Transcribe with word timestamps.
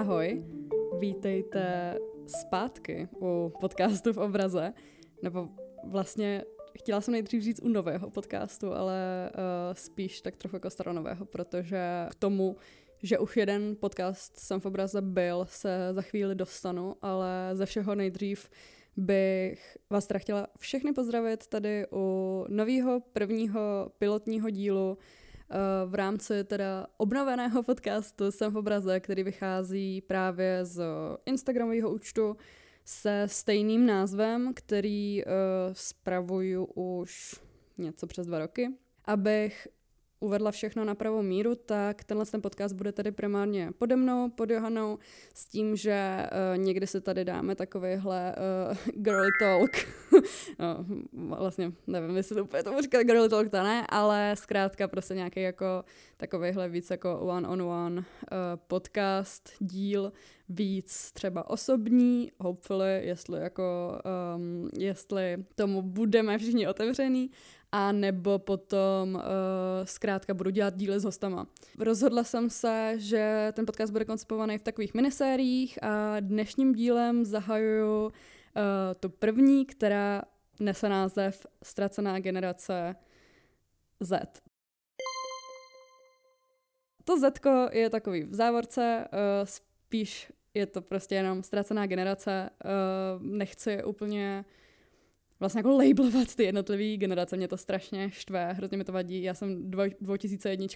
Ahoj, 0.00 0.44
vítejte 0.98 1.94
zpátky 2.26 3.08
u 3.20 3.52
podcastu 3.60 4.12
v 4.12 4.18
obraze, 4.18 4.72
nebo 5.22 5.48
vlastně 5.84 6.44
chtěla 6.78 7.00
jsem 7.00 7.12
nejdřív 7.12 7.42
říct 7.42 7.62
u 7.62 7.68
nového 7.68 8.10
podcastu, 8.10 8.72
ale 8.72 9.30
uh, 9.34 9.74
spíš 9.74 10.20
tak 10.20 10.36
trochu 10.36 10.56
jako 10.56 10.70
staronového, 10.70 11.24
protože 11.24 12.06
k 12.10 12.14
tomu, 12.14 12.56
že 13.02 13.18
už 13.18 13.36
jeden 13.36 13.76
podcast 13.80 14.38
jsem 14.38 14.60
v 14.60 14.66
obraze 14.66 15.02
byl, 15.02 15.46
se 15.48 15.88
za 15.92 16.02
chvíli 16.02 16.34
dostanu, 16.34 16.96
ale 17.02 17.50
ze 17.52 17.66
všeho 17.66 17.94
nejdřív 17.94 18.48
bych 18.96 19.76
vás 19.90 20.06
teda 20.06 20.18
chtěla 20.18 20.46
všechny 20.58 20.92
pozdravit 20.92 21.46
tady 21.46 21.86
u 21.92 22.44
nového 22.48 23.00
prvního 23.00 23.92
pilotního 23.98 24.50
dílu 24.50 24.98
eh, 25.00 25.19
v 25.86 25.94
rámci 25.94 26.44
teda 26.44 26.86
obnoveného 26.96 27.62
podcastu 27.62 28.30
Jsem 28.30 28.52
v 28.52 28.56
obraze, 28.56 29.00
který 29.00 29.22
vychází 29.22 30.00
právě 30.00 30.64
z 30.64 30.82
Instagramového 31.26 31.90
účtu 31.90 32.36
se 32.84 33.24
stejným 33.26 33.86
názvem, 33.86 34.54
který 34.54 35.24
uh, 35.24 35.32
spravuju 35.72 36.64
už 36.64 37.40
něco 37.78 38.06
přes 38.06 38.26
dva 38.26 38.38
roky, 38.38 38.68
abych 39.04 39.68
uvedla 40.20 40.50
všechno 40.50 40.84
na 40.84 40.94
pravou 40.94 41.22
míru, 41.22 41.54
tak 41.54 42.04
tenhle 42.04 42.26
ten 42.26 42.42
podcast 42.42 42.74
bude 42.74 42.92
tady 42.92 43.12
primárně 43.12 43.70
pode 43.78 43.96
mnou, 43.96 44.28
pod 44.28 44.50
Johanou, 44.50 44.98
s 45.34 45.46
tím, 45.46 45.76
že 45.76 46.26
uh, 46.52 46.58
někdy 46.58 46.86
se 46.86 47.00
tady 47.00 47.24
dáme 47.24 47.54
takovýhle 47.54 48.34
uh, 48.70 48.76
girly 49.02 49.28
talk. 49.40 49.70
no, 50.58 50.86
vlastně 51.12 51.72
nevím, 51.86 52.16
jestli 52.16 52.36
to 52.36 52.44
úplně 52.44 52.62
tomu 52.62 52.80
říkat 52.80 53.02
girly 53.02 53.28
talk, 53.28 53.48
to 53.48 53.62
ne, 53.62 53.86
ale 53.88 54.34
zkrátka 54.38 54.88
prostě 54.88 55.14
nějaký 55.14 55.42
jako 55.42 55.84
takovýhle 56.16 56.68
víc 56.68 56.90
jako 56.90 57.20
one-on-one 57.20 57.96
uh, 57.96 58.04
podcast, 58.66 59.50
díl, 59.58 60.12
víc 60.48 61.12
třeba 61.12 61.50
osobní, 61.50 62.32
hopefully, 62.38 63.06
jestli 63.06 63.40
jako, 63.40 63.98
um, 64.36 64.70
jestli 64.78 65.44
tomu 65.54 65.82
budeme 65.82 66.38
všichni 66.38 66.68
otevřený, 66.68 67.30
a 67.72 67.92
nebo 67.92 68.38
potom 68.38 69.14
uh, 69.14 69.20
zkrátka 69.84 70.34
budu 70.34 70.50
dělat 70.50 70.76
díly 70.76 71.00
s 71.00 71.04
hostama. 71.04 71.46
Rozhodla 71.78 72.24
jsem 72.24 72.50
se, 72.50 72.94
že 72.96 73.52
ten 73.52 73.66
podcast 73.66 73.92
bude 73.92 74.04
koncipovaný 74.04 74.58
v 74.58 74.62
takových 74.62 74.94
minisériích 74.94 75.82
a 75.82 76.20
dnešním 76.20 76.74
dílem 76.74 77.24
zahajuju 77.24 78.04
uh, 78.04 78.10
tu 79.00 79.08
první, 79.08 79.66
která 79.66 80.22
nese 80.60 80.88
název 80.88 81.46
Ztracená 81.62 82.18
generace 82.18 82.96
Z. 84.00 84.42
To 87.04 87.18
Z 87.18 87.32
je 87.72 87.90
takový 87.90 88.24
v 88.24 88.34
závorce, 88.34 89.08
uh, 89.12 89.18
spíš 89.44 90.32
je 90.54 90.66
to 90.66 90.82
prostě 90.82 91.14
jenom 91.14 91.42
ztracená 91.42 91.86
generace. 91.86 92.50
Uh, 92.64 93.22
nechci 93.22 93.84
úplně 93.84 94.44
vlastně 95.40 95.58
jako 95.58 95.76
labelovat 95.76 96.34
ty 96.34 96.44
jednotlivé 96.44 96.96
generace, 96.96 97.36
mě 97.36 97.48
to 97.48 97.56
strašně 97.56 98.10
štve, 98.10 98.52
hrozně 98.52 98.76
mi 98.76 98.84
to 98.84 98.92
vadí. 98.92 99.22
Já 99.22 99.34
jsem 99.34 99.70
2001, 100.00 100.66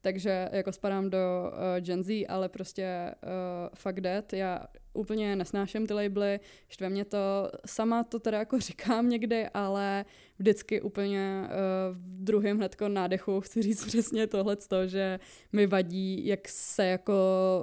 takže 0.00 0.48
jako 0.52 0.72
spadám 0.72 1.10
do 1.10 1.18
uh, 1.18 1.80
Gen 1.80 2.02
Z, 2.02 2.26
ale 2.28 2.48
prostě 2.48 3.14
uh, 3.22 3.74
fuck 3.74 4.00
that. 4.00 4.32
Já 4.32 4.66
úplně 4.94 5.36
nesnáším 5.36 5.86
ty 5.86 5.94
labely, 5.94 6.40
štve 6.68 6.88
mě 6.88 7.04
to, 7.04 7.50
sama 7.66 8.04
to 8.04 8.18
teda 8.18 8.38
jako 8.38 8.58
říkám 8.60 9.08
někdy, 9.08 9.48
ale 9.54 10.04
vždycky 10.38 10.80
úplně 10.80 11.42
uh, 11.44 11.48
v 11.96 12.24
druhém 12.24 12.56
hnedko 12.56 12.88
nádechu 12.88 13.40
chci 13.40 13.62
říct 13.62 13.84
přesně 13.84 14.26
tohle, 14.26 14.56
že 14.86 15.20
mi 15.52 15.66
vadí, 15.66 16.26
jak 16.26 16.48
se 16.48 16.86
jako 16.86 17.14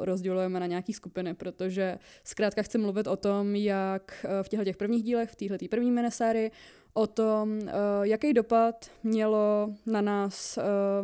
rozdělujeme 0.02 0.60
na 0.60 0.66
nějaký 0.66 0.94
skupiny, 0.94 1.34
protože 1.34 1.98
zkrátka 2.24 2.64
chci 2.64 2.78
mluvit 2.78 3.08
o 3.08 3.16
tom, 3.16 3.56
jak 3.56 4.26
uh, 4.26 4.44
v 4.44 4.50
těchto 4.50 4.64
těch 4.64 4.78
prvních 4.78 5.04
dílech, 5.04 5.30
v 5.32 5.36
téhle 5.36 5.58
první 5.70 5.92
minisérii, 5.92 6.52
o 6.94 7.08
tom, 7.08 7.60
uh, 7.60 7.70
jaký 8.02 8.34
dopad 8.34 8.92
mělo 9.04 9.76
na 9.86 10.02
nás 10.02 10.60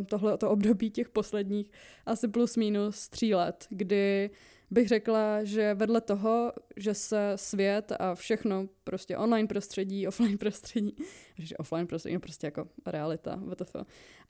tohle 0.06 0.38
to 0.38 0.50
období 0.50 0.90
těch 0.90 1.10
posledních 1.10 1.72
asi 2.06 2.28
plus 2.28 2.58
minus 2.58 3.10
tří 3.10 3.36
let, 3.36 3.66
kdy 3.70 4.30
bych 4.72 4.88
řekla, 4.88 5.44
že 5.44 5.74
vedle 5.74 6.02
toho, 6.02 6.54
že 6.78 6.94
se 6.94 7.34
svět 7.36 7.92
a 8.00 8.16
všechno 8.16 8.70
prostě 8.84 9.18
online 9.18 9.48
prostředí, 9.48 10.08
offline 10.08 10.38
prostředí, 10.38 10.96
že 11.38 11.58
offline 11.58 11.88
prostředí 11.88 12.14
je 12.14 12.20
prostě 12.20 12.48
jako 12.48 12.68
realita, 12.86 13.36
WTF. 13.36 13.76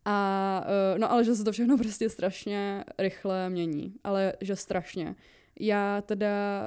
A, 0.06 0.66
uh, 0.94 1.00
no 1.00 1.12
ale 1.12 1.24
že 1.24 1.36
se 1.36 1.44
to 1.44 1.52
všechno 1.52 1.78
prostě 1.84 2.10
strašně 2.10 2.84
rychle 2.98 3.50
mění, 3.50 3.96
ale 4.04 4.34
že 4.42 4.56
strašně. 4.56 5.16
Já 5.60 6.02
teda 6.02 6.64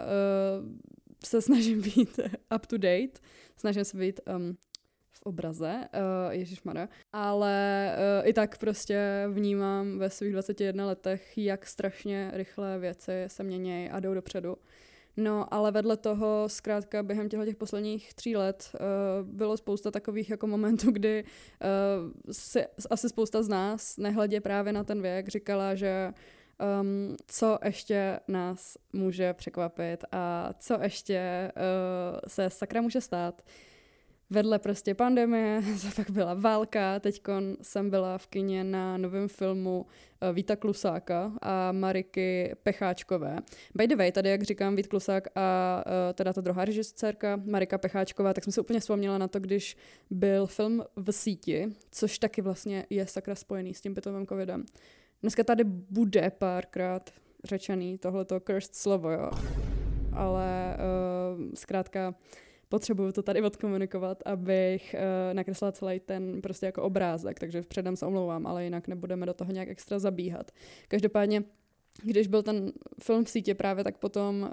uh, 0.61 0.69
se 1.25 1.43
snažím 1.43 1.83
být 1.95 2.21
up 2.57 2.67
to 2.67 2.79
date, 2.79 3.21
snažím 3.57 3.85
se 3.85 3.97
být 3.97 4.21
um, 4.37 4.57
v 5.21 5.27
obraze, 5.27 5.89
uh, 5.95 6.33
ježišmarja, 6.33 6.89
ale 7.13 7.91
uh, 8.23 8.29
i 8.29 8.33
tak 8.33 8.59
prostě 8.59 9.25
vnímám 9.33 9.99
ve 9.99 10.11
svých 10.11 10.33
21 10.33 10.87
letech, 10.87 11.39
jak 11.39 11.67
strašně 11.67 12.31
rychle 12.35 12.79
věci 12.79 13.25
se 13.27 13.43
měnějí 13.43 13.91
a 13.91 14.01
jdou 14.01 14.15
dopředu. 14.15 14.57
No, 15.17 15.55
ale 15.55 15.73
vedle 15.73 15.97
toho, 15.97 16.45
zkrátka 16.47 17.03
během 17.03 17.29
těchto 17.29 17.47
těch 17.47 17.57
posledních 17.57 18.15
tří 18.15 18.37
let 18.37 18.73
uh, 18.75 19.29
bylo 19.29 19.57
spousta 19.57 19.91
takových 19.91 20.31
jako 20.31 20.47
momentů, 20.47 20.91
kdy 20.93 21.25
uh, 21.25 22.33
si, 22.33 22.65
asi 22.91 23.09
spousta 23.09 23.43
z 23.43 23.49
nás, 23.49 23.97
nehledě 23.97 24.41
právě 24.41 24.73
na 24.73 24.85
ten 24.85 25.03
věk, 25.03 25.29
říkala, 25.29 25.75
že 25.75 26.13
um, 26.81 27.17
co 27.27 27.59
ještě 27.65 28.21
nás 28.29 28.77
může 28.93 29.35
překvapit 29.35 30.05
a 30.13 30.53
co 30.59 30.79
ještě 30.83 31.53
uh, 31.57 32.19
se 32.27 32.51
sakra 32.51 32.81
může 32.81 33.01
stát 33.01 33.43
vedle 34.31 34.59
prostě 34.59 34.95
pandemie, 34.95 35.63
pak 35.97 36.11
byla 36.11 36.35
válka, 36.35 37.01
teď 37.01 37.23
jsem 37.63 37.91
byla 37.91 38.19
v 38.19 38.27
kině 38.27 38.65
na 38.65 38.97
novém 38.97 39.29
filmu 39.29 39.87
uh, 40.23 40.35
Víta 40.35 40.57
Klusáka 40.57 41.33
a 41.43 41.73
Mariky 41.73 42.55
Pecháčkové. 42.63 43.39
By 43.75 43.87
the 43.87 43.97
way, 43.97 44.13
tady 44.13 44.31
jak 44.31 44.43
říkám 44.43 44.77
Vít 44.77 44.87
Klusák 44.87 45.29
a 45.35 45.85
uh, 45.87 45.93
teda 46.15 46.33
ta 46.33 46.41
druhá 46.41 46.65
režisérka 46.65 47.41
Marika 47.45 47.79
Pecháčková, 47.79 48.35
tak 48.35 48.45
jsem 48.45 48.53
si 48.53 48.61
úplně 48.61 48.81
vzpomněla 48.81 49.19
na 49.19 49.29
to, 49.29 49.41
když 49.41 49.77
byl 50.11 50.47
film 50.47 50.85
v 50.97 51.13
síti, 51.13 51.73
což 51.91 52.19
taky 52.19 52.43
vlastně 52.43 52.87
je 52.91 53.07
sakra 53.07 53.35
spojený 53.35 53.75
s 53.75 53.81
tím 53.81 53.95
bytovým 53.95 54.27
covidem. 54.27 54.65
Dneska 55.23 55.45
tady 55.45 55.65
bude 55.65 56.31
párkrát 56.39 57.11
řečený 57.45 57.99
tohleto 57.99 58.41
cursed 58.41 58.75
slovo, 58.75 59.11
jo. 59.11 59.31
Ale 60.13 60.77
uh, 60.77 61.51
zkrátka 61.55 62.15
potřebuju 62.71 63.13
to 63.13 63.23
tady 63.23 63.43
odkomunikovat, 63.43 64.23
abych 64.27 64.95
uh, 64.95 65.35
nakreslila 65.35 65.73
celý 65.73 66.01
ten 66.01 66.43
prostě 66.43 66.67
jako 66.67 66.83
obrázek, 66.83 67.41
takže 67.41 67.63
předem 67.63 67.97
se 67.97 68.07
omlouvám, 68.07 68.47
ale 68.47 68.65
jinak 68.65 68.89
nebudeme 68.89 69.27
do 69.27 69.35
toho 69.35 69.53
nějak 69.53 69.69
extra 69.69 69.99
zabíhat. 69.99 70.51
Každopádně 70.89 71.43
když 72.03 72.27
byl 72.27 72.43
ten 72.43 72.73
film 73.03 73.25
v 73.25 73.31
sítě 73.31 73.55
právě, 73.55 73.85
tak 73.85 73.99
potom, 73.99 74.43
uh, 74.43 74.49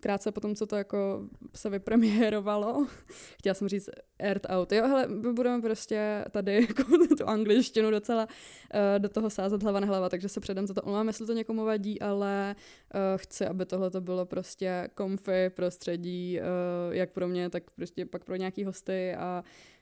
krátce 0.00 0.32
potom, 0.32 0.54
co 0.54 0.66
to 0.66 0.76
jako 0.76 1.28
se 1.54 1.70
vypremiérovalo, 1.70 2.86
chtěla 3.38 3.54
jsem 3.54 3.68
říct 3.68 3.90
aired 4.20 4.46
out, 4.48 4.72
jo, 4.72 4.88
hele, 4.88 5.08
budeme 5.32 5.62
prostě 5.62 6.24
tady 6.30 6.54
jako 6.68 6.84
tu 7.18 7.28
angličtinu 7.28 7.90
docela 7.90 8.24
uh, 8.24 8.98
do 8.98 9.08
toho 9.08 9.30
sázet 9.30 9.62
hlava 9.62 9.80
na 9.80 9.86
hlava, 9.86 10.08
takže 10.08 10.28
se 10.28 10.40
předem 10.40 10.66
za 10.66 10.74
to 10.74 10.82
omlouvám, 10.82 11.06
jestli 11.06 11.26
to 11.26 11.32
někomu 11.32 11.64
vadí, 11.64 12.00
ale 12.00 12.56
uh, 12.94 13.00
chci, 13.16 13.46
aby 13.46 13.66
tohle 13.66 13.90
to 13.90 14.00
bylo 14.00 14.26
prostě 14.26 14.88
comfy 14.98 15.50
prostředí, 15.50 16.40
jak 16.90 17.10
pro 17.10 17.28
mě, 17.28 17.50
tak 17.50 17.70
prostě 17.70 18.06
pak 18.06 18.24
pro 18.24 18.36
nějaký 18.36 18.64
hosty 18.64 19.14
a 19.14 19.44
Uh, 19.44 19.73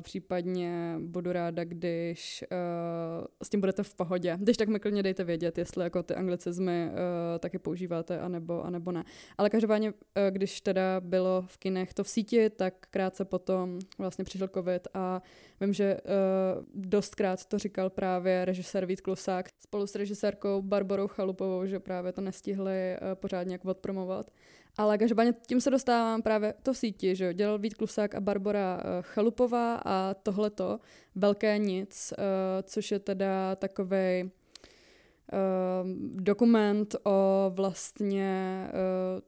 případně 0.00 0.96
budu 0.98 1.32
ráda, 1.32 1.64
když 1.64 2.44
uh, 2.52 3.26
s 3.42 3.48
tím 3.48 3.60
budete 3.60 3.82
v 3.82 3.94
pohodě. 3.94 4.36
Když 4.40 4.56
tak 4.56 4.68
mi 4.68 4.80
klidně 4.80 5.02
dejte 5.02 5.24
vědět, 5.24 5.58
jestli 5.58 5.84
jako 5.84 6.02
ty 6.02 6.14
anglicizmy 6.14 6.88
uh, 6.88 6.94
taky 7.38 7.58
používáte, 7.58 8.20
anebo, 8.20 8.64
anebo 8.64 8.92
ne. 8.92 9.04
Ale 9.38 9.50
každopádně, 9.50 9.90
uh, 9.90 9.96
když 10.30 10.60
teda 10.60 11.00
bylo 11.00 11.44
v 11.46 11.56
kinech 11.56 11.94
to 11.94 12.04
v 12.04 12.08
síti, 12.08 12.50
tak 12.50 12.74
krátce 12.90 13.24
potom 13.24 13.78
vlastně 13.98 14.24
přišel 14.24 14.48
covid 14.48 14.88
a 14.94 15.22
vím, 15.60 15.72
že 15.72 15.96
uh, 15.96 16.64
dostkrát 16.74 17.44
to 17.44 17.58
říkal 17.58 17.90
právě 17.90 18.44
režisér 18.44 18.86
Vít 18.86 19.00
Klusák 19.00 19.48
spolu 19.58 19.86
s 19.86 19.94
režisérkou 19.94 20.62
Barbarou 20.62 21.08
Chalupovou, 21.08 21.66
že 21.66 21.80
právě 21.80 22.12
to 22.12 22.20
nestihli 22.20 22.96
uh, 23.02 23.14
pořádně 23.14 23.54
jak 23.54 23.64
odpromovat. 23.64 24.30
Ale 24.80 24.98
každopádně 24.98 25.34
tím 25.46 25.60
se 25.60 25.70
dostávám 25.70 26.22
právě 26.22 26.54
to 26.62 26.72
v 26.72 26.78
síti, 26.78 27.16
že 27.16 27.24
jo, 27.24 27.32
dělal 27.32 27.58
Vít 27.58 27.74
Klusák 27.74 28.14
a 28.14 28.20
Barbara 28.20 28.76
uh, 28.76 28.82
Chalupová 29.02 29.74
a 29.84 30.14
tohleto 30.14 30.78
Velké 31.14 31.58
nic, 31.58 32.12
uh, 32.18 32.24
což 32.62 32.90
je 32.90 32.98
teda 32.98 33.56
takový 33.56 34.22
uh, 34.24 34.30
dokument 36.22 36.96
o 37.04 37.50
vlastně 37.54 38.66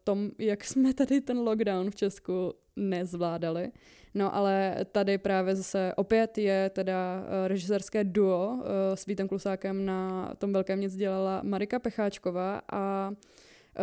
tom, 0.05 0.31
jak 0.39 0.65
jsme 0.65 0.95
tady 0.95 1.21
ten 1.21 1.39
lockdown 1.39 1.91
v 1.91 1.95
Česku 1.97 2.53
nezvládali. 2.77 3.73
No 4.15 4.35
ale 4.35 4.77
tady 4.93 5.19
právě 5.19 5.57
zase 5.57 5.93
opět 5.97 6.39
je 6.39 6.71
teda 6.71 7.25
režisérské 7.47 8.05
duo 8.05 8.63
s 8.95 9.07
Vítem 9.07 9.29
Klusákem 9.29 9.85
na 9.85 10.33
tom 10.39 10.53
Velkém 10.53 10.81
nic 10.81 10.97
dělala 10.97 11.41
Marika 11.45 11.79
Pecháčková 11.79 12.63
a 12.73 13.11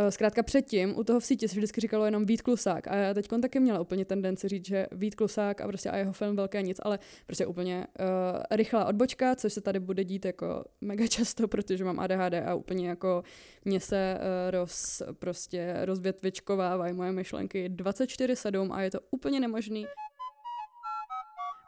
zkrátka 0.09 0.44
předtím 0.44 0.97
u 0.97 1.03
toho 1.03 1.19
v 1.19 1.25
síti 1.25 1.47
se 1.47 1.56
vždycky 1.56 1.81
říkalo 1.81 2.06
jenom 2.06 2.25
Vít 2.25 2.41
Klusák 2.41 2.88
a 2.88 2.95
já 2.95 3.13
teď 3.13 3.27
taky 3.41 3.59
měla 3.59 3.80
úplně 3.80 4.06
tendenci 4.06 4.47
říct, 4.47 4.65
že 4.65 4.88
Vít 4.91 5.15
Klusák 5.15 5.62
a 5.62 5.68
prostě 5.68 5.89
a 5.89 5.97
jeho 5.97 6.13
film 6.13 6.36
Velké 6.36 6.62
nic, 6.62 6.77
ale 6.83 7.00
prostě 7.25 7.45
úplně 7.45 7.88
uh, 8.00 8.06
rychlá 8.51 8.86
odbočka, 8.86 9.36
což 9.36 9.53
se 9.53 9.62
tady 9.62 9.80
bude 9.80 10.03
dít 10.03 10.25
jako 10.25 10.63
mega 10.81 11.07
často, 11.07 11.47
protože 11.47 11.83
mám 11.83 12.00
ADHD 12.00 12.33
a 12.33 12.56
úplně 12.56 12.89
jako 12.89 13.24
mě 13.65 13.80
se 13.80 14.18
uh, 14.18 14.51
roz, 14.51 15.01
prostě 15.19 15.75
rozvětvičkovávají 15.81 16.94
moje 16.94 17.12
myšlenky 17.12 17.69
24-7 17.69 18.71
a 18.71 18.81
je 18.81 18.92
to 18.92 19.00
úplně 19.12 19.39
nemožný 19.39 19.85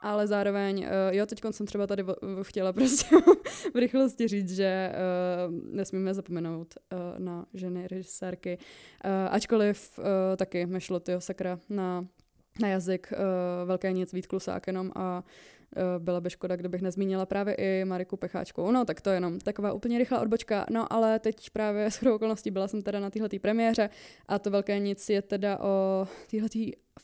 ale 0.02 0.28
zároveň, 0.28 0.80
uh, 0.80 1.16
jo, 1.16 1.26
teď 1.26 1.42
jsem 1.52 1.66
třeba 1.66 1.88
tady 1.88 2.06
chtěla 2.42 2.74
prostě 2.78 3.16
v 3.74 3.76
rychlosti 3.76 4.28
říct, 4.28 4.56
že 4.56 4.92
uh, 4.94 5.76
nesmíme 5.76 6.14
zapomenout 6.14 6.74
uh, 6.78 7.00
na 7.20 7.46
ženy 7.54 7.88
režisérky, 7.88 8.58
ačkoliv 9.30 10.00
taky 10.38 10.66
mešlo 10.66 11.00
tyho 11.00 11.22
sakra 11.22 11.60
na, 11.70 12.06
na 12.62 12.68
jazyk 12.68 13.14
velké 13.66 13.92
nic 13.92 14.14
Vít 14.14 14.28
Klusák 14.28 14.68
jenom 14.68 14.92
a 14.96 15.24
byla 16.00 16.22
by 16.22 16.30
škoda, 16.30 16.56
kdybych 16.56 16.82
nezmínila 16.82 17.26
právě 17.26 17.54
i 17.54 17.86
Mariku 17.86 18.18
Pecháčkou. 18.18 18.72
No, 18.72 18.86
tak 18.86 19.02
to 19.02 19.10
je 19.10 19.16
jenom 19.16 19.40
taková 19.40 19.74
úplně 19.74 19.98
rychlá 19.98 20.22
odbočka. 20.22 20.66
No, 20.70 20.94
ale 20.94 21.20
teď 21.20 21.50
právě 21.50 21.92
s 21.92 22.04
okolností 22.04 22.52
byla 22.52 22.68
jsem 22.68 22.82
teda 22.82 23.00
na 23.00 23.10
téhle 23.10 23.30
premiéře 23.42 23.90
a 24.28 24.40
to 24.40 24.52
velké 24.52 24.80
nic 24.80 25.10
je 25.10 25.22
teda 25.22 25.60
o 25.60 26.08
téhle 26.32 26.50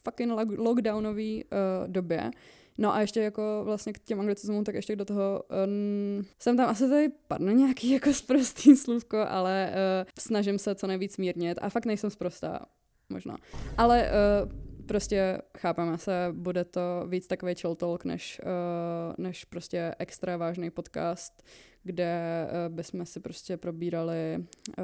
fucking 0.03 0.31
lockdownové 0.57 1.35
uh, 1.35 1.87
době, 1.87 2.31
No 2.77 2.93
a 2.93 3.01
ještě 3.01 3.21
jako 3.21 3.61
vlastně 3.63 3.93
k 3.93 3.99
těm 3.99 4.19
anglicizmům, 4.19 4.63
tak 4.63 4.75
ještě 4.75 4.95
do 4.95 5.05
toho 5.05 5.43
um, 5.65 6.25
jsem 6.39 6.57
tam 6.57 6.69
asi 6.69 6.89
tady 6.89 7.09
padne 7.27 7.53
nějaký 7.53 7.89
jako 7.93 8.13
sprostý 8.13 8.75
slůvko, 8.75 9.17
ale 9.29 9.69
uh, 9.71 10.09
snažím 10.19 10.59
se 10.59 10.75
co 10.75 10.87
nejvíc 10.87 11.17
mírnit 11.17 11.57
a 11.61 11.69
fakt 11.69 11.85
nejsem 11.85 12.09
sprostá, 12.09 12.65
možná. 13.09 13.37
Ale 13.77 14.11
uh, 14.43 14.51
prostě 14.87 15.37
chápeme 15.57 15.97
se, 15.97 16.27
bude 16.31 16.65
to 16.65 17.05
víc 17.07 17.27
takový 17.27 17.55
chill 17.55 17.75
talk, 17.75 18.05
než, 18.05 18.41
uh, 18.43 19.15
než 19.25 19.45
prostě 19.45 19.95
extra 19.99 20.37
vážný 20.37 20.69
podcast, 20.69 21.43
kde 21.87 22.47
uh, 22.47 22.75
bychom 22.75 23.05
si 23.05 23.19
prostě 23.19 23.57
probírali 23.57 24.37
uh, 24.37 24.83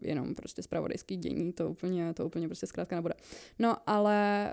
jenom 0.00 0.34
prostě 0.34 0.62
spravodajský 0.62 1.16
dění, 1.16 1.52
to 1.52 1.70
úplně, 1.70 2.14
to 2.14 2.26
úplně 2.26 2.48
prostě 2.48 2.66
zkrátka 2.66 2.96
nebude. 2.96 3.14
No, 3.58 3.76
ale 3.86 4.52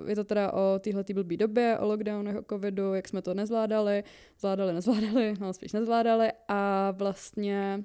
uh, 0.00 0.08
je 0.08 0.16
to 0.16 0.24
teda 0.24 0.52
o 0.52 0.78
téhle 0.78 1.04
blbý 1.14 1.36
době, 1.36 1.78
o 1.78 1.86
lockdownu, 1.86 2.38
o 2.38 2.42
covidu, 2.42 2.94
jak 2.94 3.08
jsme 3.08 3.22
to 3.22 3.34
nezvládali, 3.34 4.04
zvládali, 4.38 4.72
nezvládali, 4.72 5.34
no 5.40 5.52
spíš 5.52 5.72
nezvládali 5.72 6.28
a 6.48 6.90
vlastně 6.90 7.84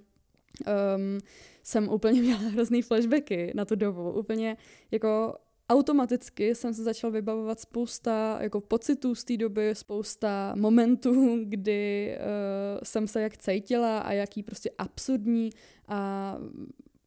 um, 0.95 1.19
jsem 1.63 1.89
úplně 1.89 2.21
měla 2.21 2.39
hrozný 2.53 2.81
flashbacky 2.81 3.51
na 3.55 3.65
tu 3.65 3.75
dobu, 3.75 4.11
úplně 4.11 4.57
jako 4.91 5.35
automaticky 5.69 6.55
jsem 6.55 6.73
se 6.73 6.83
začal 6.83 7.11
vybavovat 7.11 7.59
spousta 7.59 8.37
jako 8.41 8.61
pocitů 8.61 9.15
z 9.15 9.23
té 9.23 9.37
doby, 9.37 9.75
spousta 9.75 10.53
momentů, 10.57 11.39
kdy 11.45 12.15
uh, 12.17 12.79
jsem 12.83 13.07
se 13.07 13.21
jak 13.21 13.37
cítila 13.37 13.99
a 13.99 14.11
jaký 14.11 14.43
prostě 14.43 14.69
absurdní 14.77 15.49
a 15.87 16.37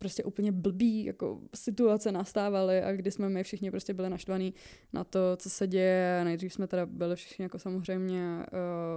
prostě 0.06 0.24
úplně 0.24 0.52
blbý 0.52 1.04
jako 1.04 1.40
situace 1.54 2.12
nastávaly 2.12 2.82
a 2.82 2.92
kdy 2.92 3.10
jsme 3.10 3.28
my 3.28 3.42
všichni 3.42 3.70
prostě 3.70 3.94
byli 3.94 4.10
naštvaní 4.10 4.54
na 4.92 5.04
to, 5.04 5.18
co 5.36 5.50
se 5.50 5.66
děje. 5.66 6.20
Nejdřív 6.24 6.52
jsme 6.52 6.66
teda 6.66 6.86
byli 6.86 7.16
všichni 7.16 7.42
jako 7.42 7.58
samozřejmě, 7.58 8.46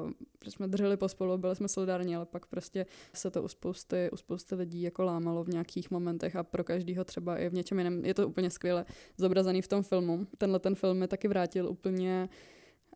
uh, 0.05 0.11
že 0.45 0.51
jsme 0.51 0.67
drželi 0.67 0.97
pospolu, 0.97 1.37
byli 1.37 1.55
jsme 1.55 1.67
solidární, 1.67 2.15
ale 2.15 2.25
pak 2.25 2.45
prostě 2.45 2.85
se 3.13 3.31
to 3.31 3.43
u 3.43 3.47
spousty, 3.47 4.09
u 4.11 4.17
spousty 4.17 4.55
lidí 4.55 4.81
jako 4.81 5.03
lámalo 5.03 5.43
v 5.43 5.47
nějakých 5.47 5.91
momentech 5.91 6.35
a 6.35 6.43
pro 6.43 6.63
každýho 6.63 7.03
třeba 7.03 7.37
i 7.37 7.49
v 7.49 7.53
něčem 7.53 7.77
jiném. 7.77 8.05
Je 8.05 8.13
to 8.13 8.27
úplně 8.27 8.49
skvěle 8.49 8.85
zobrazený 9.17 9.61
v 9.61 9.67
tom 9.67 9.83
filmu. 9.83 10.27
Tenhle 10.37 10.59
ten 10.59 10.75
film 10.75 10.97
mi 10.97 11.07
taky 11.07 11.27
vrátil 11.27 11.69
úplně 11.69 12.29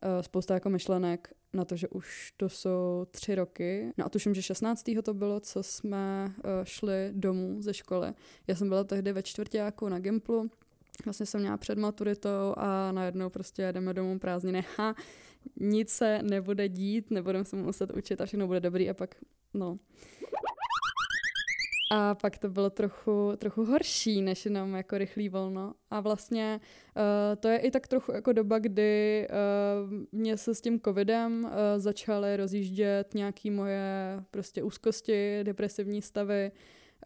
uh, 0.04 0.22
spousta 0.22 0.54
jako 0.54 0.70
myšlenek 0.70 1.34
na 1.54 1.64
to, 1.64 1.76
že 1.76 1.88
už 1.88 2.32
to 2.36 2.48
jsou 2.48 3.06
tři 3.10 3.34
roky. 3.34 3.92
No 3.98 4.06
a 4.06 4.08
tuším, 4.08 4.34
že 4.34 4.42
16. 4.42 4.84
to 5.04 5.14
bylo, 5.14 5.40
co 5.40 5.62
jsme 5.62 6.32
uh, 6.36 6.50
šli 6.64 7.10
domů 7.12 7.62
ze 7.62 7.74
školy. 7.74 8.12
Já 8.46 8.54
jsem 8.54 8.68
byla 8.68 8.84
tehdy 8.84 9.12
ve 9.12 9.22
čtvrtáku 9.22 9.88
na 9.88 9.98
Gimplu, 9.98 10.50
vlastně 11.04 11.26
jsem 11.26 11.40
měla 11.40 11.56
před 11.56 11.78
maturitou 11.78 12.54
a 12.56 12.92
najednou 12.92 13.30
prostě 13.30 13.72
jdeme 13.72 13.94
domů 13.94 14.18
prázdniny. 14.18 14.64
Ha, 14.76 14.94
nic 15.60 15.90
se 15.90 16.22
nebude 16.22 16.68
dít, 16.68 17.10
nebudeme 17.10 17.44
se 17.44 17.56
muset 17.56 17.90
učit 17.90 18.20
a 18.20 18.26
všechno 18.26 18.46
bude 18.46 18.60
dobrý 18.60 18.90
a 18.90 18.94
pak, 18.94 19.14
no. 19.54 19.76
A 21.90 22.14
pak 22.14 22.38
to 22.38 22.48
bylo 22.48 22.70
trochu, 22.70 23.32
trochu 23.36 23.64
horší, 23.64 24.22
než 24.22 24.44
jenom 24.44 24.74
jako 24.74 24.98
rychlý 24.98 25.28
volno. 25.28 25.74
A 25.90 26.00
vlastně 26.00 26.60
uh, 26.96 27.36
to 27.40 27.48
je 27.48 27.58
i 27.58 27.70
tak 27.70 27.86
trochu 27.88 28.12
jako 28.12 28.32
doba, 28.32 28.58
kdy 28.58 29.26
uh, 29.30 29.92
mě 30.12 30.36
se 30.36 30.54
s 30.54 30.60
tím 30.60 30.80
covidem 30.80 31.44
uh, 31.44 31.50
začaly 31.76 32.36
rozjíždět 32.36 33.14
nějaký 33.14 33.50
moje 33.50 34.22
prostě 34.30 34.62
úzkosti, 34.62 35.40
depresivní 35.42 36.02
stavy, 36.02 36.52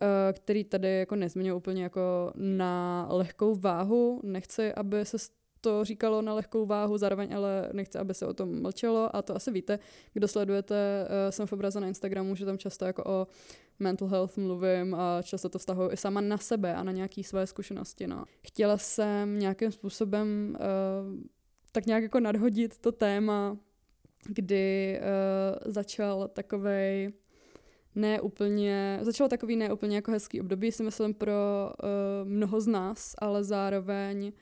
uh, 0.02 0.06
který 0.32 0.64
tady 0.64 0.98
jako 0.98 1.16
nezměnil 1.16 1.56
úplně 1.56 1.82
jako 1.82 2.32
na 2.34 3.06
lehkou 3.10 3.54
váhu. 3.54 4.20
Nechci, 4.24 4.72
aby 4.72 5.04
se 5.04 5.18
to 5.60 5.84
říkalo 5.84 6.22
na 6.22 6.34
lehkou 6.34 6.66
váhu, 6.66 6.98
zároveň 6.98 7.34
ale 7.34 7.70
nechci, 7.72 7.98
aby 7.98 8.14
se 8.14 8.26
o 8.26 8.34
tom 8.34 8.62
mlčelo 8.62 9.16
a 9.16 9.22
to 9.22 9.36
asi 9.36 9.50
víte, 9.50 9.78
kdo 10.12 10.28
sledujete, 10.28 11.06
uh, 11.06 11.30
jsem 11.30 11.46
v 11.46 11.52
obraze 11.52 11.80
na 11.80 11.88
Instagramu, 11.88 12.34
že 12.34 12.44
tam 12.44 12.58
často 12.58 12.84
jako 12.84 13.04
o 13.06 13.26
mental 13.78 14.08
health 14.08 14.36
mluvím 14.36 14.94
a 14.94 15.22
často 15.22 15.48
to 15.48 15.58
vztahuji 15.58 15.92
i 15.92 15.96
sama 15.96 16.20
na 16.20 16.38
sebe 16.38 16.74
a 16.74 16.82
na 16.82 16.92
nějaké 16.92 17.24
své 17.24 17.46
zkušenosti. 17.46 18.06
No. 18.06 18.24
Chtěla 18.46 18.78
jsem 18.78 19.38
nějakým 19.38 19.72
způsobem 19.72 20.56
uh, 20.60 21.20
tak 21.72 21.86
nějak 21.86 22.02
jako 22.02 22.20
nadhodit 22.20 22.78
to 22.78 22.92
téma, 22.92 23.56
kdy 24.26 25.00
uh, 25.00 25.72
začal 25.72 26.28
takovej 26.28 27.12
ne 27.94 28.20
úplně, 28.20 28.98
začalo 29.02 29.28
takový 29.28 29.56
neúplně 29.56 29.96
jako 29.96 30.10
hezký 30.10 30.40
období, 30.40 30.72
si 30.72 30.82
myslím, 30.82 31.14
pro 31.14 31.32
uh, 31.82 32.28
mnoho 32.28 32.60
z 32.60 32.66
nás, 32.66 33.14
ale 33.18 33.44
zároveň 33.44 34.32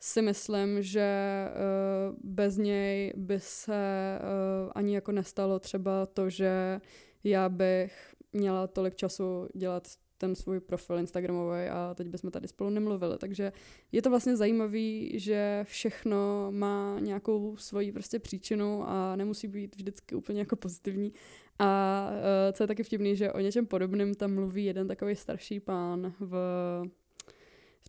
si 0.00 0.22
myslím, 0.22 0.82
že 0.82 1.48
uh, 1.48 2.16
bez 2.24 2.56
něj 2.56 3.12
by 3.16 3.40
se 3.40 4.18
uh, 4.20 4.72
ani 4.74 4.94
jako 4.94 5.12
nestalo 5.12 5.58
třeba 5.58 6.06
to, 6.06 6.30
že 6.30 6.80
já 7.24 7.48
bych 7.48 8.14
měla 8.32 8.66
tolik 8.66 8.94
času 8.94 9.48
dělat 9.54 9.88
ten 10.18 10.34
svůj 10.34 10.60
profil 10.60 10.98
Instagramový 10.98 11.68
a 11.68 11.94
teď 11.94 12.08
bychom 12.08 12.30
tady 12.30 12.48
spolu 12.48 12.70
nemluvili. 12.70 13.18
Takže 13.18 13.52
je 13.92 14.02
to 14.02 14.10
vlastně 14.10 14.36
zajímavé, 14.36 15.18
že 15.18 15.64
všechno 15.68 16.48
má 16.50 17.00
nějakou 17.00 17.56
svoji 17.56 17.92
prostě 17.92 18.18
příčinu 18.18 18.84
a 18.88 19.16
nemusí 19.16 19.48
být 19.48 19.76
vždycky 19.76 20.14
úplně 20.14 20.40
jako 20.40 20.56
pozitivní. 20.56 21.12
A 21.58 22.10
uh, 22.10 22.52
co 22.52 22.62
je 22.62 22.66
taky 22.66 22.82
vtipný, 22.82 23.16
že 23.16 23.32
o 23.32 23.40
něčem 23.40 23.66
podobném 23.66 24.14
tam 24.14 24.34
mluví 24.34 24.64
jeden 24.64 24.88
takový 24.88 25.16
starší 25.16 25.60
pán 25.60 26.14
v 26.20 26.34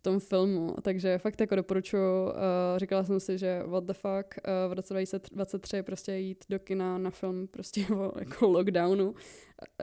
tom 0.02 0.20
filmu, 0.20 0.74
takže 0.82 1.18
fakt 1.18 1.40
jako 1.40 1.56
doporučuji. 1.56 2.26
Uh, 2.26 2.32
říkala 2.76 3.04
jsem 3.04 3.20
si, 3.20 3.38
že 3.38 3.62
what 3.66 3.84
the 3.84 3.92
fuck, 3.92 4.34
uh, 4.36 4.70
v 4.70 4.72
roce 4.72 4.94
2023 4.94 5.82
prostě 5.82 6.12
jít 6.12 6.44
do 6.48 6.58
kina 6.58 6.98
na 6.98 7.10
film 7.10 7.46
prostě 7.46 7.86
o 7.94 8.12
jako 8.18 8.46
lockdownu. 8.46 9.10
Uh, 9.10 9.16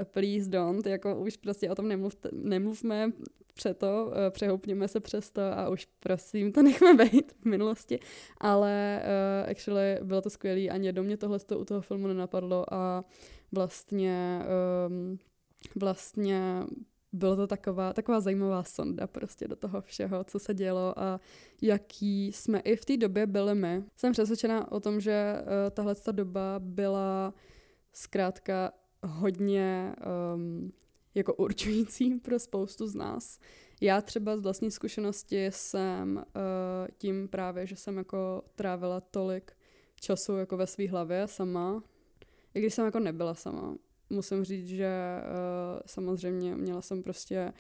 please 0.04 0.50
don't, 0.50 0.86
jako 0.86 1.16
už 1.16 1.38
prostě 1.38 1.70
o 1.70 1.76
tom 1.76 1.88
nemluv, 1.88 2.16
nemluvme 2.32 3.12
to, 3.78 4.06
uh, 4.06 4.14
přehoupněme 4.30 4.88
se 4.88 5.00
přes 5.00 5.32
to 5.32 5.42
a 5.42 5.70
už 5.70 5.88
prosím 6.00 6.52
to 6.52 6.62
nechme 6.62 6.94
být 7.06 7.32
v 7.42 7.46
minulosti, 7.46 8.00
ale 8.38 9.02
uh, 9.04 9.50
actually 9.52 10.00
bylo 10.04 10.22
to 10.22 10.30
skvělé, 10.30 10.70
ani 10.70 10.94
do 10.94 11.04
mě 11.04 11.18
tohle 11.18 11.40
u 11.58 11.66
toho 11.66 11.82
filmu 11.82 12.08
nenapadlo 12.08 12.74
a 12.74 13.04
vlastně 13.52 14.42
um, 14.88 15.20
vlastně 15.76 16.64
bylo 17.18 17.36
to 17.36 17.48
taková, 17.48 17.94
taková 17.94 18.20
zajímavá 18.20 18.64
sonda 18.64 19.08
prostě 19.08 19.48
do 19.48 19.56
toho 19.56 19.82
všeho, 19.82 20.24
co 20.24 20.40
se 20.40 20.54
dělo 20.54 21.00
a 21.00 21.20
jaký 21.62 22.28
jsme 22.28 22.60
i 22.60 22.76
v 22.76 22.86
té 22.86 22.98
době 22.98 23.28
byli 23.28 23.56
my. 23.56 23.84
Jsem 23.98 24.12
přesvědčena 24.12 24.72
o 24.72 24.80
tom, 24.80 25.00
že 25.00 25.36
uh, 25.42 25.70
tahle 25.72 25.96
doba 26.12 26.56
byla 26.60 27.34
zkrátka 27.94 28.72
hodně 29.06 29.96
um, 30.36 30.72
jako 31.16 31.34
určující 31.34 32.16
pro 32.20 32.40
spoustu 32.40 32.88
z 32.88 32.96
nás. 32.96 33.40
Já 33.82 34.02
třeba 34.02 34.38
z 34.38 34.40
vlastní 34.40 34.72
zkušenosti 34.72 35.46
jsem 35.46 36.16
uh, 36.16 36.24
tím 36.98 37.28
právě, 37.28 37.68
že 37.68 37.76
jsem 37.76 37.98
jako 37.98 38.44
trávila 38.56 39.02
tolik 39.02 39.52
času 40.02 40.38
jako 40.38 40.58
ve 40.58 40.68
své 40.68 40.88
hlavě 40.88 41.28
sama, 41.28 41.84
i 42.54 42.60
když 42.60 42.74
jsem 42.74 42.86
jako 42.86 43.00
nebyla 43.00 43.34
sama 43.34 43.76
musím 44.10 44.44
říct, 44.44 44.68
že 44.68 44.92
uh, 45.18 45.82
samozřejmě 45.86 46.56
měla 46.56 46.82
jsem 46.82 47.04
prostě 47.04 47.54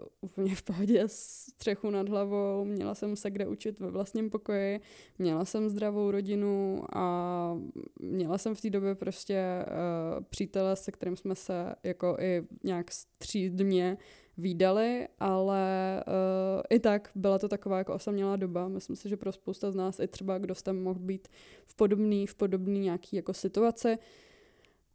uh, 0.00 0.06
úplně 0.20 0.54
v 0.54 0.62
pohodě 0.62 1.04
střechu 1.06 1.90
nad 1.90 2.08
hlavou, 2.08 2.64
měla 2.64 2.94
jsem 2.94 3.16
se 3.16 3.30
kde 3.30 3.46
učit 3.46 3.80
ve 3.80 3.90
vlastním 3.90 4.30
pokoji, 4.30 4.80
měla 5.18 5.44
jsem 5.44 5.68
zdravou 5.68 6.10
rodinu 6.10 6.84
a 6.92 7.58
měla 8.00 8.38
jsem 8.38 8.54
v 8.54 8.60
té 8.60 8.70
době 8.70 8.94
prostě 8.94 9.64
uh, 9.66 10.24
přítele, 10.24 10.76
se 10.76 10.92
kterým 10.92 11.16
jsme 11.16 11.34
se 11.34 11.74
jako 11.82 12.16
i 12.20 12.46
nějak 12.64 12.90
střídmě 12.90 13.98
výdali, 14.38 15.08
ale 15.20 16.04
uh, 16.06 16.62
i 16.70 16.80
tak 16.80 17.10
byla 17.14 17.38
to 17.38 17.48
taková 17.48 17.78
jako 17.78 17.94
osamělá 17.94 18.36
doba. 18.36 18.68
Myslím 18.68 18.96
si, 18.96 19.08
že 19.08 19.16
pro 19.16 19.32
spousta 19.32 19.70
z 19.70 19.74
nás 19.74 20.00
i 20.00 20.08
třeba, 20.08 20.38
kdo 20.38 20.54
jste 20.54 20.72
mohl 20.72 21.00
být 21.00 21.28
v 21.66 21.74
podobný, 21.74 22.26
v 22.26 22.34
podobný 22.34 22.80
nějaký 22.80 23.16
jako 23.16 23.34
situaci, 23.34 23.98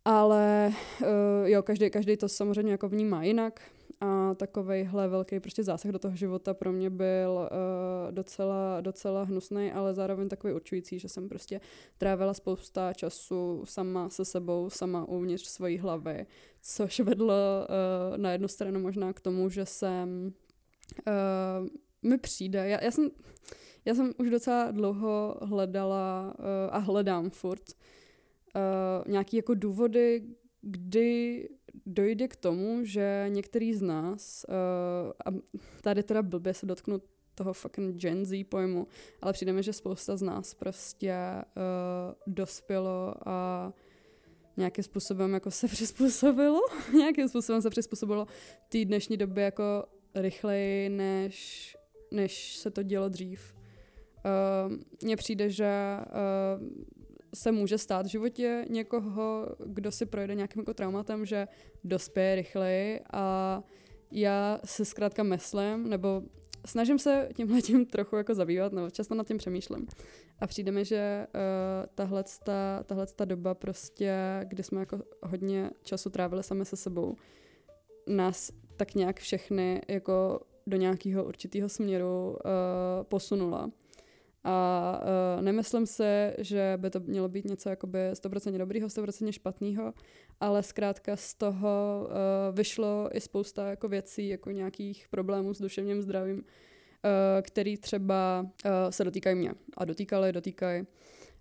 ale 0.05 0.73
uh, 1.01 1.07
jo, 1.49 1.63
každý, 1.63 1.89
každý 1.89 2.17
to 2.17 2.29
samozřejmě 2.29 2.71
jako 2.71 2.89
vnímá 2.89 3.23
jinak. 3.23 3.61
A 4.01 4.33
takovejhle 4.33 5.07
velký 5.07 5.39
prostě 5.39 5.63
zásah 5.63 5.91
do 5.91 5.99
toho 5.99 6.15
života 6.15 6.53
pro 6.53 6.71
mě 6.71 6.89
byl 6.89 7.31
uh, 7.31 8.11
docela, 8.11 8.81
docela 8.81 9.23
hnusný, 9.23 9.71
ale 9.71 9.93
zároveň 9.93 10.29
takový 10.29 10.53
určující, 10.53 10.99
že 10.99 11.09
jsem 11.09 11.29
prostě 11.29 11.61
trávila 11.97 12.33
spousta 12.33 12.93
času 12.93 13.63
sama 13.65 14.09
se 14.09 14.25
sebou, 14.25 14.69
sama 14.69 15.05
uvnitř 15.05 15.47
svojí 15.47 15.77
hlavy, 15.77 16.25
což 16.61 16.99
vedlo 16.99 17.33
uh, 17.33 18.17
na 18.17 18.31
jednu 18.31 18.47
stranu 18.47 18.79
možná 18.79 19.13
k 19.13 19.21
tomu, 19.21 19.49
že 19.49 19.65
jsem 19.65 20.33
uh, 21.07 21.67
mi 22.09 22.17
přijde, 22.17 22.69
já, 22.69 22.83
já 22.83 22.91
jsem 22.91 23.09
já 23.85 23.95
jsem 23.95 24.13
už 24.17 24.29
docela 24.29 24.71
dlouho 24.71 25.35
hledala 25.41 26.33
uh, 26.39 26.45
a 26.71 26.77
hledám 26.77 27.29
furt 27.29 27.63
uh, 27.69 27.98
nějaký 29.07 29.37
jako 29.37 29.53
důvody, 29.53 30.23
kdy 30.61 31.49
dojde 31.85 32.27
k 32.27 32.35
tomu, 32.35 32.85
že 32.85 33.25
některý 33.29 33.73
z 33.73 33.81
nás, 33.81 34.45
uh, 34.49 35.11
a 35.25 35.37
tady 35.81 36.03
teda 36.03 36.21
blbě 36.21 36.53
se 36.53 36.65
dotknu 36.65 37.01
toho 37.35 37.53
fucking 37.53 37.95
Gen 37.95 38.25
Z 38.25 38.43
pojmu, 38.43 38.87
ale 39.21 39.33
přijde 39.33 39.53
mi, 39.53 39.63
že 39.63 39.73
spousta 39.73 40.17
z 40.17 40.21
nás 40.21 40.53
prostě 40.53 41.15
uh, 41.55 42.33
dospělo 42.33 43.13
a 43.25 43.73
nějakým 44.57 44.83
způsobem 44.83 45.33
jako 45.33 45.51
se 45.51 45.67
přizpůsobilo, 45.77 46.59
nějakým 46.97 47.29
způsobem 47.29 47.61
se 47.61 47.69
přizpůsobilo 47.69 48.27
té 48.69 48.85
dnešní 48.85 49.17
době 49.17 49.43
jako 49.43 49.83
rychleji, 50.15 50.89
než, 50.89 51.77
než 52.11 52.55
se 52.55 52.71
to 52.71 52.83
dělo 52.83 53.09
dřív. 53.09 53.55
Uh, 54.25 54.75
mně 55.03 55.15
přijde, 55.15 55.49
že 55.49 55.97
uh, 55.99 56.83
se 57.33 57.51
může 57.51 57.77
stát 57.77 58.05
v 58.05 58.09
životě 58.09 58.65
někoho, 58.69 59.47
kdo 59.65 59.91
si 59.91 60.05
projde 60.05 60.35
nějakým 60.35 60.59
jako 60.59 60.73
traumatem, 60.73 61.25
že 61.25 61.47
dospěje 61.83 62.35
rychleji 62.35 62.99
a 63.13 63.63
já 64.11 64.59
si 64.65 64.85
zkrátka 64.85 65.23
myslím, 65.23 65.89
nebo 65.89 66.21
snažím 66.65 66.99
se 66.99 67.29
tímhle 67.33 67.61
tím 67.61 67.85
trochu 67.85 68.15
jako 68.15 68.35
zabývat, 68.35 68.73
nebo 68.73 68.89
často 68.89 69.15
nad 69.15 69.27
tím 69.27 69.37
přemýšlím. 69.37 69.87
A 70.39 70.47
přijde 70.47 70.71
mi, 70.71 70.85
že 70.85 71.27
uh, 71.35 71.41
tahle, 71.95 72.23
tahle 72.85 73.05
doba 73.25 73.53
prostě, 73.53 74.15
kdy 74.47 74.63
jsme 74.63 74.79
jako 74.79 74.99
hodně 75.23 75.69
času 75.83 76.09
trávili 76.09 76.43
sami 76.43 76.65
se 76.65 76.75
sebou, 76.75 77.15
nás 78.07 78.51
tak 78.77 78.95
nějak 78.95 79.19
všechny 79.19 79.81
jako 79.87 80.39
do 80.67 80.77
nějakého 80.77 81.23
určitého 81.23 81.69
směru 81.69 82.29
uh, 82.29 82.37
posunula. 83.03 83.71
A 84.49 85.01
uh, 85.37 85.41
nemyslím 85.41 85.85
si, 85.85 86.33
že 86.37 86.73
by 86.77 86.89
to 86.89 86.99
mělo 86.99 87.29
být 87.29 87.45
něco 87.45 87.69
jakoby 87.69 87.99
100% 88.13 88.57
dobrýho, 88.57 88.87
100% 88.87 89.31
špatného, 89.31 89.93
ale 90.39 90.63
zkrátka 90.63 91.15
z 91.15 91.33
toho 91.33 92.07
uh, 92.07 92.55
vyšlo 92.55 93.09
i 93.13 93.21
spousta 93.21 93.69
jako 93.69 93.87
věcí, 93.87 94.27
jako 94.27 94.51
nějakých 94.51 95.07
problémů 95.09 95.53
s 95.53 95.61
duševním 95.61 96.01
zdravím, 96.01 96.37
uh, 96.37 96.43
který 97.41 97.77
třeba 97.77 98.41
uh, 98.41 98.71
se 98.89 99.03
dotýkají 99.03 99.35
mě. 99.35 99.53
A 99.77 99.85
dotýkaly, 99.85 100.31
dotýkají 100.31 100.85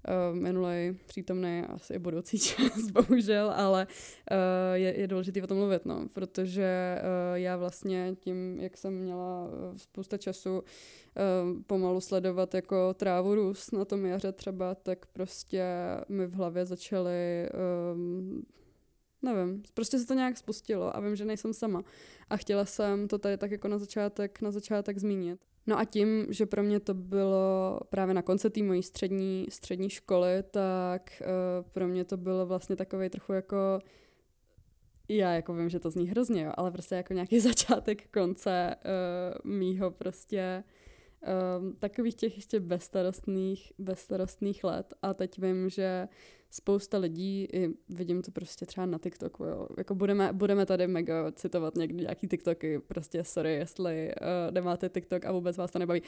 uh, 0.08 0.36
minulý, 0.36 0.98
přítomný, 1.06 1.62
asi 1.68 1.94
i 1.94 1.98
budoucí 1.98 2.38
čas, 2.48 2.90
bohužel, 2.92 3.52
ale 3.56 3.86
uh, 4.30 4.36
je, 4.74 5.00
je 5.00 5.08
důležité 5.08 5.42
o 5.42 5.46
tom 5.46 5.58
mluvit, 5.58 5.86
no, 5.86 6.06
protože 6.14 6.98
uh, 7.00 7.36
já 7.36 7.56
vlastně 7.56 8.16
tím, 8.20 8.58
jak 8.60 8.76
jsem 8.76 8.94
měla 8.94 9.48
spousta 9.76 10.18
času 10.18 10.58
uh, 10.58 11.62
pomalu 11.66 12.00
sledovat 12.00 12.54
jako 12.54 12.94
trávu 12.94 13.34
růst 13.34 13.72
na 13.72 13.84
tom 13.84 14.06
jaře 14.06 14.32
třeba, 14.32 14.74
tak 14.74 15.06
prostě 15.06 15.64
mi 16.08 16.26
v 16.26 16.34
hlavě 16.34 16.66
začaly 16.66 17.48
um, 17.94 18.42
nevím, 19.22 19.62
prostě 19.75 19.98
se 19.98 20.06
to 20.06 20.14
nějak 20.14 20.38
spustilo 20.38 20.96
a 20.96 21.00
vím, 21.00 21.16
že 21.16 21.25
nejsem 21.25 21.52
sama. 21.52 21.82
A 22.30 22.37
chtěla 22.37 22.64
jsem 22.64 23.08
to 23.08 23.18
tady 23.18 23.37
tak 23.37 23.50
jako 23.50 23.68
na 23.68 23.78
začátek, 23.78 24.40
na 24.40 24.50
začátek 24.50 24.98
zmínit. 24.98 25.40
No 25.66 25.78
a 25.78 25.84
tím, 25.84 26.26
že 26.30 26.46
pro 26.46 26.62
mě 26.62 26.80
to 26.80 26.94
bylo 26.94 27.80
právě 27.90 28.14
na 28.14 28.22
konci 28.22 28.50
té 28.50 28.62
mojí 28.62 28.82
střední, 28.82 29.46
střední 29.48 29.90
školy, 29.90 30.42
tak 30.50 31.02
uh, 31.20 31.70
pro 31.70 31.88
mě 31.88 32.04
to 32.04 32.16
bylo 32.16 32.46
vlastně 32.46 32.76
takový 32.76 33.08
trochu 33.08 33.32
jako 33.32 33.56
já 35.08 35.32
jako 35.32 35.54
vím, 35.54 35.68
že 35.68 35.80
to 35.80 35.90
zní 35.90 36.08
hrozně, 36.08 36.42
jo, 36.42 36.52
ale 36.56 36.70
prostě 36.70 36.94
jako 36.94 37.14
nějaký 37.14 37.40
začátek 37.50 38.10
konce 38.10 38.75
uh, 39.44 39.50
mýho 39.50 39.90
prostě 39.90 40.64
um, 41.60 41.76
takových 41.78 42.14
těch 42.14 42.37
ještě 42.37 42.60
bezstarostných, 42.60 43.72
bezstarostných 43.78 44.64
let. 44.64 44.94
A 45.02 45.14
teď 45.14 45.38
vím, 45.38 45.68
že 45.68 46.08
spousta 46.50 46.98
lidí, 46.98 47.48
i 47.52 47.68
vidím 47.88 48.22
to 48.22 48.30
prostě 48.30 48.66
třeba 48.66 48.87
na 48.87 48.98
TikToku, 48.98 49.44
jo. 49.44 49.68
Jako 49.78 49.94
budeme, 49.94 50.32
budeme 50.32 50.66
tady 50.66 50.87
mega 50.87 51.32
citovat 51.32 51.76
někdy 51.76 52.02
nějaký 52.02 52.28
TikToky, 52.28 52.78
prostě 52.78 53.25
sorry, 53.25 53.54
jestli 53.54 54.12
uh, 54.20 54.54
nemáte 54.54 54.88
TikTok 54.88 55.25
a 55.25 55.32
vůbec 55.32 55.56
vás 55.56 55.70
to 55.70 55.78
nebaví. 55.78 56.02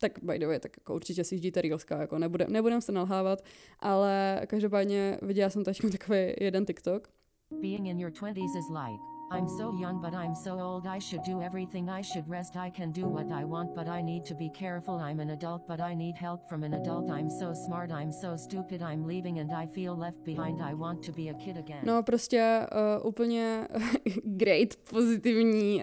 Tak 0.00 0.12
by 0.22 0.38
the 0.38 0.46
way, 0.46 0.60
tak 0.60 0.76
jako 0.76 0.94
určitě 0.94 1.24
si 1.24 1.34
jíždíte 1.34 1.62
Reelska, 1.62 2.00
jako 2.00 2.18
nebude, 2.18 2.46
nebudem 2.48 2.80
se 2.80 2.92
nalhávat, 2.92 3.44
ale 3.78 4.42
každopádně 4.46 5.18
viděla 5.22 5.50
jsem 5.50 5.64
teď 5.64 5.80
takový 5.92 6.34
jeden 6.40 6.66
TikTok. 6.66 7.08
Being 7.50 7.86
in 7.86 8.00
your 8.00 8.12
20s 8.12 8.58
is 8.58 8.68
like 8.70 9.17
I'm 9.30 9.46
so 9.46 9.74
young, 9.74 10.00
but 10.00 10.14
I'm 10.14 10.34
so 10.34 10.58
old. 10.58 10.86
I 10.86 10.98
should 10.98 11.22
do 11.22 11.42
everything. 11.42 11.90
I 11.90 12.00
should 12.00 12.26
rest. 12.26 12.56
I 12.56 12.70
can 12.70 12.92
do 12.92 13.06
what 13.06 13.30
I 13.30 13.44
want, 13.44 13.74
but 13.74 13.86
I 13.86 14.00
need 14.00 14.24
to 14.24 14.34
be 14.34 14.48
careful. 14.48 14.94
I'm 14.94 15.20
an 15.20 15.30
adult, 15.30 15.68
but 15.68 15.80
I 15.80 15.94
need 15.94 16.16
help 16.16 16.48
from 16.48 16.64
an 16.64 16.72
adult. 16.72 17.10
I'm 17.10 17.28
so 17.28 17.52
smart. 17.66 17.90
I'm 17.90 18.10
so 18.10 18.36
stupid. 18.36 18.80
I'm 18.80 19.06
leaving 19.06 19.38
and 19.38 19.52
I 19.52 19.66
feel 19.66 19.94
left 19.94 20.24
behind. 20.24 20.62
I 20.62 20.72
want 20.72 21.02
to 21.02 21.12
be 21.12 21.28
a 21.28 21.34
kid 21.34 21.58
again. 21.58 21.80
No, 21.84 22.02
prostě 22.02 22.66
uh, 23.00 23.06
úplně 23.06 23.68
great, 24.24 24.76
pozitivní 24.90 25.82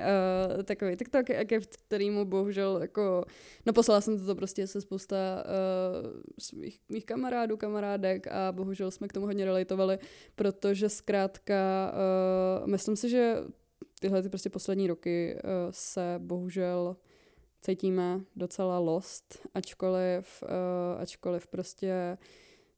uh, 0.58 0.64
takový 0.64 0.96
TikTok, 0.96 1.26
ke 1.26 1.60
kterýmu 1.88 2.26
bohužel 2.26 2.78
jako, 2.82 3.26
no 3.66 3.74
poslala 3.74 4.02
jsem 4.02 4.26
to 4.26 4.36
prostě 4.36 4.68
se 4.68 4.82
spousta 4.82 5.16
uh, 5.46 6.22
svých 6.40 6.80
mých 6.90 7.06
kamarádů, 7.06 7.58
kamarádek 7.58 8.28
a 8.28 8.52
bohužel 8.52 8.92
jsme 8.92 9.08
k 9.08 9.14
tomu 9.14 9.26
hodně 9.26 9.46
relatovali, 9.46 9.98
protože 10.36 10.90
zkrátka 10.90 11.56
uh, 12.62 12.68
myslím 12.68 12.96
si, 12.96 13.10
že 13.10 13.35
tyhle 14.06 14.22
ty 14.22 14.30
prostě 14.30 14.50
poslední 14.50 14.88
roky 14.88 15.36
uh, 15.36 15.50
se 15.72 16.16
bohužel 16.18 16.96
cítíme 17.62 18.20
docela 18.36 18.80
lost, 18.80 19.40
ačkoliv, 19.54 20.44
uh, 20.44 21.02
ačkoliv 21.02 21.48
prostě 21.48 22.18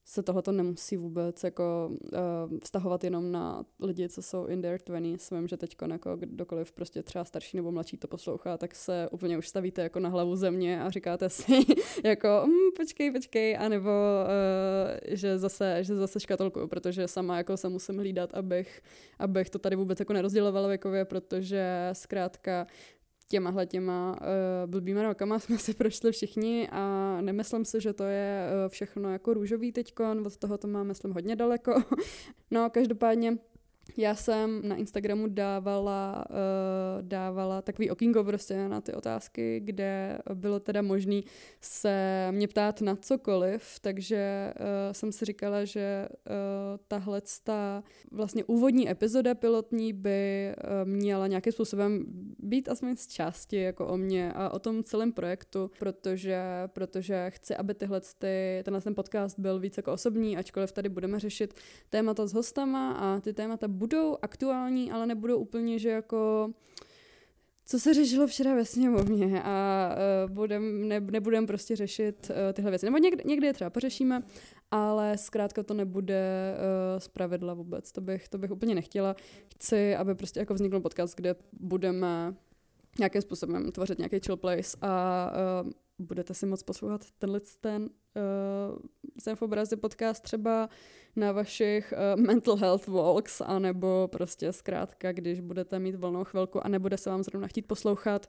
se 0.10 0.24
tohleto 0.24 0.52
nemusí 0.52 0.98
vůbec 0.98 1.44
jako 1.44 1.92
uh, 1.92 2.20
vztahovat 2.64 3.04
jenom 3.04 3.32
na 3.32 3.66
lidi, 3.80 4.10
co 4.10 4.22
jsou 4.22 4.46
in 4.46 4.62
their 4.62 4.80
20s. 4.80 5.38
Vím, 5.38 5.48
že 5.48 5.58
teď 5.58 5.76
jako 5.92 6.16
kdokoliv 6.16 6.72
prostě 6.72 7.04
třeba 7.04 7.26
starší 7.26 7.58
nebo 7.58 7.72
mladší 7.72 7.98
to 7.98 8.08
poslouchá, 8.08 8.58
tak 8.58 8.76
se 8.76 9.10
úplně 9.12 9.38
už 9.38 9.48
stavíte 9.48 9.82
jako 9.82 10.00
na 10.00 10.10
hlavu 10.10 10.36
země 10.36 10.84
a 10.84 10.90
říkáte 10.90 11.30
si 11.30 11.54
jako 12.04 12.44
mm, 12.46 12.72
počkej, 12.78 13.12
počkej, 13.12 13.58
anebo 13.58 13.90
uh, 13.90 15.16
že 15.16 15.40
zase, 15.40 15.84
že 15.84 15.96
zase 15.96 16.20
škatolkuju, 16.20 16.68
protože 16.68 17.08
sama 17.08 17.38
jako 17.38 17.58
se 17.58 17.70
musím 17.70 17.98
hlídat, 17.98 18.34
abych, 18.34 18.82
abych 19.20 19.50
to 19.50 19.60
tady 19.60 19.76
vůbec 19.76 20.00
jako 20.00 20.14
nerozdělovala 20.14 20.68
věkově, 20.68 21.06
protože 21.06 21.90
zkrátka 21.94 22.68
těmahle 23.28 23.66
těma 23.66 24.12
uh, 24.22 24.72
blbýma 24.72 25.04
rokama 25.04 25.40
jsme 25.40 25.58
si 25.58 25.74
prošli 25.74 26.12
všichni 26.12 26.70
a 26.72 27.18
nemyslím 27.22 27.66
si, 27.66 27.82
že 27.82 27.94
to 27.94 28.04
je 28.04 28.48
uh, 28.48 28.70
všechno 28.70 29.12
jako 29.12 29.34
růžový 29.34 29.72
teďkon, 29.72 30.28
od 30.28 30.38
toho 30.38 30.58
to 30.58 30.68
mám, 30.68 30.88
myslím, 30.88 31.14
hodně 31.14 31.36
daleko. 31.36 31.84
no, 32.52 32.70
každopádně 32.70 33.38
já 33.98 34.16
jsem 34.16 34.62
na 34.68 34.76
Instagramu 34.76 35.28
dávala, 35.28 36.26
uh, 36.30 37.02
dávala 37.02 37.62
takový 37.62 37.92
okýnko 37.92 38.24
prostě 38.24 38.68
na 38.68 38.82
ty 38.82 38.94
otázky, 38.94 39.62
kde 39.64 40.18
bylo 40.34 40.60
teda 40.60 40.82
možný 40.82 41.24
se 41.62 42.28
mě 42.32 42.48
ptát 42.48 42.82
na 42.82 42.96
cokoliv, 42.96 43.80
takže 43.82 44.54
uh, 44.60 44.66
jsem 44.92 45.12
si 45.12 45.26
říkala, 45.26 45.66
že 45.66 46.08
uh, 46.12 46.34
tahle 46.88 47.22
ta 47.44 47.84
vlastně 48.12 48.44
úvodní 48.44 48.90
epizoda 48.90 49.36
pilotní 49.36 49.94
by 49.94 50.52
uh, 50.58 50.90
měla 50.90 51.28
nějakým 51.28 51.54
způsobem 51.54 52.06
být 52.40 52.70
aspoň 52.70 52.96
z 52.96 53.08
části 53.08 53.56
jako 53.56 53.88
o 53.88 53.98
mě 53.98 54.34
a 54.34 54.50
o 54.50 54.60
tom 54.60 54.84
celém 54.84 55.12
projektu, 55.12 55.72
protože, 55.80 56.42
protože 56.68 57.26
chci, 57.30 57.56
aby 57.56 57.74
tyhle 57.74 58.02
ty, 58.02 58.62
tenhle 58.64 58.82
ten 58.82 58.96
podcast 58.96 59.40
byl 59.40 59.60
víc 59.60 59.78
jako 59.78 59.94
osobní, 59.94 60.38
ačkoliv 60.38 60.72
tady 60.72 60.90
budeme 60.90 61.20
řešit 61.20 61.54
témata 61.90 62.28
s 62.28 62.34
hostama 62.34 62.92
a 62.92 63.20
ty 63.20 63.34
témata 63.34 63.68
budou 63.78 64.18
aktuální, 64.22 64.92
ale 64.92 65.06
nebudou 65.06 65.38
úplně, 65.38 65.80
že 65.80 65.90
jako 65.90 66.50
co 67.66 67.80
se 67.80 67.94
řešilo 67.94 68.28
včera 68.28 68.56
ve 68.56 68.66
sněmovně 68.66 69.44
a 69.44 69.90
uh, 70.26 70.32
budem, 70.32 70.88
ne, 70.88 71.00
nebudem 71.00 71.48
prostě 71.48 71.76
řešit 71.76 72.30
uh, 72.30 72.54
tyhle 72.54 72.72
věci. 72.72 72.86
Nebo 72.86 72.98
někdy, 72.98 73.24
někdy 73.26 73.48
je 73.48 73.54
třeba 73.54 73.70
pořešíme, 73.70 74.24
ale 74.72 75.18
zkrátka 75.18 75.64
to 75.64 75.74
nebude 75.74 76.54
uh, 76.56 77.00
zpravidla 77.00 77.54
vůbec. 77.54 77.92
To 77.92 78.02
bych, 78.02 78.30
to 78.30 78.38
bych 78.38 78.52
úplně 78.52 78.76
nechtěla. 78.76 79.16
Chci, 79.54 79.96
aby 79.96 80.16
prostě 80.16 80.40
jako 80.40 80.54
vznikl 80.54 80.80
podcast, 80.80 81.16
kde 81.16 81.36
budeme 81.54 82.36
nějakým 83.00 83.22
způsobem 83.22 83.72
tvořit 83.72 83.98
nějaký 83.98 84.20
chill 84.20 84.38
place 84.38 84.78
a 84.82 85.32
uh, 85.64 85.72
budete 86.00 86.34
si 86.34 86.46
moc 86.46 86.64
poslouchat 86.64 87.06
tenhle 87.20 87.40
ten 87.62 87.90
uh, 88.18 88.80
jsem 89.20 89.36
v 89.36 89.42
obrazi 89.42 89.76
podcast 89.76 90.24
třeba 90.24 90.70
na 91.16 91.32
vašich 91.32 91.94
uh, 92.16 92.22
mental 92.22 92.56
health 92.56 92.88
walks, 92.88 93.42
anebo 93.42 94.08
prostě 94.12 94.54
zkrátka, 94.54 95.12
když 95.12 95.40
budete 95.40 95.80
mít 95.80 95.96
volnou 95.96 96.24
chvilku 96.24 96.66
a 96.66 96.70
nebude 96.70 96.98
se 96.98 97.10
vám 97.10 97.24
zrovna 97.24 97.48
chtít 97.48 97.68
poslouchat 97.68 98.28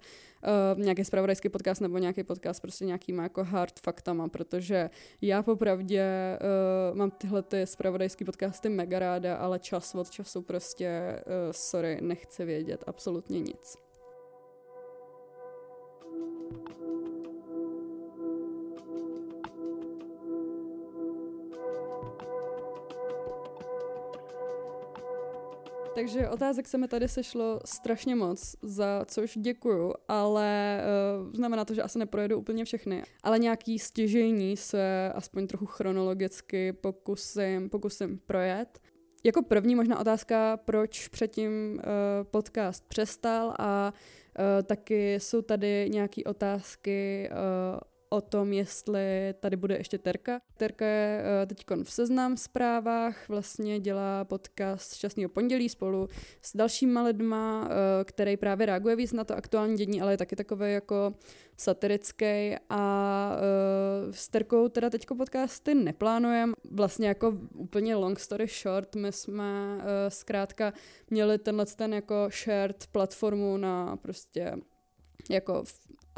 uh, 0.77 0.83
nějaký 0.83 1.05
spravodajský 1.05 1.49
podcast 1.49 1.81
nebo 1.81 1.99
nějaký 1.99 2.25
podcast 2.25 2.63
prostě 2.63 2.85
nějakýma 2.85 3.23
jako 3.23 3.45
hard 3.45 3.81
faktama, 3.81 4.29
protože 4.29 4.91
já 5.23 5.43
popravdě 5.43 6.39
uh, 6.91 6.97
mám 6.97 7.11
tyhle 7.11 7.43
ty 7.43 7.67
spravodajský 7.67 8.25
podcasty 8.25 8.69
mega 8.69 8.99
ráda, 8.99 9.37
ale 9.37 9.59
čas 9.59 9.95
od 9.95 10.11
času 10.11 10.43
prostě, 10.43 11.21
uh, 11.27 11.33
sorry, 11.53 11.99
nechci 12.01 12.45
vědět 12.45 12.85
absolutně 12.87 13.41
nic. 13.41 13.88
Takže 25.99 26.29
otázek 26.29 26.69
se 26.69 26.79
mi 26.79 26.89
tady 26.89 27.09
sešlo 27.09 27.61
strašně 27.65 28.15
moc, 28.15 28.57
za 28.63 29.05
což 29.07 29.39
děkuju, 29.39 29.95
ale 30.09 30.81
uh, 31.27 31.33
znamená 31.33 31.65
to, 31.65 31.75
že 31.75 31.83
asi 31.83 31.99
neprojedu 31.99 32.39
úplně 32.39 32.65
všechny. 32.65 33.03
Ale 33.23 33.39
nějaký 33.39 33.79
stěžení 33.79 34.57
se 34.57 35.13
aspoň 35.15 35.47
trochu 35.47 35.67
chronologicky 35.67 36.73
pokusím, 36.73 37.71
pokusím 37.71 38.19
projet. 38.27 38.79
Jako 39.25 39.43
první 39.43 39.75
možná 39.75 39.99
otázka, 39.99 40.57
proč 40.57 41.09
předtím 41.09 41.53
uh, 41.73 41.81
podcast 42.31 42.85
přestal 42.89 43.55
a 43.59 43.93
uh, 43.93 44.63
taky 44.63 45.15
jsou 45.15 45.43
tady 45.43 45.89
nějaké 45.93 46.25
otázky 46.25 47.31
uh, 47.33 47.81
o 48.09 48.21
tom, 48.21 48.53
jestli 48.53 49.35
tady 49.41 49.57
bude 49.57 49.77
ještě 49.77 49.99
Terka. 49.99 50.41
Terka 50.57 50.87
je 50.87 51.23
uh, 51.23 51.47
teď 51.47 51.65
v 51.85 51.93
seznam 51.93 52.37
zprávách, 52.37 53.29
vlastně 53.29 53.81
dělá 53.81 54.25
podcast 54.25 54.95
Šťastného 54.95 55.29
pondělí 55.29 55.69
spolu 55.69 56.09
s 56.43 56.57
dalšíma 56.57 57.03
lidma, 57.03 57.63
uh, 57.63 57.69
který 58.05 58.37
právě 58.37 58.67
reaguje 58.67 58.97
víc 58.97 59.13
na 59.13 59.25
to 59.25 59.37
aktuální 59.37 59.77
dění, 59.77 60.01
ale 60.01 60.13
je 60.13 60.17
taky 60.17 60.37
takový 60.37 60.73
jako 60.73 61.15
satirický 61.57 62.55
a 62.71 63.33
uh, 63.37 64.13
s 64.13 64.29
Terkou 64.29 64.69
teda 64.69 64.91
teďko 64.91 65.15
podcasty 65.15 65.75
neplánujeme. 65.75 66.53
Vlastně 66.71 67.09
jako 67.09 67.39
úplně 67.55 67.95
long 67.95 68.21
story 68.21 68.47
short, 68.47 68.97
my 68.97 69.13
jsme 69.13 69.79
zkrátka 70.09 70.73
měli 71.11 71.39
tenhle 71.39 71.67
ten 71.67 71.95
jako 71.95 72.29
shared 72.33 72.87
platformu 72.93 73.57
na 73.57 73.97
prostě 73.97 74.53
jako 75.31 75.65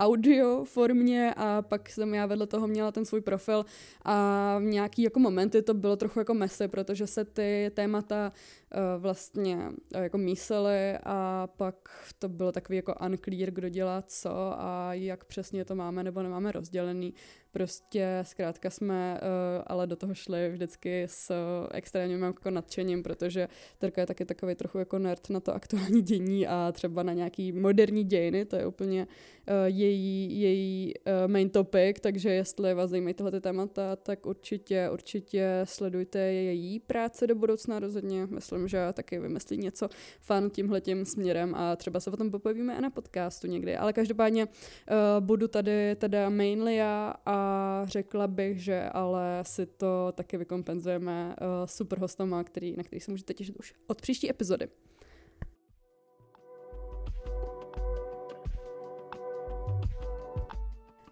audio 0.00 0.64
formě 0.64 1.34
a 1.36 1.62
pak 1.62 1.90
jsem 1.90 2.14
já 2.14 2.26
vedle 2.26 2.46
toho 2.46 2.68
měla 2.68 2.92
ten 2.92 3.04
svůj 3.04 3.20
profil 3.20 3.64
a 4.04 4.58
v 4.58 4.62
nějaký 4.62 5.02
jako 5.02 5.20
momenty 5.20 5.62
to 5.62 5.74
bylo 5.74 5.96
trochu 5.96 6.18
jako 6.18 6.34
messy, 6.34 6.68
protože 6.68 7.06
se 7.06 7.24
ty 7.24 7.70
témata 7.74 8.32
uh, 8.74 9.02
vlastně 9.02 9.56
uh, 9.56 10.02
jako 10.02 10.18
mísely 10.18 10.98
a 11.04 11.48
pak 11.56 11.74
to 12.18 12.28
bylo 12.28 12.52
takový 12.52 12.76
jako 12.76 12.94
unclear, 13.06 13.50
kdo 13.50 13.68
dělá 13.68 14.02
co 14.02 14.30
a 14.58 14.94
jak 14.94 15.24
přesně 15.24 15.64
to 15.64 15.74
máme 15.74 16.02
nebo 16.02 16.22
nemáme 16.22 16.52
rozdělený. 16.52 17.14
Prostě 17.52 18.18
zkrátka 18.22 18.70
jsme 18.70 19.20
uh, 19.22 19.62
ale 19.66 19.86
do 19.86 19.96
toho 19.96 20.14
šli 20.14 20.48
vždycky 20.50 21.02
s 21.06 21.32
extrémním 21.72 22.22
jako 22.22 22.50
nadšením, 22.50 23.02
protože 23.02 23.48
Terka 23.78 24.00
je 24.00 24.06
taky 24.06 24.24
takový 24.24 24.54
trochu 24.54 24.78
jako 24.78 24.98
nerd 24.98 25.30
na 25.30 25.40
to 25.40 25.54
aktuální 25.54 26.02
dění 26.02 26.46
a 26.46 26.72
třeba 26.72 27.02
na 27.02 27.12
nějaký 27.12 27.52
moderní 27.52 28.04
dějiny, 28.04 28.44
to 28.44 28.56
je 28.56 28.66
úplně 28.66 29.06
uh, 29.06 29.54
její, 29.66 29.89
její 29.92 30.94
uh, 30.94 31.30
main 31.30 31.50
topic, 31.50 31.96
takže 32.00 32.30
jestli 32.30 32.74
vás 32.74 32.90
zajímají 32.90 33.14
tyhle 33.14 33.40
témata, 33.40 33.96
tak 33.96 34.26
určitě, 34.26 34.90
určitě 34.92 35.60
sledujte 35.64 36.18
její 36.18 36.80
práce 36.80 37.26
do 37.26 37.34
budoucna 37.34 37.78
rozhodně. 37.78 38.26
Myslím, 38.26 38.68
že 38.68 38.88
taky 38.92 39.18
vymyslí 39.18 39.56
něco 39.56 39.88
fan 40.20 40.50
tímhletím 40.50 41.04
směrem 41.04 41.54
a 41.54 41.76
třeba 41.76 42.00
se 42.00 42.10
o 42.10 42.16
tom 42.16 42.30
popovíme 42.30 42.78
i 42.78 42.80
na 42.80 42.90
podcastu 42.90 43.46
někdy. 43.46 43.76
Ale 43.76 43.92
každopádně 43.92 44.46
uh, 44.46 45.26
budu 45.26 45.48
tady 45.48 45.96
teda 45.96 46.28
mainly 46.30 46.76
já 46.76 47.14
a 47.26 47.82
řekla 47.84 48.26
bych, 48.26 48.64
že 48.64 48.82
ale 48.92 49.38
si 49.42 49.66
to 49.66 50.12
taky 50.14 50.36
vykompenzujeme 50.36 51.36
uh, 51.40 51.46
super 51.66 51.98
hostama, 51.98 52.44
který, 52.44 52.76
na 52.76 52.82
který 52.82 53.00
se 53.00 53.10
můžete 53.10 53.34
těšit 53.34 53.56
už 53.56 53.74
od 53.86 54.00
příští 54.00 54.30
epizody. 54.30 54.68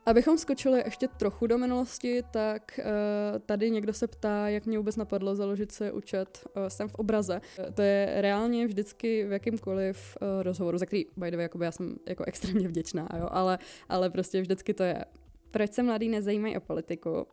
Abychom 0.08 0.38
skočili 0.38 0.82
ještě 0.84 1.08
trochu 1.08 1.46
do 1.46 1.58
minulosti, 1.58 2.22
tak 2.30 2.80
uh, 2.82 3.38
tady 3.46 3.70
někdo 3.70 3.92
se 3.92 4.06
ptá, 4.06 4.48
jak 4.48 4.66
mě 4.66 4.78
vůbec 4.78 4.96
napadlo 4.96 5.34
založit 5.34 5.72
se 5.72 5.92
účet 5.92 6.46
Jsem 6.68 6.88
v 6.88 6.94
obraze. 6.94 7.40
Uh, 7.58 7.74
to 7.74 7.82
je 7.82 8.14
reálně 8.16 8.66
vždycky 8.66 9.24
v 9.24 9.32
jakýmkoliv 9.32 10.18
rozhovoru, 10.42 10.78
za 10.78 10.86
který, 10.86 11.06
by 11.16 11.30
the 11.30 11.36
way, 11.36 11.48
já 11.62 11.72
jsem 11.72 11.96
jako 12.08 12.24
extrémně 12.24 12.68
vděčná, 12.68 13.08
jo, 13.18 13.28
ale, 13.30 13.58
ale 13.88 14.10
prostě 14.10 14.40
vždycky 14.40 14.74
to 14.74 14.82
je 14.82 15.04
proč 15.50 15.72
se 15.72 15.82
mladý 15.82 16.08
nezajímají 16.08 16.56
o 16.56 16.60
politiku, 16.60 17.26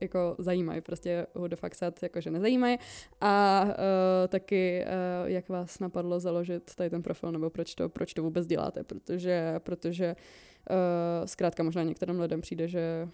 jako 0.00 0.36
zajímají, 0.38 0.80
prostě 0.80 1.26
who 1.34 1.48
the 1.48 1.56
fuck 1.56 1.74
said, 1.74 2.02
jakože 2.02 2.30
nezajímají. 2.30 2.78
A 3.20 3.64
uh, 3.64 3.72
taky, 4.28 4.84
uh, 4.84 5.30
jak 5.30 5.48
vás 5.48 5.78
napadlo 5.78 6.20
založit 6.20 6.74
tady 6.74 6.90
ten 6.90 7.02
profil, 7.02 7.32
nebo 7.32 7.50
proč 7.50 7.74
to, 7.74 7.88
proč 7.88 8.14
to 8.14 8.22
vůbec 8.22 8.46
děláte, 8.46 8.84
protože, 8.84 9.54
protože 9.58 10.16
uh, 10.70 11.26
zkrátka 11.26 11.62
možná 11.62 11.82
některým 11.82 12.20
lidem 12.20 12.40
přijde, 12.40 12.68
že 12.68 13.08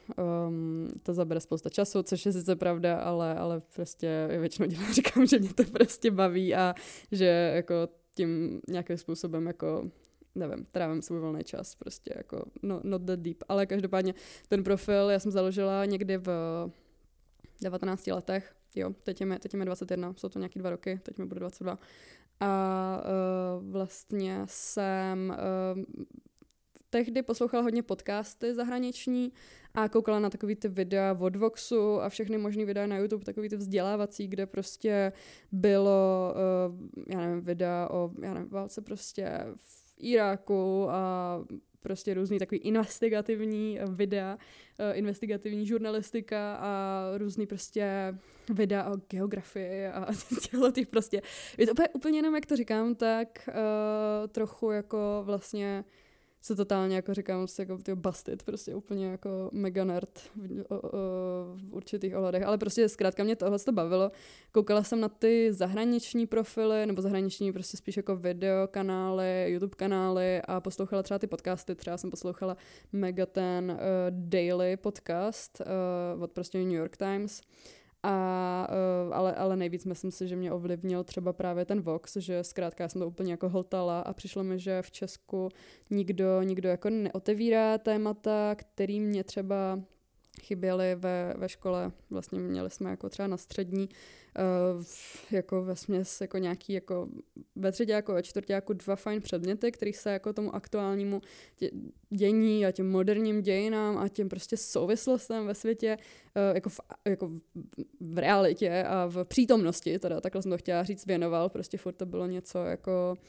um, 0.49 0.88
to 1.03 1.14
zabere 1.14 1.40
spousta 1.40 1.71
času, 1.71 2.03
což 2.03 2.27
je 2.27 2.33
sice 2.33 2.57
pravda, 2.57 2.97
ale, 2.97 3.35
ale 3.35 3.62
prostě 3.75 4.29
většinou 4.40 4.68
dělám, 4.68 4.92
říkám, 4.92 5.27
že 5.27 5.38
mě 5.38 5.55
to 5.55 5.64
prostě 5.64 6.11
baví 6.11 6.55
a 6.55 6.75
že 7.12 7.53
jako 7.55 7.75
tím 8.14 8.61
nějakým 8.68 8.97
způsobem 8.99 9.47
jako 9.47 9.90
nevím, 10.35 10.66
trávím 10.73 11.03
svůj 11.03 11.21
volný 11.21 11.45
čas, 11.45 11.75
prostě 11.75 12.14
jako 12.16 12.45
no, 12.62 12.81
not 12.85 13.07
that 13.07 13.21
deep, 13.21 13.45
ale 13.49 13.66
každopádně 13.66 14.14
ten 14.49 14.64
profil 14.64 15.11
já 15.11 15.18
jsem 15.18 15.31
založila 15.33 15.85
někdy 15.85 16.16
v 16.16 16.29
19 17.62 18.07
letech, 18.07 18.55
jo, 18.75 18.90
teď 19.03 19.21
je 19.21 19.27
mi, 19.27 19.38
teď 19.38 19.53
je 19.53 19.59
mi 19.59 19.64
21, 19.64 20.14
jsou 20.16 20.29
to 20.29 20.38
nějaký 20.38 20.59
dva 20.59 20.71
roky, 20.71 21.01
teď 21.03 21.18
mi 21.18 21.27
bude 21.27 21.40
22 21.40 21.79
a 22.40 23.03
uh, 23.61 23.71
vlastně 23.71 24.42
jsem 24.47 25.37
uh, 25.77 26.05
tehdy 26.90 27.23
poslouchala 27.23 27.62
hodně 27.62 27.83
podcasty 27.83 28.55
zahraniční 28.55 29.33
a 29.75 29.88
koukala 29.88 30.18
na 30.18 30.31
takový 30.31 30.57
ty 30.57 30.68
videa 30.68 31.16
od 31.21 31.37
Voxu 31.37 32.01
a 32.01 32.09
všechny 32.09 32.38
možný 32.38 32.64
videa 32.64 32.87
na 32.87 32.99
YouTube, 32.99 33.25
takový 33.25 33.49
ty 33.49 33.57
vzdělávací, 33.57 34.29
kde 34.29 34.47
prostě 34.47 35.12
bylo, 35.53 36.35
uh, 36.68 37.05
já 37.09 37.21
nevím, 37.21 37.40
videa 37.40 37.88
o, 37.90 38.11
já 38.23 38.35
nevím, 38.35 38.49
válce 38.49 38.81
prostě 38.81 39.47
v 39.57 39.82
Iráku 40.02 40.90
a 40.90 41.44
prostě 41.80 42.14
různý 42.14 42.38
takový 42.38 42.60
investigativní 42.60 43.78
videa, 43.88 44.38
eh, 44.78 44.92
investigativní 44.92 45.66
žurnalistika 45.66 46.54
a 46.54 47.02
různý 47.18 47.46
prostě 47.46 48.14
videa 48.54 48.90
o 48.90 48.96
geografii 49.10 49.86
a 49.86 50.06
těchto 50.42 50.72
těch 50.72 50.86
prostě. 50.86 51.22
Je 51.58 51.66
to 51.66 51.72
úplně, 51.72 51.88
úplně 51.88 52.18
jenom, 52.18 52.34
jak 52.34 52.46
to 52.46 52.56
říkám, 52.56 52.94
tak 52.94 53.48
uh, 53.48 53.54
trochu 54.28 54.70
jako 54.70 55.22
vlastně 55.24 55.84
se 56.42 56.57
totálně, 56.57 56.96
jako 56.96 57.14
říkám, 57.14 57.48
se 57.48 57.62
jako 57.62 57.78
ty 57.78 57.94
busted, 57.94 58.42
prostě 58.42 58.74
úplně 58.74 59.07
jako 59.07 59.50
mega 59.52 59.85
nerd 59.85 60.18
v, 60.37 60.64
o, 60.68 60.81
o, 60.81 60.90
v 61.57 61.72
určitých 61.72 62.16
ohledech, 62.16 62.42
ale 62.42 62.59
prostě 62.59 62.88
zkrátka 62.88 63.24
mě 63.24 63.37
tohle 63.37 63.59
to 63.59 63.72
bavilo. 63.72 64.11
Koukala 64.52 64.83
jsem 64.83 65.00
na 65.00 65.09
ty 65.09 65.52
zahraniční 65.52 66.26
profily, 66.26 66.87
nebo 66.87 67.02
zahraniční 67.02 67.52
prostě 67.52 67.76
spíš 67.76 67.96
jako 67.96 68.16
video 68.16 68.68
kanály, 68.68 69.46
YouTube 69.48 69.76
kanály 69.76 70.42
a 70.42 70.61
poslouchala 70.61 71.02
třeba 71.02 71.18
ty 71.18 71.26
podcasty, 71.26 71.74
třeba 71.74 71.96
jsem 71.96 72.11
poslouchala 72.11 72.57
mega 72.92 73.26
ten 73.26 73.70
uh, 73.70 73.78
daily 74.11 74.76
podcast 74.76 75.62
uh, 76.16 76.22
od 76.22 76.33
prostě 76.33 76.59
New 76.59 76.72
York 76.72 76.96
Times, 76.96 77.40
a, 78.02 78.68
uh, 79.06 79.14
ale, 79.14 79.34
ale 79.34 79.56
nejvíc 79.56 79.84
myslím 79.84 80.10
si, 80.10 80.28
že 80.28 80.36
mě 80.36 80.52
ovlivnil 80.52 81.04
třeba 81.04 81.32
právě 81.32 81.64
ten 81.64 81.80
Vox, 81.80 82.16
že 82.16 82.44
zkrátka 82.44 82.84
já 82.84 82.88
jsem 82.88 83.00
to 83.00 83.06
úplně 83.06 83.32
jako 83.32 83.48
hltala 83.48 84.00
a 84.00 84.12
přišlo 84.12 84.44
mi, 84.44 84.58
že 84.58 84.82
v 84.82 84.90
Česku 84.90 85.48
nikdo, 85.90 86.42
nikdo 86.42 86.68
jako 86.68 86.90
neotevírá 86.90 87.78
témata, 87.78 88.54
který 88.54 89.00
mě 89.00 89.24
třeba 89.24 89.80
chyběly 90.42 90.94
ve, 90.94 91.35
ve 91.37 91.48
škole. 91.48 91.92
Vlastně 92.11 92.38
měli 92.38 92.70
jsme 92.70 92.90
jako 92.90 93.09
třeba 93.09 93.26
na 93.26 93.37
střední 93.37 93.88
uh, 93.88 94.85
jako 95.31 95.62
ve 95.62 95.76
směs 95.76 96.20
jako 96.20 96.38
nějaký 96.38 96.72
jako 96.72 97.09
ve 97.57 97.72
třetí 97.72 97.90
jako 97.90 98.12
ve 98.12 98.22
čtvrtě 98.22 98.52
jako 98.52 98.72
dva 98.72 98.96
fajn 98.96 99.22
předměty, 99.22 99.72
který 99.72 99.92
se 99.92 100.11
jako 100.11 100.33
tomu 100.33 100.55
aktuálnímu 100.55 101.20
dě, 101.59 101.70
dění 102.11 102.66
a 102.66 102.72
těm 102.72 102.90
moderním 102.90 103.42
dějinám 103.42 103.98
a 103.98 104.09
těm 104.09 104.28
prostě 104.28 104.57
souvislostem 104.57 105.46
ve 105.46 105.55
světě 105.55 105.98
uh, 106.37 106.55
jako, 106.55 106.70
v, 106.70 106.81
jako 107.05 107.28
v, 107.28 107.40
v 108.00 108.18
realitě 108.18 108.85
a 108.88 109.07
v 109.07 109.24
přítomnosti, 109.24 109.98
teda 109.98 110.20
takhle 110.20 110.42
jsem 110.42 110.50
to 110.50 110.59
chtěla 110.59 110.83
říct, 110.83 111.07
věnoval. 111.07 111.48
Prostě 111.48 111.78
furt 111.78 111.92
to 111.92 112.07
bylo 112.07 112.26
něco 112.26 112.64
jako 112.64 113.16
uh, 113.18 113.24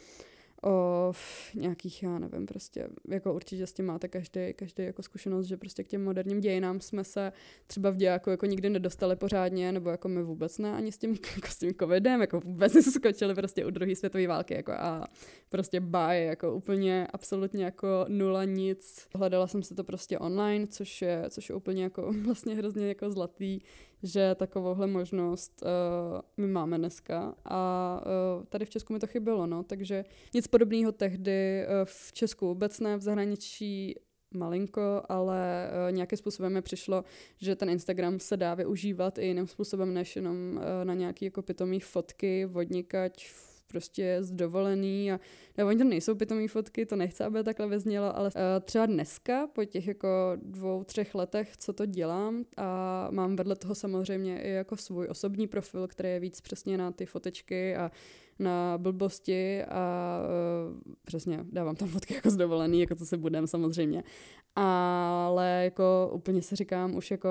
o 0.63 1.13
nějakých, 1.55 2.03
já 2.03 2.19
nevím, 2.19 2.45
prostě, 2.45 2.87
jako 3.07 3.33
určitě 3.33 3.67
s 3.67 3.73
tím 3.73 3.85
máte 3.85 4.07
každý, 4.07 4.53
každý 4.55 4.83
jako 4.83 5.03
zkušenost, 5.03 5.45
že 5.45 5.57
prostě 5.57 5.83
k 5.83 5.87
těm 5.87 6.03
moderním 6.03 6.39
dějinám 6.39 6.81
jsme 6.81 7.03
se 7.03 7.31
třeba 7.67 7.89
v 7.89 7.95
dějáku 7.95 8.29
jako 8.29 8.45
nikdy 8.45 8.69
nedostali 8.69 9.15
pořádně, 9.15 9.71
nebo 9.71 9.89
jako 9.89 10.07
my 10.07 10.23
vůbec 10.23 10.57
ne, 10.57 10.73
ani 10.73 10.91
s 10.91 10.97
tím, 10.97 11.09
jako 11.35 11.47
s 11.47 11.57
tím 11.57 11.73
covidem, 11.79 12.21
jako 12.21 12.39
vůbec 12.39 12.71
jsme 12.71 12.81
skočili 12.81 13.35
prostě 13.35 13.65
u 13.65 13.69
druhé 13.69 13.95
světové 13.95 14.27
války, 14.27 14.53
jako 14.53 14.71
a 14.71 15.07
prostě 15.49 15.79
bye, 15.79 16.23
jako 16.23 16.53
úplně 16.53 17.07
absolutně 17.13 17.65
jako 17.65 18.05
nula 18.07 18.43
nic. 18.43 19.07
Hledala 19.15 19.47
jsem 19.47 19.63
se 19.63 19.75
to 19.75 19.83
prostě 19.83 20.19
online, 20.19 20.67
což 20.67 21.01
je, 21.01 21.25
což 21.29 21.49
je 21.49 21.55
úplně 21.55 21.83
jako 21.83 22.13
vlastně 22.25 22.55
hrozně 22.55 22.87
jako 22.87 23.09
zlatý, 23.09 23.59
že 24.03 24.35
takovouhle 24.35 24.87
možnost 24.87 25.63
uh, 25.63 26.21
my 26.37 26.47
máme 26.47 26.77
dneska. 26.77 27.35
A 27.45 28.01
uh, 28.37 28.45
tady 28.45 28.65
v 28.65 28.69
Česku 28.69 28.93
mi 28.93 28.99
to 28.99 29.07
chybělo, 29.07 29.47
no, 29.47 29.63
takže 29.63 30.05
nic 30.33 30.47
podobného 30.47 30.91
tehdy 30.91 31.65
uh, 31.65 31.71
v 31.83 32.13
Česku 32.13 32.47
vůbec 32.47 32.79
ne, 32.79 32.97
v 32.97 33.01
zahraničí 33.01 33.95
malinko, 34.33 35.01
ale 35.09 35.69
uh, 35.87 35.95
nějakým 35.95 36.17
způsobem 36.17 36.53
mi 36.53 36.61
přišlo, 36.61 37.03
že 37.37 37.55
ten 37.55 37.69
Instagram 37.69 38.19
se 38.19 38.37
dá 38.37 38.53
využívat 38.53 39.17
i 39.17 39.25
jiným 39.25 39.47
způsobem, 39.47 39.93
než 39.93 40.15
jenom 40.15 40.55
uh, 40.55 40.61
na 40.83 40.93
nějaký 40.93 41.25
jako 41.25 41.41
pitomý 41.41 41.79
fotky, 41.79 42.45
vodnikať, 42.45 43.27
prostě 43.73 44.17
z 44.21 44.31
dovolený 44.31 45.11
a 45.11 45.19
nebo 45.57 45.69
oni 45.69 45.77
to 45.77 45.83
nejsou 45.83 46.15
pitomý 46.15 46.47
fotky, 46.47 46.85
to 46.85 46.95
nechce, 46.95 47.25
aby 47.25 47.43
takhle 47.43 47.67
vyznělo, 47.67 48.17
ale 48.17 48.29
uh, 48.35 48.65
třeba 48.65 48.85
dneska, 48.85 49.47
po 49.47 49.65
těch 49.65 49.87
jako 49.87 50.07
dvou, 50.41 50.83
třech 50.83 51.15
letech, 51.15 51.57
co 51.57 51.73
to 51.73 51.85
dělám 51.85 52.45
a 52.57 53.07
mám 53.11 53.35
vedle 53.35 53.55
toho 53.55 53.75
samozřejmě 53.75 54.41
i 54.41 54.49
jako 54.49 54.77
svůj 54.77 55.07
osobní 55.09 55.47
profil, 55.47 55.87
který 55.87 56.09
je 56.09 56.19
víc 56.19 56.41
přesně 56.41 56.77
na 56.77 56.91
ty 56.91 57.05
fotečky 57.05 57.75
a 57.75 57.91
na 58.39 58.77
blbosti 58.77 59.63
a 59.63 60.19
uh, 60.75 60.93
přesně 61.05 61.39
dávám 61.51 61.75
tam 61.75 61.87
fotky 61.87 62.13
jako 62.13 62.29
z 62.29 62.35
dovolený, 62.35 62.79
jako 62.79 62.95
co 62.95 63.05
se 63.05 63.17
budem 63.17 63.47
samozřejmě. 63.47 64.03
Ale 64.55 65.61
jako 65.63 66.11
úplně 66.13 66.41
si 66.41 66.55
říkám, 66.55 66.95
už 66.95 67.11
jako 67.11 67.29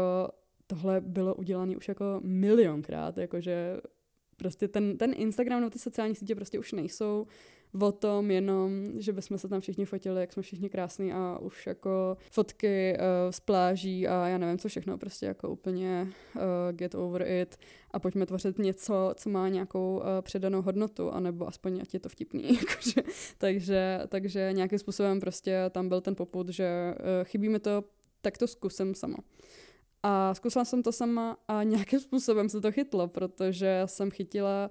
tohle 0.66 1.00
bylo 1.00 1.34
udělané 1.34 1.76
už 1.76 1.88
jako 1.88 2.04
milionkrát, 2.22 3.18
jakože 3.18 3.80
Prostě 4.36 4.68
ten, 4.68 4.98
ten 4.98 5.12
Instagram 5.16 5.60
nebo 5.60 5.70
ty 5.70 5.78
sociální 5.78 6.14
sítě 6.14 6.34
prostě 6.34 6.58
už 6.58 6.72
nejsou 6.72 7.26
o 7.80 7.92
tom 7.92 8.30
jenom, 8.30 8.86
že 8.98 9.12
bychom 9.12 9.38
se 9.38 9.48
tam 9.48 9.60
všichni 9.60 9.84
fotili, 9.84 10.20
jak 10.20 10.32
jsme 10.32 10.42
všichni 10.42 10.68
krásní 10.68 11.12
a 11.12 11.38
už 11.38 11.66
jako 11.66 12.16
fotky 12.30 12.96
uh, 12.96 13.30
z 13.30 13.40
pláží 13.40 14.08
a 14.08 14.28
já 14.28 14.38
nevím 14.38 14.58
co 14.58 14.68
všechno, 14.68 14.98
prostě 14.98 15.26
jako 15.26 15.48
úplně 15.48 16.08
uh, 16.34 16.42
get 16.72 16.94
over 16.94 17.22
it 17.28 17.56
a 17.90 17.98
pojďme 17.98 18.26
tvořit 18.26 18.58
něco, 18.58 19.12
co 19.16 19.30
má 19.30 19.48
nějakou 19.48 19.96
uh, 19.96 20.02
předanou 20.20 20.62
hodnotu, 20.62 21.10
anebo 21.10 21.48
aspoň 21.48 21.80
ať 21.82 21.94
je 21.94 22.00
to 22.00 22.08
vtipný. 22.08 22.42
Jakože, 22.68 23.02
takže, 23.38 24.00
takže 24.08 24.52
nějakým 24.52 24.78
způsobem 24.78 25.20
prostě 25.20 25.60
tam 25.70 25.88
byl 25.88 26.00
ten 26.00 26.14
poput, 26.14 26.48
že 26.48 26.94
uh, 26.94 27.24
chybí 27.24 27.48
mi 27.48 27.58
to, 27.58 27.84
tak 28.20 28.38
to 28.38 28.46
zkusím 28.46 28.94
sama. 28.94 29.18
A 30.02 30.34
zkusila 30.34 30.64
jsem 30.64 30.82
to 30.82 30.92
sama 30.92 31.36
a 31.48 31.62
nějakým 31.62 32.00
způsobem 32.00 32.48
se 32.48 32.60
to 32.60 32.72
chytlo, 32.72 33.08
protože 33.08 33.82
jsem 33.86 34.10
chytila 34.10 34.70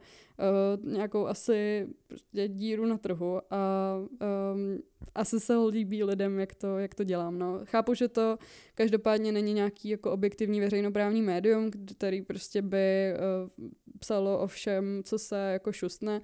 uh, 0.79 0.91
nějakou 0.91 1.27
asi 1.27 1.87
prostě 2.07 2.47
díru 2.47 2.85
na 2.85 2.97
trhu 2.97 3.41
a 3.53 3.95
um, 3.97 4.79
asi 5.15 5.39
se 5.39 5.57
líbí 5.57 6.03
lidem, 6.03 6.39
jak 6.39 6.55
to, 6.55 6.77
jak 6.77 6.95
to 6.95 7.03
dělám. 7.03 7.39
No. 7.39 7.59
Chápu, 7.63 7.93
že 7.93 8.07
to 8.07 8.37
každopádně 8.75 9.31
není 9.31 9.53
nějaký 9.53 9.89
jako 9.89 10.11
objektivní 10.11 10.59
veřejnoprávní 10.59 11.21
médium, 11.21 11.71
který 11.97 12.21
prostě 12.21 12.61
by 12.61 13.13
uh, 13.59 13.69
psalo 13.99 14.39
o 14.39 14.47
všem, 14.47 15.01
co 15.05 15.19
se 15.19 15.51
jako 15.51 15.71
šustne 15.71 16.21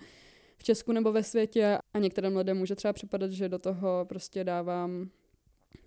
v 0.57 0.63
Česku 0.63 0.91
nebo 0.91 1.11
ve 1.11 1.23
světě 1.23 1.77
a 1.93 1.99
některým 1.99 2.37
lidem 2.37 2.57
může 2.57 2.75
třeba 2.75 2.93
připadat, 2.93 3.31
že 3.31 3.49
do 3.49 3.59
toho 3.59 4.05
prostě 4.09 4.43
dávám 4.43 5.09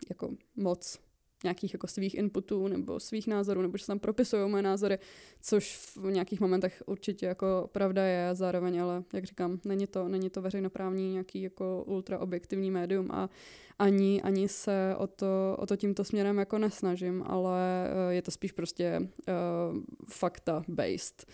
jako 0.09 0.31
moc 0.57 1.10
nějakých 1.45 1.73
jako 1.73 1.87
svých 1.87 2.15
inputů 2.15 2.69
nebo 2.69 3.01
svých 3.01 3.27
názorů, 3.27 3.63
nebo 3.63 3.77
že 3.77 3.85
se 3.85 3.87
tam 3.87 3.99
propisují 3.99 4.51
moje 4.51 4.63
názory, 4.63 4.99
což 5.41 5.77
v 5.97 6.11
nějakých 6.11 6.41
momentech 6.41 6.83
určitě 6.87 7.27
jako 7.27 7.69
pravda 7.73 8.05
je, 8.05 8.35
zároveň 8.35 8.83
ale, 8.83 9.03
jak 9.13 9.25
říkám, 9.25 9.61
není 9.65 9.87
to, 9.87 10.09
není 10.09 10.31
to 10.31 10.43
veřejnoprávní 10.43 11.13
nějaký 11.13 11.43
jako 11.43 11.85
ultra 11.87 12.19
objektivní 12.19 12.71
médium 12.71 13.09
a 13.11 13.31
ani, 13.79 14.23
ani 14.23 14.49
se 14.49 14.95
o 14.99 15.07
to, 15.07 15.57
o 15.59 15.67
to 15.67 15.77
tímto 15.77 16.05
směrem 16.05 16.39
jako 16.39 16.59
nesnažím, 16.59 17.23
ale 17.27 17.91
uh, 18.07 18.13
je 18.13 18.23
to 18.23 18.31
spíš 18.31 18.53
prostě 18.53 19.01
uh, 19.01 19.79
fakta 20.09 20.63
based. 20.69 21.27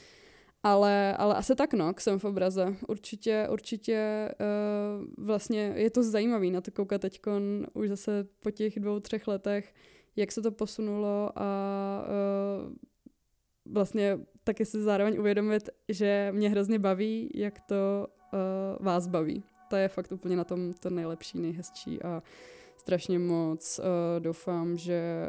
Ale, 0.62 1.16
ale 1.16 1.35
asi 1.35 1.55
tak 1.55 1.75
no, 1.75 1.95
jsem 1.99 2.19
v 2.19 2.25
obraze. 2.25 2.77
Určitě, 2.88 3.47
určitě 3.51 4.29
uh, 4.40 5.25
vlastně 5.25 5.73
je 5.77 5.90
to 5.90 6.03
zajímavý 6.03 6.51
na 6.51 6.61
to 6.61 6.71
koukat 6.71 7.01
teď 7.01 7.21
už 7.75 7.88
zase 7.88 8.27
po 8.40 8.51
těch 8.51 8.81
dvou, 8.81 9.01
třech 9.01 9.29
letech, 9.29 9.75
jak 10.16 10.33
se 10.33 10.42
to 10.42 10.50
posunulo 10.50 11.31
a 11.37 12.05
uh, 12.66 12.72
vlastně 13.72 14.18
taky 14.44 14.64
si 14.64 14.83
zároveň 14.83 15.18
uvědomit, 15.18 15.70
že 15.88 16.29
mě 16.33 16.50
hrozně 16.50 16.79
baví, 16.79 17.31
jak 17.35 17.61
to 17.61 18.07
uh, 18.33 18.87
vás 18.87 19.07
baví. 19.07 19.44
To 19.70 19.76
je 19.76 19.88
fakt 19.88 20.12
úplně 20.12 20.37
na 20.37 20.44
tom 20.44 20.72
to 20.72 20.90
nejlepší, 20.90 21.38
nejhezčí 21.38 22.02
a 22.02 22.22
strašně 22.76 23.18
moc 23.18 23.79
uh, 23.79 23.85
doufám, 24.20 24.76
že 24.76 25.26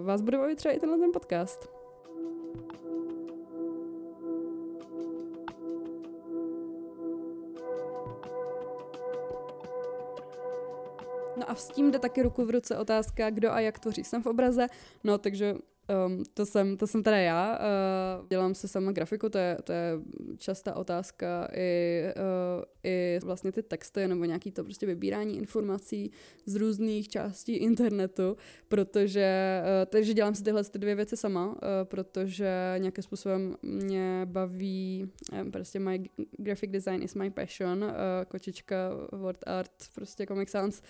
uh, 0.00 0.06
vás 0.06 0.22
bude 0.22 0.38
bavit 0.38 0.56
třeba 0.56 0.74
i 0.74 0.80
tenhle 0.80 0.98
ten 0.98 1.12
podcast. 1.12 1.79
No 11.40 11.50
a 11.50 11.54
s 11.54 11.68
tím 11.68 11.90
jde 11.90 11.98
taky 11.98 12.22
ruku 12.22 12.44
v 12.44 12.50
ruce 12.50 12.78
otázka, 12.78 13.30
kdo 13.30 13.52
a 13.52 13.60
jak 13.60 13.78
tvoří 13.78 14.04
jsem 14.04 14.22
v 14.22 14.26
obraze. 14.26 14.66
No 15.04 15.18
takže 15.18 15.54
Um, 16.06 16.24
to, 16.34 16.46
jsem, 16.46 16.76
to 16.76 16.86
jsem 16.86 17.02
teda 17.02 17.16
já. 17.16 17.58
Uh, 17.58 18.26
dělám 18.28 18.54
se 18.54 18.68
sama 18.68 18.92
grafiku, 18.92 19.28
to 19.28 19.38
je, 19.38 19.58
to 19.64 19.72
je 19.72 19.92
častá 20.36 20.74
otázka. 20.74 21.48
I, 21.52 22.02
uh, 22.16 22.64
I 22.82 23.18
vlastně 23.22 23.52
ty 23.52 23.62
texty 23.62 24.08
nebo 24.08 24.24
nějaký 24.24 24.50
to 24.50 24.64
prostě 24.64 24.86
vybírání 24.86 25.36
informací 25.36 26.10
z 26.46 26.56
různých 26.56 27.08
částí 27.08 27.56
internetu, 27.56 28.36
protože 28.68 29.62
uh, 29.62 29.90
takže 29.90 30.14
dělám 30.14 30.34
si 30.34 30.42
tyhle 30.42 30.64
ty 30.64 30.78
dvě 30.78 30.94
věci 30.94 31.16
sama, 31.16 31.46
uh, 31.46 31.54
protože 31.84 32.74
nějakým 32.78 33.04
způsobem 33.04 33.56
mě 33.62 34.22
baví 34.24 35.10
um, 35.42 35.50
prostě 35.50 35.78
my 35.78 36.10
graphic 36.38 36.70
design 36.70 37.02
is 37.02 37.14
my 37.14 37.30
passion, 37.30 37.84
uh, 37.84 37.90
kočička, 38.28 38.90
word 39.12 39.44
art, 39.46 39.72
prostě 39.94 40.26
Comic 40.26 40.50
Sans. 40.50 40.82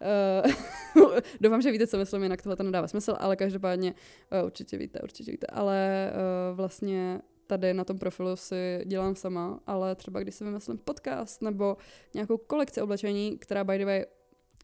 doufám, 1.40 1.62
že 1.62 1.70
víte, 1.70 1.86
co 1.86 1.98
myslím, 1.98 2.22
jinak 2.22 2.42
tohle 2.42 2.56
to 2.56 2.62
nedává 2.62 2.88
smysl, 2.88 3.14
ale 3.18 3.36
každopádně 3.36 3.94
uh, 4.40 4.46
určitě 4.46 4.78
víte, 4.78 5.00
určitě 5.00 5.30
víte. 5.30 5.46
Ale 5.46 6.10
uh, 6.12 6.56
vlastně 6.56 7.20
tady 7.46 7.74
na 7.74 7.84
tom 7.84 7.98
profilu 7.98 8.36
si 8.36 8.82
dělám 8.86 9.16
sama, 9.16 9.60
ale 9.66 9.94
třeba 9.94 10.20
když 10.20 10.34
si 10.34 10.44
vymyslím 10.44 10.78
podcast 10.78 11.42
nebo 11.42 11.76
nějakou 12.14 12.36
kolekci 12.36 12.82
oblečení, 12.82 13.38
která 13.38 13.64
by 13.64 13.78
the 13.78 13.84
way 13.84 14.04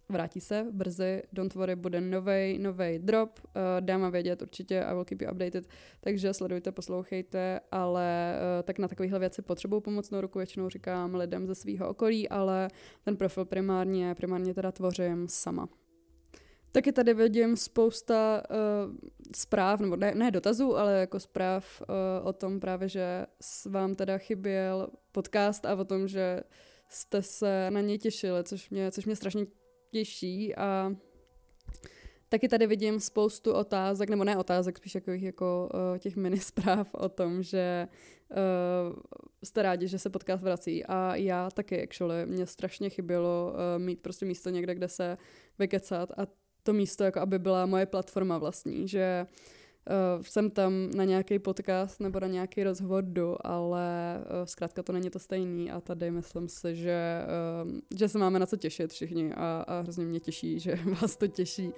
vrátí 0.09 0.41
se 0.41 0.67
brzy, 0.73 1.23
don't 1.33 1.55
worry, 1.55 1.77
bude 1.77 2.01
nový 2.01 2.59
nový 2.59 2.99
drop, 2.99 3.41
uh, 3.45 3.51
dám 3.81 4.01
vám 4.01 4.13
vědět 4.13 4.43
určitě, 4.43 4.83
I 4.83 4.95
will 4.95 5.05
keep 5.05 5.23
you 5.23 5.31
updated, 5.31 5.67
takže 6.01 6.35
sledujte, 6.35 6.73
poslouchejte, 6.73 7.61
ale 7.71 8.35
uh, 8.37 8.63
tak 8.63 8.79
na 8.79 8.89
takovéhle 8.89 9.19
věci 9.19 9.43
potřebuju 9.43 9.81
pomocnou 9.81 10.21
ruku, 10.21 10.39
většinou 10.39 10.69
říkám 10.69 11.15
lidem 11.15 11.47
ze 11.47 11.55
svého 11.55 11.89
okolí, 11.89 12.29
ale 12.29 12.69
ten 13.05 13.17
profil 13.17 13.45
primárně, 13.45 14.15
primárně 14.15 14.55
teda 14.55 14.73
tvořím 14.73 15.29
sama. 15.29 15.69
Taky 16.73 16.93
tady 16.93 17.15
vidím 17.15 17.57
spousta 17.57 18.43
uh, 18.51 18.95
zpráv, 19.37 19.81
nebo 19.81 19.97
ne, 19.97 20.15
ne 20.15 20.31
dotazů, 20.31 20.77
ale 20.77 21.01
jako 21.01 21.21
zpráv 21.21 21.83
uh, 21.83 22.29
o 22.29 22.33
tom 22.33 22.61
právě, 22.61 22.89
že 22.89 23.27
vám 23.67 23.95
teda 23.95 24.19
chyběl 24.19 24.89
podcast 25.13 25.67
a 25.67 25.75
o 25.75 25.85
tom, 25.85 26.09
že 26.09 26.41
jste 26.89 27.23
se 27.23 27.71
na 27.71 27.81
něj 27.81 27.99
těšili, 27.99 28.45
což 28.45 28.71
mě, 28.71 28.91
což 28.91 29.07
mě 29.07 29.17
strašně 29.17 29.47
těší 29.95 30.55
a 30.55 30.93
taky 32.29 32.49
tady 32.49 32.67
vidím 32.67 33.01
spoustu 33.01 33.53
otázek, 33.53 34.11
nebo 34.11 34.25
ne 34.25 34.37
otázek, 34.37 34.79
spíš 34.79 34.95
jako, 34.95 35.11
jako 35.11 35.69
těch 35.99 36.17
mini 36.17 36.41
zpráv 36.41 36.95
o 36.95 37.09
tom, 37.09 37.43
že 37.43 37.89
uh, 38.31 38.97
jste 39.45 39.63
rádi, 39.63 39.89
že 39.89 39.99
se 39.99 40.11
podcast 40.11 40.43
vrací. 40.43 40.85
A 40.85 41.15
já 41.15 41.51
taky, 41.51 41.83
actually, 41.83 42.27
mě 42.27 42.47
strašně 42.47 42.91
chybělo 42.91 43.53
uh, 43.53 43.83
mít 43.83 44.01
prostě 44.01 44.27
místo 44.27 44.51
někde, 44.51 44.75
kde 44.75 44.89
se 44.89 45.17
vykecat 45.59 46.11
a 46.11 46.27
to 46.63 46.73
místo, 46.73 47.05
jako 47.05 47.21
aby 47.21 47.39
byla 47.39 47.67
moje 47.67 47.87
platforma 47.87 48.39
vlastní, 48.39 48.89
že 48.89 49.27
uh, 49.27 49.37
jsem 50.21 50.51
tam 50.51 50.91
na 50.95 51.05
nějaký 51.05 51.39
podcast 51.39 52.01
nebo 52.01 52.21
na 52.21 52.27
nějaký 52.27 52.65
rozhovor 52.65 53.05
jdu, 53.05 53.47
ale 53.47 54.19
uh, 54.19 54.45
zkrátka 54.45 54.83
to 54.83 54.93
není 54.93 55.11
to 55.11 55.19
stejný 55.19 55.71
a 55.71 55.81
tady 55.81 56.11
myslím 56.11 56.49
si, 56.49 56.77
že, 56.77 57.25
uh, 57.65 57.71
že 57.99 58.09
se 58.09 58.19
máme 58.19 58.39
na 58.39 58.47
co 58.47 58.57
těšit 58.57 58.93
všichni 58.93 59.33
a, 59.35 59.65
a 59.69 59.81
hrozně 59.81 60.05
mě 60.05 60.21
těší, 60.21 60.61
že 60.61 60.79
vás 61.01 61.17
to 61.17 61.27
těší. 61.27 61.73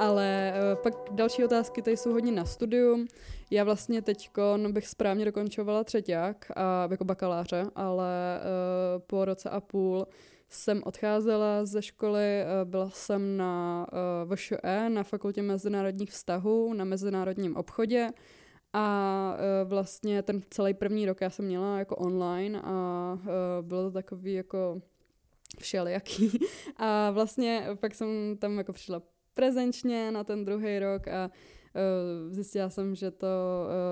Ale 0.00 0.54
uh, 0.54 0.82
pak 0.82 0.94
další 1.10 1.44
otázky 1.44 1.82
tady 1.82 1.96
jsou 1.96 2.12
hodně 2.12 2.32
na 2.32 2.44
studium. 2.44 3.06
Já 3.50 3.64
vlastně 3.64 4.02
teď 4.02 4.30
bych 4.68 4.88
správně 4.88 5.24
dokončovala 5.24 5.84
třeťák 5.84 6.50
a 6.56 6.88
jako 6.90 7.04
bakaláře, 7.04 7.66
ale 7.74 8.40
uh, 8.40 9.02
po 9.06 9.24
roce 9.24 9.50
a 9.50 9.60
půl 9.60 10.06
jsem 10.48 10.82
odcházela 10.84 11.64
ze 11.64 11.82
školy, 11.82 12.42
uh, 12.42 12.70
byla 12.70 12.90
jsem 12.90 13.36
na 13.36 13.86
uh, 14.26 14.34
VŠE, 14.34 14.88
na 14.88 15.02
fakultě 15.02 15.42
mezinárodních 15.42 16.10
vztahů, 16.10 16.74
na 16.74 16.84
mezinárodním 16.84 17.56
obchodě 17.56 18.10
a 18.72 19.34
uh, 19.34 19.70
vlastně 19.70 20.22
ten 20.22 20.42
celý 20.50 20.74
první 20.74 21.06
rok 21.06 21.20
já 21.20 21.30
jsem 21.30 21.44
měla 21.44 21.78
jako 21.78 21.96
online 21.96 22.60
a 22.64 23.18
uh, 23.22 23.66
bylo 23.66 23.82
to 23.82 23.90
takový 23.90 24.32
jako 24.32 24.82
všelijaký. 25.58 26.38
A 26.76 27.10
vlastně 27.10 27.66
pak 27.80 27.94
jsem 27.94 28.36
tam 28.38 28.58
jako 28.58 28.72
přišla 28.72 29.02
prezenčně 29.34 30.12
na 30.12 30.24
ten 30.24 30.44
druhý 30.44 30.78
rok 30.78 31.08
a 31.08 31.30
uh, 31.30 32.32
zjistila 32.32 32.70
jsem, 32.70 32.94
že 32.94 33.10
to 33.10 33.26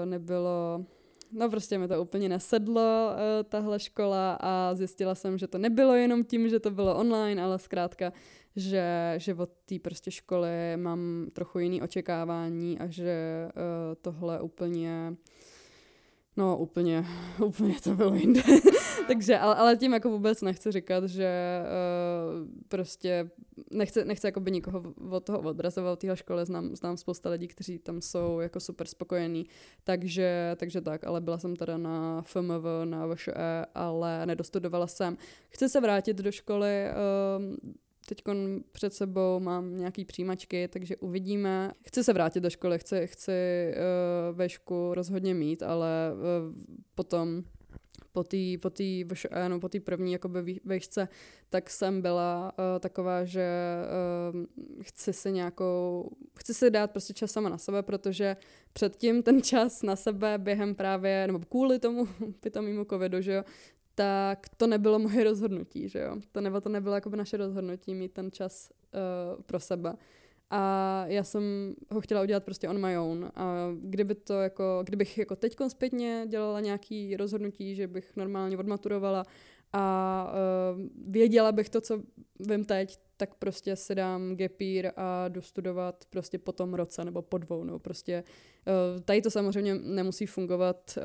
uh, 0.04 0.10
nebylo 0.10 0.84
No 1.32 1.50
prostě 1.50 1.78
mi 1.78 1.88
to 1.88 2.02
úplně 2.02 2.28
nesedlo, 2.28 3.10
uh, 3.12 3.48
tahle 3.48 3.78
škola 3.78 4.38
a 4.40 4.74
zjistila 4.74 5.14
jsem, 5.14 5.38
že 5.38 5.46
to 5.46 5.58
nebylo 5.58 5.94
jenom 5.94 6.24
tím, 6.24 6.48
že 6.48 6.60
to 6.60 6.70
bylo 6.70 6.96
online, 6.96 7.42
ale 7.42 7.58
zkrátka, 7.58 8.12
že, 8.56 9.14
že 9.16 9.34
od 9.34 9.50
té 9.64 9.78
prostě 9.78 10.10
školy 10.10 10.76
mám 10.76 11.26
trochu 11.32 11.58
jiný 11.58 11.82
očekávání 11.82 12.78
a 12.78 12.86
že 12.86 13.48
uh, 13.48 13.94
tohle 14.00 14.40
úplně 14.40 15.16
No 16.38 16.56
úplně, 16.56 17.04
úplně 17.44 17.74
to 17.84 17.94
bylo 17.94 18.14
jinde. 18.14 18.42
Takže, 19.06 19.38
ale, 19.38 19.54
ale 19.54 19.76
tím 19.76 19.92
jako 19.92 20.10
vůbec 20.10 20.42
nechci 20.42 20.72
říkat, 20.72 21.04
že 21.04 21.60
uh, 21.62 22.48
prostě 22.68 23.30
nechci, 23.70 24.04
nechci 24.04 24.26
jako 24.26 24.40
by 24.40 24.50
nikoho 24.50 24.94
od 25.10 25.24
toho 25.24 25.40
odrazovat 25.40 25.92
od 25.92 25.98
téhle 25.98 26.16
školy. 26.16 26.46
Znám, 26.46 26.76
znám 26.76 26.96
spousta 26.96 27.30
lidí, 27.30 27.48
kteří 27.48 27.78
tam 27.78 28.00
jsou 28.00 28.40
jako 28.40 28.60
super 28.60 28.86
spokojení. 28.86 29.46
Takže, 29.84 30.56
takže 30.56 30.80
tak, 30.80 31.04
ale 31.04 31.20
byla 31.20 31.38
jsem 31.38 31.56
teda 31.56 31.78
na 31.78 32.22
FMV, 32.22 32.64
na 32.84 33.14
VŠE, 33.14 33.66
ale 33.74 34.26
nedostudovala 34.26 34.86
jsem. 34.86 35.16
Chci 35.48 35.68
se 35.68 35.80
vrátit 35.80 36.16
do 36.16 36.32
školy, 36.32 36.84
uh, 37.38 37.70
teď 38.08 38.22
před 38.72 38.94
sebou 38.94 39.40
mám 39.40 39.76
nějaký 39.76 40.04
přijímačky, 40.04 40.68
takže 40.68 40.96
uvidíme. 40.96 41.72
Chci 41.86 42.04
se 42.04 42.12
vrátit 42.12 42.40
do 42.40 42.50
školy, 42.50 42.78
chci, 42.78 43.06
chci 43.06 43.32
uh, 43.72 44.36
vešku 44.36 44.94
rozhodně 44.94 45.34
mít, 45.34 45.62
ale 45.62 45.88
uh, 46.12 46.54
potom 46.94 47.42
po 48.12 48.24
té 48.24 48.58
po 48.60 48.70
tý, 48.70 49.04
no, 49.48 49.60
po 49.60 49.68
tý 49.68 49.80
první 49.80 50.12
jakoby 50.12 50.60
vejšce, 50.64 51.08
tak 51.50 51.70
jsem 51.70 52.02
byla 52.02 52.52
uh, 52.58 52.80
taková, 52.80 53.24
že 53.24 53.48
uh, 54.32 54.44
chci 54.82 55.12
si 55.12 55.32
nějakou, 55.32 56.10
chci 56.38 56.54
si 56.54 56.70
dát 56.70 56.90
prostě 56.90 57.14
čas 57.14 57.30
sama 57.30 57.48
na 57.48 57.58
sebe, 57.58 57.82
protože 57.82 58.36
předtím 58.72 59.22
ten 59.22 59.42
čas 59.42 59.82
na 59.82 59.96
sebe 59.96 60.38
během 60.38 60.74
právě, 60.74 61.26
nebo 61.26 61.38
kvůli 61.38 61.78
tomu 61.78 62.08
pitomému 62.40 62.84
covidu, 62.84 63.20
že 63.20 63.32
jo, 63.32 63.44
tak 63.98 64.48
to 64.56 64.66
nebylo 64.66 64.98
moje 64.98 65.24
rozhodnutí, 65.24 65.88
že 65.88 65.98
jo. 65.98 66.16
To, 66.32 66.40
nebo 66.40 66.60
to 66.60 66.68
nebylo 66.68 66.94
jako 66.94 67.10
naše 67.10 67.36
rozhodnutí 67.36 67.94
mít 67.94 68.12
ten 68.12 68.30
čas 68.32 68.70
uh, 68.70 69.42
pro 69.42 69.60
sebe. 69.60 69.94
A 70.50 71.04
já 71.06 71.24
jsem 71.24 71.74
ho 71.90 72.00
chtěla 72.00 72.22
udělat 72.22 72.44
prostě 72.44 72.68
on 72.68 72.86
my 72.86 72.98
own. 72.98 73.30
A 73.34 73.68
kdyby 73.80 74.14
to 74.14 74.34
jako, 74.34 74.82
kdybych 74.84 75.18
jako 75.18 75.36
teď 75.36 75.56
zpětně 75.68 76.24
dělala 76.28 76.60
nějaký 76.60 77.16
rozhodnutí, 77.16 77.74
že 77.74 77.86
bych 77.86 78.16
normálně 78.16 78.58
odmaturovala 78.58 79.24
a 79.72 80.32
uh, 80.32 81.12
věděla 81.12 81.52
bych 81.52 81.68
to, 81.68 81.80
co 81.80 82.02
vím 82.40 82.64
teď, 82.64 82.98
tak 83.18 83.34
prostě 83.34 83.76
si 83.76 83.94
dám 83.94 84.36
gepír 84.36 84.90
a 84.96 85.28
dostudovat 85.28 86.04
prostě 86.10 86.38
po 86.38 86.52
tom 86.52 86.74
roce 86.74 87.04
nebo 87.04 87.22
po 87.22 87.38
dvou, 87.38 87.64
nebo 87.64 87.78
prostě 87.78 88.24
uh, 88.66 89.00
tady 89.00 89.22
to 89.22 89.30
samozřejmě 89.30 89.74
nemusí 89.74 90.26
fungovat 90.26 90.94
uh, 90.96 91.02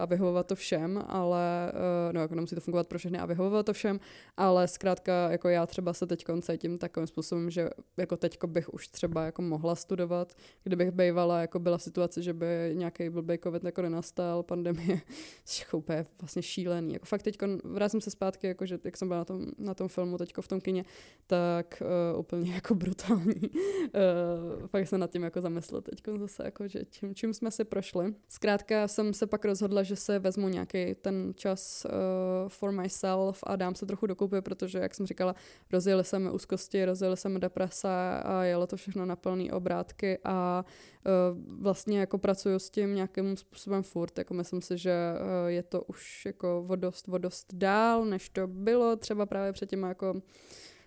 a 0.00 0.04
vyhovovat 0.04 0.46
to 0.46 0.54
všem, 0.54 1.04
ale 1.06 1.72
uh, 1.72 2.12
no 2.12 2.20
jako 2.20 2.34
nemusí 2.34 2.54
to 2.54 2.60
fungovat 2.60 2.86
pro 2.86 2.98
všechny 2.98 3.18
a 3.18 3.26
vyhovovat 3.26 3.66
to 3.66 3.72
všem, 3.72 4.00
ale 4.36 4.68
zkrátka 4.68 5.30
jako 5.30 5.48
já 5.48 5.66
třeba 5.66 5.92
se 5.92 6.06
teď 6.06 6.24
cítím 6.40 6.78
takovým 6.78 7.06
způsobem, 7.06 7.50
že 7.50 7.70
jako 7.96 8.16
teďko 8.16 8.46
bych 8.46 8.74
už 8.74 8.88
třeba 8.88 9.24
jako 9.24 9.42
mohla 9.42 9.74
studovat, 9.74 10.32
kdybych 10.64 10.90
bývala, 10.90 11.40
jako 11.40 11.58
byla 11.58 11.78
v 11.78 11.82
situaci, 11.82 12.22
že 12.22 12.32
by 12.32 12.46
nějaký 12.74 13.10
blbý 13.10 13.38
covid 13.38 13.64
jako 13.64 13.82
nenastal, 13.82 14.42
pandemie, 14.42 15.00
úplně 15.72 16.04
vlastně 16.20 16.42
šílený. 16.42 16.92
Jako 16.92 17.06
fakt 17.06 17.22
teďko 17.22 17.46
vrátím 17.64 18.00
se 18.00 18.10
zpátky, 18.10 18.46
jako 18.46 18.66
že 18.66 18.78
jak 18.84 18.96
jsem 18.96 19.08
byla 19.08 19.18
na 19.18 19.24
tom, 19.24 19.46
na 19.58 19.74
tom 19.74 19.88
filmu 19.88 20.18
teďko 20.18 20.42
v 20.42 20.48
tom 20.48 20.60
kině, 20.60 20.84
tak 21.26 21.49
tak 21.56 21.82
uh, 22.12 22.20
úplně 22.20 22.54
jako 22.54 22.74
brutální. 22.74 23.40
uh, 23.40 24.66
fakt 24.66 24.88
se 24.88 24.98
nad 24.98 25.10
tím 25.10 25.22
jako 25.22 25.40
zamyslet 25.40 25.84
teď 25.84 26.02
zase, 26.18 26.42
jako, 26.44 26.68
že 26.68 26.84
čím, 26.90 27.14
čím 27.14 27.34
jsme 27.34 27.50
si 27.50 27.64
prošli. 27.64 28.14
Zkrátka 28.28 28.88
jsem 28.88 29.14
se 29.14 29.26
pak 29.26 29.44
rozhodla, 29.44 29.82
že 29.82 29.96
se 29.96 30.18
vezmu 30.18 30.48
nějaký 30.48 30.94
ten 30.94 31.32
čas 31.36 31.84
uh, 31.84 32.48
for 32.48 32.72
myself 32.72 33.38
a 33.42 33.56
dám 33.56 33.74
se 33.74 33.86
trochu 33.86 34.06
dokupy, 34.06 34.40
protože, 34.40 34.78
jak 34.78 34.94
jsem 34.94 35.06
říkala, 35.06 35.34
rozjeli 35.72 36.04
se 36.04 36.18
mi 36.18 36.30
úzkosti, 36.30 36.84
rozjeli 36.84 37.16
se 37.16 37.28
mi 37.28 37.38
deprese 37.38 37.88
a 38.24 38.44
jelo 38.44 38.66
to 38.66 38.76
všechno 38.76 39.06
na 39.06 39.16
plný 39.16 39.52
obrátky 39.52 40.18
a 40.24 40.64
uh, 41.06 41.62
vlastně 41.62 42.00
jako 42.00 42.18
pracuju 42.18 42.58
s 42.58 42.70
tím 42.70 42.94
nějakým 42.94 43.36
způsobem 43.36 43.82
furt, 43.82 44.18
jako 44.18 44.34
myslím 44.34 44.62
si, 44.62 44.78
že 44.78 44.94
uh, 45.12 45.48
je 45.48 45.62
to 45.62 45.82
už 45.82 46.26
jako 46.26 46.62
vodost, 46.66 47.06
vodost 47.06 47.54
dál, 47.54 48.04
než 48.04 48.28
to 48.28 48.46
bylo 48.46 48.96
třeba 48.96 49.26
právě 49.26 49.52
předtím 49.52 49.82
jako 49.82 50.14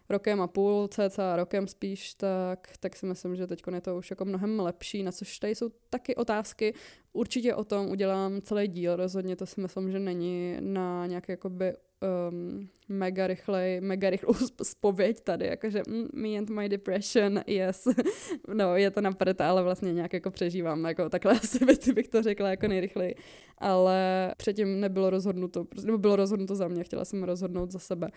rokem 0.10 0.42
a 0.42 0.48
půl, 0.48 0.88
cca 0.88 1.36
rokem 1.36 1.68
spíš, 1.68 2.14
tak, 2.14 2.68
tak 2.80 2.96
si 2.96 3.06
myslím, 3.06 3.36
že 3.36 3.48
teď 3.48 3.64
je 3.74 3.82
to 3.82 3.98
už 3.98 4.10
jako 4.10 4.26
mnohem 4.26 4.60
lepší, 4.60 5.04
na 5.04 5.12
což 5.12 5.40
tady 5.40 5.56
jsou 5.56 5.70
taky 5.90 6.16
otázky. 6.16 6.74
Určitě 7.14 7.56
o 7.56 7.64
tom 7.64 7.90
udělám 7.90 8.42
celý 8.42 8.68
díl, 8.68 8.96
rozhodně 8.96 9.36
to 9.36 9.46
si 9.46 9.62
myslím, 9.62 9.92
že 9.92 10.00
není 10.00 10.58
na 10.60 11.06
nějaké 11.06 11.34
jakoby 11.34 11.74
um, 12.30 12.70
mega 12.90 13.28
rychlej, 13.28 13.82
mega 13.82 14.10
rychlou 14.10 14.34
spověď 14.64 15.22
tady, 15.22 15.46
jakože 15.46 15.82
mm, 15.88 16.08
me 16.14 16.38
and 16.38 16.50
my 16.50 16.70
depression, 16.70 17.42
yes. 17.48 17.88
no, 18.54 18.76
je 18.76 18.92
to 18.92 19.02
napreta, 19.02 19.50
ale 19.50 19.64
vlastně 19.64 19.94
nějak 19.94 20.14
jako 20.14 20.32
přežívám, 20.32 20.86
jako 20.86 21.10
takhle 21.10 21.32
asi 21.44 21.66
věci 21.66 21.94
bych 21.94 22.08
to 22.08 22.22
řekla 22.22 22.50
jako 22.50 22.68
nejrychleji. 22.68 23.16
Ale 23.58 24.32
předtím 24.38 24.80
nebylo 24.80 25.10
rozhodnuto, 25.10 25.66
nebo 25.84 25.98
bylo 25.98 26.16
rozhodnuto 26.16 26.56
za 26.56 26.68
mě, 26.68 26.84
chtěla 26.84 27.06
jsem 27.06 27.24
rozhodnout 27.24 27.72
za 27.72 27.80
sebe. 27.80 28.08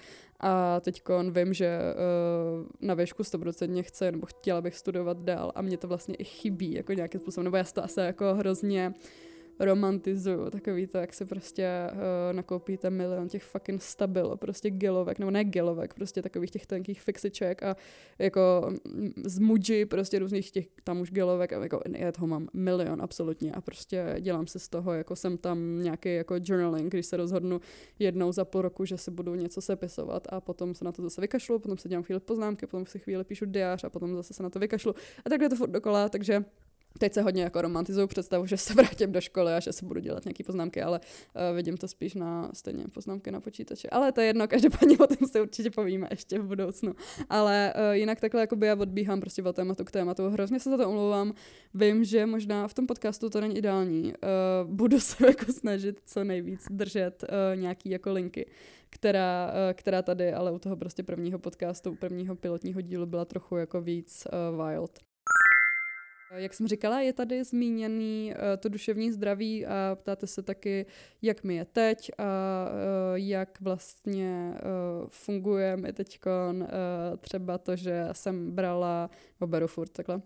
A 0.40 0.81
teď 0.81 1.03
vím, 1.31 1.55
že 1.55 1.79
uh, 1.79 2.66
na 2.81 2.94
věšku 2.94 3.22
100% 3.22 3.83
chce, 3.83 4.12
nebo 4.12 4.27
chtěla 4.27 4.61
bych 4.61 4.77
studovat 4.77 5.22
dál 5.22 5.53
a 5.55 5.62
mě 5.62 5.77
to 5.77 5.88
vlastně 5.88 6.14
i 6.14 6.25
chybí, 6.25 6.75
jako 6.75 6.92
nějakým 6.92 7.20
způsobem, 7.20 7.44
nebo 7.44 7.57
já 7.57 7.64
to 7.64 7.85
asi 7.85 8.01
jako 8.01 8.35
hrozně 8.35 8.94
romantizuju, 9.61 10.51
takový 10.51 10.87
to, 10.87 10.99
jak 10.99 11.14
si 11.14 11.25
prostě 11.25 11.69
uh, 11.92 11.99
nakoupíte 12.37 12.90
milion 12.90 13.29
těch 13.29 13.45
fucking 13.45 13.83
stabil, 13.83 14.37
prostě 14.37 14.71
gelovek, 14.71 15.19
nebo 15.19 15.31
ne 15.31 15.45
gelovek, 15.45 15.95
prostě 15.95 16.23
takových 16.23 16.51
těch 16.51 16.66
tenkých 16.66 17.03
fixiček 17.03 17.62
a 17.62 17.77
jako 18.19 18.73
z 19.25 19.38
Muji, 19.38 19.87
prostě 19.87 20.19
různých 20.19 20.51
těch 20.51 20.66
tam 20.85 21.01
už 21.01 21.11
gelovek 21.11 21.53
a 21.53 21.62
jako 21.62 21.81
já 21.97 22.12
toho 22.12 22.27
mám 22.27 22.49
milion 22.55 23.03
absolutně 23.03 23.53
a 23.53 23.61
prostě 23.61 24.16
dělám 24.21 24.47
se 24.47 24.59
z 24.59 24.69
toho, 24.69 24.92
jako 24.92 25.16
jsem 25.16 25.38
tam 25.38 25.83
nějaký 25.83 26.14
jako 26.14 26.35
journaling, 26.38 26.92
když 26.92 27.07
se 27.07 27.16
rozhodnu 27.16 27.61
jednou 27.99 28.33
za 28.33 28.45
půl 28.45 28.62
roku, 28.62 28.85
že 28.85 28.99
si 28.99 29.11
budu 29.11 29.35
něco 29.35 29.61
sepisovat 29.61 30.27
a 30.31 30.40
potom 30.40 30.75
se 30.75 30.85
na 30.85 30.92
to 30.92 31.03
zase 31.03 31.21
vykašlu, 31.21 31.59
potom 31.59 31.79
se 31.79 31.88
dělám 31.88 32.05
chvíli 32.05 32.21
poznámky, 32.21 32.66
potom 32.66 32.87
si 32.87 32.99
chvíli 32.99 33.25
píšu 33.25 33.45
diář 33.45 33.85
a 33.85 33.90
potom 33.90 34.16
zase 34.16 34.35
se 34.35 34.42
na 34.42 34.51
to 34.51 34.59
vykašlu 34.59 34.95
a 35.25 35.31
takhle 35.31 35.49
to 35.49 35.57
furt 35.57 35.71
dokola, 35.71 36.09
takže 36.09 36.45
Teď 36.99 37.13
se 37.13 37.23
hodně 37.23 37.43
jako 37.43 37.63
romantizuju 37.63 38.07
představu, 38.07 38.47
že 38.47 38.57
se 38.57 38.75
vrátím 38.75 39.13
do 39.13 39.21
školy 39.21 39.55
a 39.55 39.61
že 39.61 39.73
se 39.73 39.87
budu 39.87 40.01
dělat 40.01 40.25
nějaké 40.25 40.45
poznámky, 40.45 40.83
ale 40.83 41.01
uh, 41.01 41.57
vidím 41.57 41.77
to 41.77 41.89
spíš 41.89 42.15
na 42.15 42.51
stejně 42.55 42.85
poznámky 42.95 43.31
na 43.31 43.41
počítači. 43.41 43.91
Ale 43.91 44.13
to 44.13 44.21
je 44.21 44.27
jedno, 44.27 44.49
každopádně 44.49 44.99
o 44.99 45.07
tom 45.07 45.29
se 45.29 45.41
určitě 45.41 45.71
povíme 45.71 46.09
ještě 46.11 46.39
v 46.39 46.47
budoucnu. 46.47 46.95
Ale 47.31 47.75
uh, 47.77 47.95
jinak 47.95 48.21
takhle 48.21 48.41
jako 48.41 48.57
by 48.57 48.67
já 48.67 48.77
odbíhám 48.77 49.21
prostě 49.21 49.43
od 49.43 49.57
tématu 49.57 49.85
k 49.85 49.91
tématu. 49.91 50.29
Hrozně 50.29 50.61
se 50.61 50.71
za 50.71 50.77
to 50.77 50.89
omlouvám. 50.89 51.33
Vím, 51.75 52.05
že 52.05 52.27
možná 52.27 52.69
v 52.69 52.75
tom 52.75 52.87
podcastu 52.87 53.31
to 53.31 53.41
není 53.41 53.59
ideální. 53.59 54.05
Uh, 54.05 54.71
budu 54.75 55.01
se 55.07 55.27
jako 55.27 55.53
snažit 55.53 56.01
co 56.07 56.25
nejvíc 56.25 56.67
držet 56.71 57.25
uh, 57.25 57.61
nějaký 57.61 57.91
jako 57.91 58.13
linky 58.13 58.47
která, 58.91 59.53
která 59.75 60.03
tady, 60.03 60.33
ale 60.33 60.53
u 60.53 60.59
toho 60.59 60.77
prostě 60.77 61.03
prvního 61.03 61.39
podcastu, 61.39 61.95
prvního 61.95 62.37
pilotního 62.37 62.81
dílu 62.81 63.07
byla 63.07 63.25
trochu 63.25 63.57
jako 63.57 63.81
víc 63.81 64.27
uh, 64.27 64.67
wild. 64.67 64.99
Jak 66.35 66.55
jsem 66.55 66.69
říkala, 66.69 67.01
je 67.01 67.12
tady 67.12 67.45
zmíněný 67.45 68.35
uh, 68.35 68.41
to 68.59 68.69
duševní 68.69 69.12
zdraví 69.12 69.67
a 69.67 69.97
ptáte 70.01 70.27
se 70.27 70.43
taky, 70.43 70.87
jak 71.23 71.45
mi 71.45 71.55
je 71.55 71.65
teď 71.65 72.11
a 72.19 72.25
uh, 72.25 73.15
jak 73.15 73.61
vlastně 73.61 74.55
funguje 75.09 75.77
mi 75.77 75.93
teď 75.93 76.19
třeba 77.19 77.59
to, 77.59 77.77
že 77.77 78.09
jsem 78.12 78.53
brala, 78.53 79.11
oberu 79.39 79.67
furt 79.67 79.89
takhle, 79.89 80.23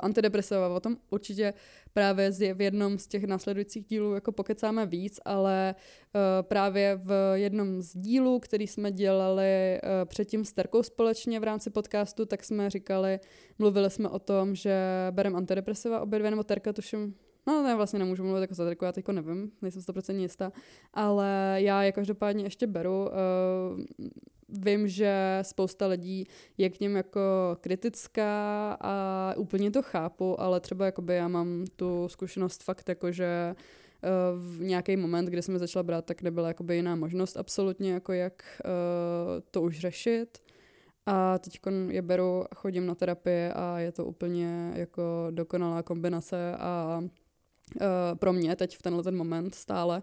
antidepresiva. 0.00 0.68
O 0.68 0.80
tom 0.80 0.96
určitě 1.10 1.54
právě 1.92 2.30
v 2.54 2.60
jednom 2.60 2.98
z 2.98 3.06
těch 3.06 3.24
následujících 3.24 3.86
dílů 3.86 4.14
jako 4.14 4.32
pokecáme 4.32 4.86
víc, 4.86 5.20
ale 5.24 5.74
uh, 5.74 6.20
právě 6.42 6.96
v 6.96 7.32
jednom 7.34 7.82
z 7.82 7.96
dílů, 7.96 8.38
který 8.38 8.66
jsme 8.66 8.92
dělali 8.92 9.80
uh, 9.82 9.90
předtím 10.04 10.44
s 10.44 10.52
Terkou 10.52 10.82
společně 10.82 11.40
v 11.40 11.44
rámci 11.44 11.70
podcastu, 11.70 12.26
tak 12.26 12.44
jsme 12.44 12.70
říkali, 12.70 13.20
mluvili 13.58 13.90
jsme 13.90 14.08
o 14.08 14.18
tom, 14.18 14.54
že 14.54 14.74
bereme 15.10 15.36
antidepresiva 15.36 16.00
obě 16.00 16.18
dvě, 16.18 16.30
nebo 16.30 16.42
Terka 16.42 16.72
tuším, 16.72 17.14
No, 17.46 17.62
ne, 17.62 17.74
vlastně 17.74 17.98
nemůžu 17.98 18.24
mluvit 18.24 18.40
jako 18.40 18.54
za 18.54 18.64
Terku, 18.64 18.84
já 18.84 18.92
teďko 18.92 19.12
nevím, 19.12 19.52
nejsem 19.62 19.82
100% 19.82 20.14
jistá, 20.14 20.52
ale 20.94 21.56
já 21.56 21.82
je 21.82 21.92
každopádně 21.92 22.44
ještě 22.44 22.66
beru. 22.66 23.00
Uh, 23.00 24.08
vím, 24.52 24.88
že 24.88 25.38
spousta 25.42 25.86
lidí 25.86 26.26
je 26.58 26.70
k 26.70 26.80
něm 26.80 26.96
jako 26.96 27.20
kritická 27.60 28.72
a 28.80 29.34
úplně 29.36 29.70
to 29.70 29.82
chápu, 29.82 30.40
ale 30.40 30.60
třeba 30.60 30.86
jakoby 30.86 31.14
já 31.14 31.28
mám 31.28 31.64
tu 31.76 32.08
zkušenost 32.08 32.62
fakt 32.62 32.88
jako, 32.88 33.12
že 33.12 33.24
eh, 33.24 34.08
v 34.36 34.60
nějaký 34.60 34.96
moment, 34.96 35.26
kdy 35.26 35.42
jsme 35.42 35.58
začala 35.58 35.82
brát, 35.82 36.04
tak 36.04 36.22
nebyla 36.22 36.48
jakoby 36.48 36.76
jiná 36.76 36.96
možnost 36.96 37.36
absolutně, 37.36 37.92
jako 37.92 38.12
jak 38.12 38.42
uh, 38.64 38.70
to 39.50 39.62
už 39.62 39.78
řešit. 39.78 40.38
A 41.06 41.38
teď 41.38 41.60
je 41.88 42.02
beru, 42.02 42.44
chodím 42.56 42.86
na 42.86 42.94
terapii 42.94 43.48
a 43.54 43.78
je 43.78 43.92
to 43.92 44.04
úplně 44.04 44.72
jako 44.74 45.02
dokonalá 45.30 45.82
kombinace 45.82 46.56
a 46.58 47.00
uh, 47.00 47.08
pro 48.18 48.32
mě 48.32 48.56
teď 48.56 48.76
v 48.76 48.82
tenhle 48.82 49.02
ten 49.02 49.16
moment 49.16 49.54
stále 49.54 50.02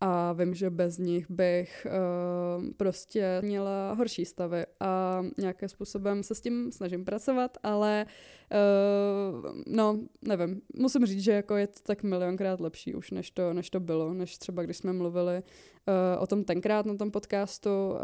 a 0.00 0.32
vím, 0.32 0.54
že 0.54 0.70
bez 0.70 0.98
nich 0.98 1.30
bych 1.30 1.86
uh, 1.86 2.64
prostě 2.76 3.40
měla 3.44 3.92
horší 3.92 4.24
stavy 4.24 4.64
a 4.80 5.22
nějakým 5.38 5.68
způsobem 5.68 6.22
se 6.22 6.34
s 6.34 6.40
tím 6.40 6.72
snažím 6.72 7.04
pracovat, 7.04 7.58
ale 7.62 8.06
uh, 8.52 9.50
no, 9.66 9.98
nevím, 10.22 10.60
musím 10.74 11.06
říct, 11.06 11.22
že 11.22 11.32
jako 11.32 11.56
je 11.56 11.66
to 11.66 11.80
tak 11.82 12.02
milionkrát 12.02 12.60
lepší 12.60 12.94
už, 12.94 13.10
než 13.10 13.30
to, 13.30 13.52
než 13.54 13.70
to 13.70 13.80
bylo, 13.80 14.14
než 14.14 14.38
třeba 14.38 14.62
když 14.62 14.76
jsme 14.76 14.92
mluvili 14.92 15.42
uh, 15.42 16.22
o 16.22 16.26
tom 16.26 16.44
tenkrát 16.44 16.86
na 16.86 16.94
tom 16.94 17.10
podcastu, 17.10 17.70
uh, 17.90 17.98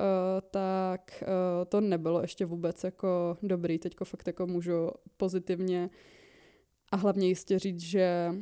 tak 0.50 1.22
uh, 1.22 1.64
to 1.68 1.80
nebylo 1.80 2.22
ještě 2.22 2.44
vůbec 2.44 2.84
jako 2.84 3.36
dobrý, 3.42 3.78
teďko 3.78 4.04
fakt 4.04 4.26
jako 4.26 4.46
můžu 4.46 4.90
pozitivně 5.16 5.90
uh, 5.92 6.21
a 6.92 6.96
hlavně 6.96 7.28
jistě 7.28 7.58
říct, 7.58 7.80
že 7.80 8.28
uh, 8.32 8.36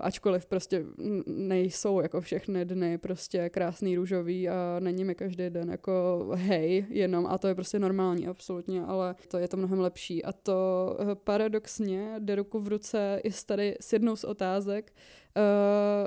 ačkoliv 0.00 0.46
prostě 0.46 0.84
nejsou 1.26 2.00
jako 2.00 2.20
všechny 2.20 2.64
dny 2.64 2.98
prostě 2.98 3.48
krásný 3.48 3.96
růžový 3.96 4.48
a 4.48 4.76
není 4.80 5.04
mi 5.04 5.14
každý 5.14 5.50
den 5.50 5.70
jako 5.70 6.26
hej 6.34 6.86
jenom 6.88 7.26
a 7.26 7.38
to 7.38 7.48
je 7.48 7.54
prostě 7.54 7.78
normální 7.78 8.26
absolutně, 8.26 8.82
ale 8.82 9.14
to 9.28 9.38
je 9.38 9.48
to 9.48 9.56
mnohem 9.56 9.80
lepší. 9.80 10.24
A 10.24 10.32
to 10.32 10.96
uh, 11.00 11.14
paradoxně 11.14 12.14
jde 12.18 12.34
ruku 12.34 12.60
v 12.60 12.68
ruce 12.68 13.20
i 13.24 13.30
tady 13.46 13.76
s 13.80 13.92
jednou 13.92 14.16
z 14.16 14.24
otázek, 14.24 14.92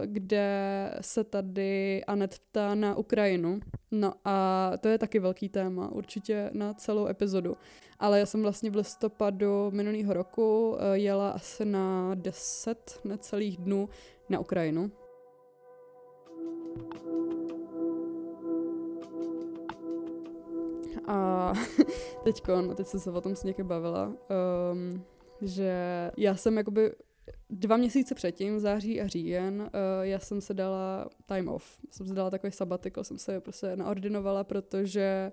kde 0.05 0.49
se 1.01 1.23
tady 1.23 2.03
Anet 2.05 2.39
ptá 2.39 2.75
na 2.75 2.95
Ukrajinu. 2.95 3.59
No 3.91 4.13
a 4.25 4.71
to 4.79 4.87
je 4.87 4.97
taky 4.97 5.19
velký 5.19 5.49
téma, 5.49 5.91
určitě 5.91 6.49
na 6.53 6.73
celou 6.73 7.07
epizodu. 7.07 7.57
Ale 7.99 8.19
já 8.19 8.25
jsem 8.25 8.41
vlastně 8.41 8.71
v 8.71 8.75
listopadu 8.75 9.71
minulého 9.71 10.13
roku 10.13 10.69
uh, 10.69 10.77
jela 10.93 11.29
asi 11.29 11.65
na 11.65 12.15
10 12.15 12.99
necelých 13.03 13.57
dnů 13.57 13.89
na 14.29 14.39
Ukrajinu. 14.39 14.91
A 21.07 21.53
teďko, 22.23 22.61
no 22.61 22.75
teď 22.75 22.87
jsem 22.87 22.99
se 22.99 23.11
o 23.11 23.21
tom 23.21 23.35
s 23.35 23.43
někým 23.43 23.67
bavila, 23.67 24.05
um, 24.71 25.03
že 25.41 25.73
já 26.17 26.35
jsem 26.35 26.57
jakoby 26.57 26.91
dva 27.49 27.77
měsíce 27.77 28.15
předtím, 28.15 28.59
září 28.59 29.01
a 29.01 29.07
říjen, 29.07 29.61
uh, 29.61 29.69
já 30.01 30.19
jsem 30.19 30.41
se 30.41 30.53
dala 30.53 31.09
time 31.25 31.49
off. 31.49 31.79
Jsem 31.91 32.07
se 32.07 32.13
dala 32.13 32.29
takový 32.29 32.51
sabbatical, 32.51 33.03
jsem 33.03 33.17
se 33.17 33.39
prostě 33.39 33.75
naordinovala, 33.75 34.43
protože 34.43 35.31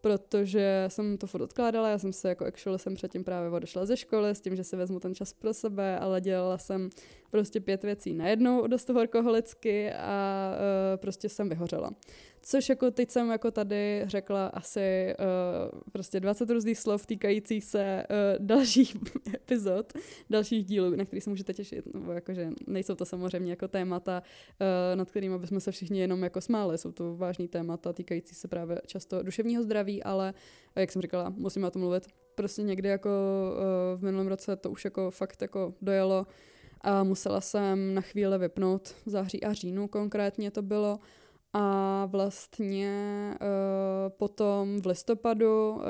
protože 0.00 0.84
jsem 0.88 1.18
to 1.18 1.26
furt 1.26 1.42
odkládala, 1.42 1.88
já 1.88 1.98
jsem 1.98 2.12
se 2.12 2.28
jako 2.28 2.44
actually 2.44 2.78
jsem 2.78 2.94
předtím 2.94 3.24
právě 3.24 3.50
odešla 3.50 3.86
ze 3.86 3.96
školy 3.96 4.30
s 4.30 4.40
tím, 4.40 4.56
že 4.56 4.64
si 4.64 4.76
vezmu 4.76 5.00
ten 5.00 5.14
čas 5.14 5.32
pro 5.32 5.54
sebe, 5.54 5.98
ale 5.98 6.20
dělala 6.20 6.58
jsem 6.58 6.90
prostě 7.30 7.60
pět 7.60 7.82
věcí 7.82 8.14
najednou 8.14 8.66
dost 8.66 8.88
horkoholicky 8.88 9.92
a 9.92 10.52
uh, 10.52 11.00
prostě 11.00 11.28
jsem 11.28 11.48
vyhořela. 11.48 11.90
Což 12.42 12.68
jako 12.68 12.90
teď 12.90 13.10
jsem 13.10 13.30
jako 13.30 13.50
tady 13.50 14.02
řekla 14.06 14.46
asi 14.46 15.14
uh, 15.72 15.80
prostě 15.92 16.20
20 16.20 16.50
různých 16.50 16.78
slov 16.78 17.06
týkajících 17.06 17.64
se 17.64 18.06
uh, 18.10 18.46
dalších 18.46 18.96
epizod, 19.34 19.92
dalších 20.30 20.64
dílů, 20.64 20.96
na 20.96 21.04
kterých 21.04 21.24
se 21.24 21.30
můžete 21.30 21.54
těšit, 21.54 21.94
nebo 21.94 22.12
jakože 22.12 22.50
nejsou 22.66 22.94
to 22.94 23.04
samozřejmě 23.04 23.52
jako 23.52 23.68
témata, 23.68 24.22
uh, 24.60 24.96
nad 24.98 25.10
kterými 25.10 25.38
bychom 25.38 25.60
se 25.60 25.72
všichni 25.72 26.00
jenom 26.00 26.22
jako 26.22 26.40
smáli, 26.40 26.78
jsou 26.78 26.92
to 26.92 27.16
vážný 27.16 27.48
témata 27.48 27.92
týkající 27.92 28.34
se 28.34 28.48
právě 28.48 28.80
často 28.86 29.22
duševního 29.22 29.62
zdraví, 29.62 30.02
ale 30.02 30.34
jak 30.76 30.92
jsem 30.92 31.02
říkala, 31.02 31.30
musíme 31.36 31.66
o 31.66 31.70
tom 31.70 31.82
mluvit. 31.82 32.06
Prostě 32.34 32.62
někdy 32.62 32.88
jako 32.88 33.10
uh, 33.10 34.00
v 34.00 34.02
minulém 34.02 34.26
roce 34.26 34.56
to 34.56 34.70
už 34.70 34.84
jako 34.84 35.10
fakt 35.10 35.42
jako 35.42 35.74
dojelo 35.82 36.26
a 36.80 37.04
musela 37.04 37.40
jsem 37.40 37.94
na 37.94 38.00
chvíli 38.00 38.38
vypnout 38.38 38.94
září 39.06 39.44
a 39.44 39.52
říjnu 39.52 39.88
konkrétně 39.88 40.50
to 40.50 40.62
bylo 40.62 40.98
a 41.52 42.06
vlastně 42.06 42.90
uh, 43.40 43.46
potom 44.08 44.80
v 44.80 44.86
listopadu 44.86 45.70
uh, 45.70 45.80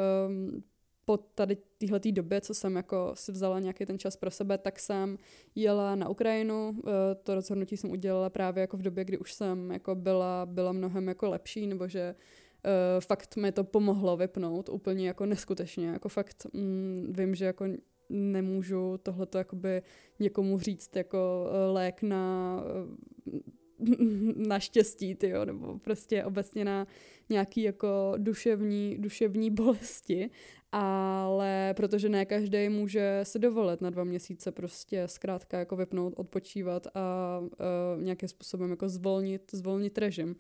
po 1.05 1.17
tady 1.17 1.57
téhle 1.79 2.01
době, 2.13 2.41
co 2.41 2.55
jsem 2.55 2.77
jako 2.77 3.13
si 3.15 3.33
vzala 3.33 3.61
nějaký 3.61 3.87
ten 3.87 3.99
čas 3.99 4.17
pro 4.17 4.31
sebe, 4.31 4.59
tak 4.59 4.81
jsem 4.81 5.19
jela 5.55 5.95
na 5.95 6.09
Ukrajinu. 6.09 6.71
Uh, 6.71 6.91
to 7.23 7.35
rozhodnutí 7.35 7.77
jsem 7.77 7.91
udělala 7.91 8.31
právě 8.31 8.61
jako 8.61 8.77
v 8.77 8.83
době, 8.83 9.05
kdy 9.05 9.19
už 9.19 9.33
jsem 9.33 9.71
jako 9.71 9.95
byla, 9.95 10.47
byla 10.47 10.73
mnohem 10.73 11.09
jako 11.09 11.29
lepší, 11.29 11.67
nebo 11.67 11.89
že 11.89 12.15
uh, 12.15 13.01
fakt 13.01 13.37
mi 13.37 13.53
to 13.53 13.65
pomohlo 13.65 14.17
vypnout 14.17 14.69
úplně 14.69 15.07
jako 15.07 15.27
neskutečně. 15.27 15.87
Jako 15.89 16.09
fakt 16.09 16.47
mm, 16.53 17.13
vím, 17.17 17.35
že 17.35 17.45
jako 17.45 17.65
nemůžu 18.09 18.99
tohleto 19.03 19.39
jakoby 19.39 19.83
někomu 20.19 20.59
říct 20.59 20.97
jako 20.97 21.47
lék 21.73 22.03
na 22.03 22.57
naštěstí, 24.37 25.15
tyjo, 25.15 25.45
nebo 25.45 25.79
prostě 25.79 26.25
obecně 26.25 26.65
na 26.65 26.87
nějaký 27.31 27.63
jako 27.63 28.15
duševní, 28.17 28.97
duševní 28.99 29.51
bolesti, 29.61 30.31
ale 30.73 31.75
protože 31.77 32.09
ne 32.09 32.25
každý 32.25 32.69
může 32.69 33.21
se 33.23 33.39
dovolit 33.39 33.81
na 33.81 33.91
dva 33.91 34.05
měsíce 34.05 34.53
prostě 34.53 35.09
zkrátka 35.09 35.59
jako 35.59 35.77
vypnout, 35.77 36.15
odpočívat 36.17 36.87
a 36.95 37.39
uh, 37.41 38.03
nějakým 38.03 38.29
způsobem 38.29 38.71
jako 38.71 38.89
zvolnit, 38.89 39.43
zvolnit 39.53 39.99
režim. 39.99 40.37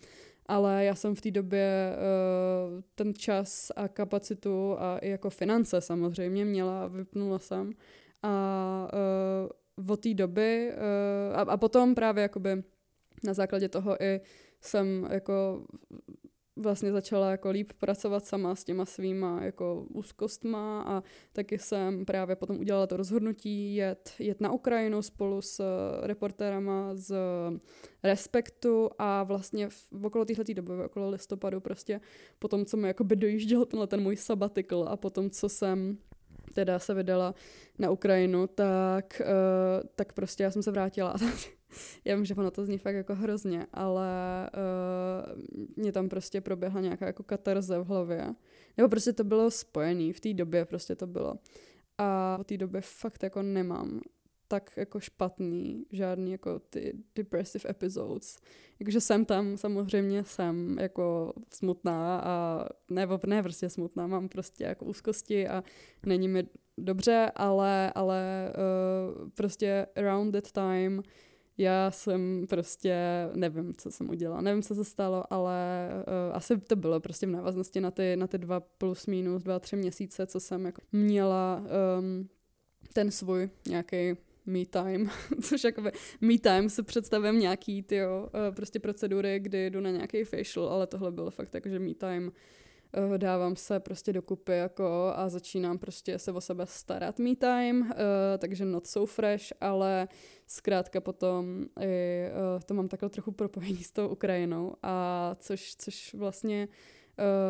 Ale 0.46 0.84
já 0.84 0.94
jsem 0.94 1.14
v 1.14 1.20
té 1.20 1.30
době 1.30 1.92
uh, 1.96 2.80
ten 2.94 3.14
čas 3.14 3.72
a 3.76 3.88
kapacitu 3.88 4.76
a 4.78 4.98
i 4.98 5.08
jako 5.08 5.30
finance 5.30 5.80
samozřejmě 5.80 6.44
měla, 6.44 6.86
vypnula 6.86 7.38
jsem 7.38 7.72
a 8.22 8.88
uh, 9.78 9.90
od 9.90 10.00
té 10.00 10.14
doby 10.14 10.72
uh, 10.72 11.38
a, 11.38 11.40
a 11.40 11.56
potom 11.56 11.94
právě 11.94 12.22
jakoby 12.22 12.62
na 13.24 13.34
základě 13.34 13.68
toho 13.68 14.02
i 14.02 14.20
jsem 14.60 15.08
jako 15.10 15.64
vlastně 16.56 16.92
začala 16.92 17.30
jako 17.30 17.50
líp 17.50 17.72
pracovat 17.72 18.24
sama 18.24 18.54
s 18.54 18.64
těma 18.64 18.84
svýma 18.84 19.44
jako 19.44 19.86
úzkostma 19.88 20.82
a 20.82 21.02
taky 21.32 21.58
jsem 21.58 22.04
právě 22.04 22.36
potom 22.36 22.58
udělala 22.58 22.86
to 22.86 22.96
rozhodnutí 22.96 23.74
jet, 23.74 24.12
jet 24.18 24.40
na 24.40 24.52
Ukrajinu 24.52 25.02
spolu 25.02 25.42
s 25.42 25.64
reportérama 26.02 26.90
z 26.94 27.14
Respektu 28.02 28.90
a 28.98 29.22
vlastně 29.22 29.68
v, 29.68 30.04
okolo 30.04 30.24
téhle 30.24 30.44
doby, 30.54 30.72
okolo 30.84 31.10
listopadu 31.10 31.60
prostě 31.60 32.00
potom, 32.38 32.64
co 32.64 32.76
mi 32.76 32.88
jakoby 32.88 33.16
dojížděl 33.16 33.64
tenhle 33.64 33.86
ten 33.86 34.00
můj 34.00 34.16
sabbatical 34.16 34.88
a 34.88 34.96
potom, 34.96 35.30
co 35.30 35.48
jsem 35.48 35.98
teda 36.54 36.78
se 36.78 36.94
vydala 36.94 37.34
na 37.78 37.90
Ukrajinu, 37.90 38.46
tak, 38.46 39.22
uh, 39.24 39.88
tak 39.96 40.12
prostě 40.12 40.42
já 40.42 40.50
jsem 40.50 40.62
se 40.62 40.70
vrátila 40.70 41.14
já 42.04 42.16
vím, 42.16 42.24
že 42.24 42.34
ono 42.34 42.50
to 42.50 42.64
zní 42.64 42.78
fakt 42.78 42.94
jako 42.94 43.14
hrozně, 43.14 43.66
ale 43.72 44.50
uh, 44.54 45.66
mě 45.76 45.92
tam 45.92 46.08
prostě 46.08 46.40
proběhla 46.40 46.80
nějaká 46.80 47.06
jako 47.06 47.22
katarze 47.22 47.78
v 47.78 47.86
hlavě. 47.86 48.34
Nebo 48.76 48.88
prostě 48.88 49.12
to 49.12 49.24
bylo 49.24 49.50
spojený, 49.50 50.12
v 50.12 50.20
té 50.20 50.34
době 50.34 50.64
prostě 50.64 50.94
to 50.94 51.06
bylo. 51.06 51.34
A 51.98 52.38
v 52.40 52.44
té 52.44 52.56
době 52.56 52.80
fakt 52.80 53.22
jako 53.22 53.42
nemám 53.42 54.00
tak 54.50 54.70
jako 54.76 55.00
špatný, 55.00 55.86
žádný 55.90 56.32
jako 56.32 56.58
ty 56.58 56.92
depressive 57.14 57.70
episodes. 57.70 58.38
Jakože 58.80 59.00
jsem 59.00 59.24
tam, 59.24 59.56
samozřejmě 59.56 60.24
jsem 60.24 60.78
jako 60.80 61.32
smutná 61.52 62.20
a 62.20 62.66
ne, 62.90 63.08
ne 63.26 63.42
prostě 63.42 63.70
smutná, 63.70 64.06
mám 64.06 64.28
prostě 64.28 64.64
jako 64.64 64.84
úzkosti 64.84 65.48
a 65.48 65.64
není 66.06 66.28
mi 66.28 66.46
dobře, 66.78 67.32
ale, 67.34 67.92
ale 67.94 68.52
uh, 68.52 69.30
prostě 69.30 69.86
around 69.96 70.32
that 70.32 70.52
time 70.52 71.02
já 71.60 71.90
jsem 71.90 72.46
prostě, 72.48 72.96
nevím, 73.34 73.74
co 73.74 73.90
jsem 73.90 74.10
udělala, 74.10 74.40
nevím, 74.40 74.62
co 74.62 74.74
se 74.74 74.84
stalo, 74.84 75.32
ale 75.32 75.88
uh, 75.92 76.36
asi 76.36 76.58
to 76.58 76.76
bylo 76.76 77.00
prostě 77.00 77.26
v 77.26 77.30
návaznosti 77.30 77.80
na 77.80 77.90
ty, 77.90 78.16
na 78.16 78.26
ty 78.26 78.38
dva 78.38 78.60
plus 78.60 79.06
minus, 79.06 79.42
dva, 79.42 79.58
tři 79.58 79.76
měsíce, 79.76 80.26
co 80.26 80.40
jsem 80.40 80.66
jako 80.66 80.82
měla 80.92 81.62
um, 81.98 82.28
ten 82.92 83.10
svůj 83.10 83.50
nějaký 83.68 84.16
me 84.46 84.66
time, 84.66 85.10
což 85.42 85.64
jakoby 85.64 85.92
me 86.20 86.38
time 86.38 86.68
si 86.68 86.82
představím 86.82 87.40
nějaký 87.40 87.82
ty 87.82 88.00
uh, 88.06 88.10
prostě 88.56 88.80
procedury, 88.80 89.38
kdy 89.40 89.70
jdu 89.70 89.80
na 89.80 89.90
nějaký 89.90 90.24
facial, 90.24 90.68
ale 90.68 90.86
tohle 90.86 91.12
bylo 91.12 91.30
fakt 91.30 91.48
tak, 91.48 91.66
že 91.66 91.78
me 91.78 91.94
time 91.94 92.32
dávám 93.16 93.56
se 93.56 93.80
prostě 93.80 94.12
dokupy 94.12 94.52
jako 94.52 95.12
a 95.14 95.28
začínám 95.28 95.78
prostě 95.78 96.18
se 96.18 96.32
o 96.32 96.40
sebe 96.40 96.66
starat 96.66 97.18
me 97.18 97.36
time, 97.36 97.80
uh, 97.80 97.88
takže 98.38 98.64
not 98.64 98.86
so 98.86 99.12
fresh, 99.12 99.44
ale 99.60 100.08
zkrátka 100.46 101.00
potom 101.00 101.66
i, 101.80 102.24
uh, 102.30 102.60
to 102.66 102.74
mám 102.74 102.88
takhle 102.88 103.10
trochu 103.10 103.32
propojení 103.32 103.84
s 103.84 103.92
tou 103.92 104.08
Ukrajinou 104.08 104.74
a 104.82 105.34
což, 105.38 105.76
což 105.76 106.14
vlastně 106.14 106.68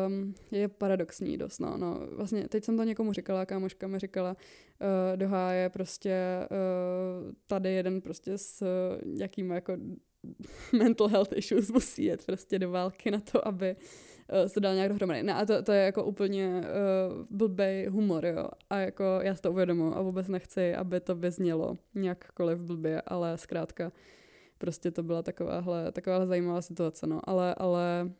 um, 0.07 0.35
je 0.51 0.67
paradoxní 0.67 1.37
dost, 1.37 1.59
no, 1.59 1.77
no. 1.77 1.99
Vlastně 2.11 2.47
teď 2.47 2.63
jsem 2.63 2.77
to 2.77 2.83
někomu 2.83 3.13
říkala, 3.13 3.45
kámoška 3.45 3.87
mi 3.87 3.99
říkala, 3.99 4.31
uh, 4.31 5.17
do 5.17 5.27
háje 5.27 5.69
prostě 5.69 6.15
uh, 6.51 7.33
tady 7.47 7.73
jeden 7.73 8.01
prostě 8.01 8.37
s 8.37 8.65
jakým 9.17 9.51
jako 9.51 9.77
mental 10.77 11.07
health 11.07 11.33
issues 11.35 11.71
musí 11.71 12.03
jet 12.03 12.25
prostě 12.25 12.59
do 12.59 12.71
války 12.71 13.11
na 13.11 13.19
to, 13.19 13.47
aby 13.47 13.75
uh, 14.31 14.47
se 14.47 14.59
dal 14.59 14.75
nějak 14.75 14.89
dohromady. 14.89 15.23
No 15.23 15.37
a 15.37 15.45
to, 15.45 15.63
to 15.63 15.71
je 15.71 15.85
jako 15.85 16.03
úplně 16.03 16.61
uh, 16.61 17.25
blbej 17.29 17.87
humor, 17.87 18.25
jo. 18.25 18.47
A 18.69 18.77
jako 18.77 19.03
já 19.21 19.35
si 19.35 19.41
to 19.41 19.51
uvědomu 19.51 19.97
a 19.97 20.01
vůbec 20.01 20.27
nechci, 20.27 20.75
aby 20.75 20.99
to 20.99 21.15
vyznělo 21.15 21.77
nějakkoliv 21.95 22.59
blbě, 22.59 23.01
ale 23.01 23.37
zkrátka 23.37 23.91
prostě 24.57 24.91
to 24.91 25.03
byla 25.03 25.23
takováhle, 25.23 25.91
takováhle 25.91 26.27
zajímavá 26.27 26.61
situace, 26.61 27.07
no. 27.07 27.19
Ale, 27.23 27.55
ale 27.57 28.11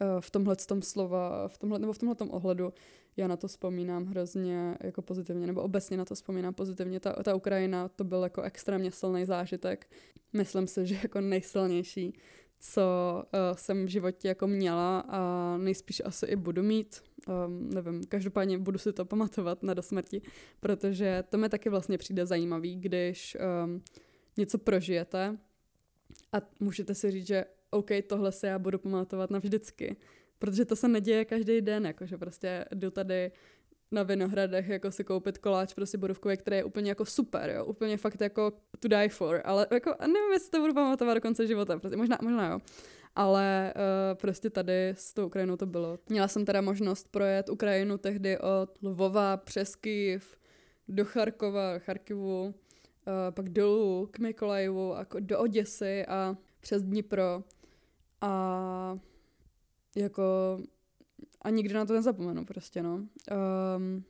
uh, 0.00 0.20
v 0.20 0.30
tomhle 0.30 0.56
tom 0.56 0.82
slova, 0.82 1.48
v 1.48 1.58
tomhle, 1.58 1.78
nebo 1.78 1.92
v 1.92 1.98
tomhle 1.98 2.14
tom 2.14 2.30
ohledu 2.30 2.72
já 3.16 3.28
na 3.28 3.36
to 3.36 3.48
vzpomínám 3.48 4.06
hrozně 4.06 4.76
jako 4.80 5.02
pozitivně, 5.02 5.46
nebo 5.46 5.62
obecně 5.62 5.96
na 5.96 6.04
to 6.04 6.14
vzpomínám 6.14 6.54
pozitivně. 6.54 7.00
Ta, 7.00 7.12
ta 7.12 7.34
Ukrajina, 7.34 7.88
to 7.88 8.04
byl 8.04 8.22
jako 8.22 8.42
extrémně 8.42 8.92
silný 8.92 9.24
zážitek. 9.24 9.86
Myslím 10.32 10.66
si, 10.66 10.86
že 10.86 10.98
jako 11.02 11.20
nejsilnější, 11.20 12.18
co 12.60 12.82
uh, 13.22 13.56
jsem 13.56 13.86
v 13.86 13.88
životě 13.88 14.28
jako 14.28 14.46
měla 14.46 15.00
a 15.00 15.56
nejspíš 15.56 16.02
asi 16.04 16.26
i 16.26 16.36
budu 16.36 16.62
mít. 16.62 17.02
Um, 17.46 17.70
nevím, 17.70 18.04
každopádně 18.04 18.58
budu 18.58 18.78
si 18.78 18.92
to 18.92 19.04
pamatovat 19.04 19.62
na 19.62 19.74
dosmrti, 19.74 20.22
protože 20.60 21.24
to 21.28 21.38
mi 21.38 21.48
taky 21.48 21.70
vlastně 21.70 21.98
přijde 21.98 22.26
zajímavý, 22.26 22.76
když 22.76 23.36
um, 23.64 23.82
něco 24.36 24.58
prožijete 24.58 25.38
a 26.32 26.36
můžete 26.60 26.94
si 26.94 27.10
říct, 27.10 27.26
že 27.26 27.44
OK, 27.70 27.90
tohle 28.06 28.32
se 28.32 28.46
já 28.46 28.58
budu 28.58 28.78
pamatovat 28.78 29.30
navždycky. 29.30 29.96
Protože 30.38 30.64
to 30.64 30.76
se 30.76 30.88
neděje 30.88 31.24
každý 31.24 31.60
den, 31.60 31.86
jakože 31.86 32.18
prostě 32.18 32.64
jdu 32.74 32.90
tady 32.90 33.32
na 33.90 34.02
Vinohradech 34.02 34.68
jako 34.68 34.90
si 34.90 35.04
koupit 35.04 35.38
koláč 35.38 35.74
prostě 35.74 35.98
bodovkový, 35.98 36.36
který 36.36 36.56
je 36.56 36.64
úplně 36.64 36.90
jako 36.90 37.04
super, 37.04 37.50
jo, 37.50 37.64
úplně 37.64 37.96
fakt 37.96 38.20
jako 38.20 38.52
to 38.78 38.88
die 38.88 39.08
for, 39.08 39.40
ale 39.44 39.66
jako 39.72 39.94
nevím, 40.00 40.32
jestli 40.32 40.50
to 40.50 40.60
budu 40.60 40.74
pamatovat 40.74 41.14
do 41.16 41.20
konce 41.20 41.46
života, 41.46 41.78
prostě 41.78 41.96
možná, 41.96 42.18
možná 42.22 42.50
jo. 42.50 42.58
Ale 43.16 43.74
uh, 43.76 44.18
prostě 44.18 44.50
tady 44.50 44.88
s 44.88 45.14
tou 45.14 45.26
Ukrajinou 45.26 45.56
to 45.56 45.66
bylo. 45.66 45.98
Měla 46.08 46.28
jsem 46.28 46.44
teda 46.44 46.60
možnost 46.60 47.08
projet 47.08 47.48
Ukrajinu 47.48 47.98
tehdy 47.98 48.38
od 48.38 48.82
Lvova 48.82 49.36
přes 49.36 49.76
Kyjev 49.76 50.36
do 50.88 51.04
Charkova, 51.04 51.78
Charkivu, 51.78 52.44
uh, 52.44 52.52
pak 53.30 53.48
dolů 53.48 54.08
k 54.10 54.18
Mikolajevu 54.18 54.94
a 54.96 55.06
do 55.20 55.38
Oděsy 55.38 56.06
a 56.06 56.36
přes 56.60 56.82
Dnipro. 56.82 57.42
A 58.20 58.98
jako 59.96 60.58
a 61.42 61.50
nikdy 61.50 61.74
na 61.74 61.84
to 61.84 61.92
nezapomenu 61.92 62.44
prostě, 62.44 62.82
no. 62.82 62.94
Um, 63.76 64.04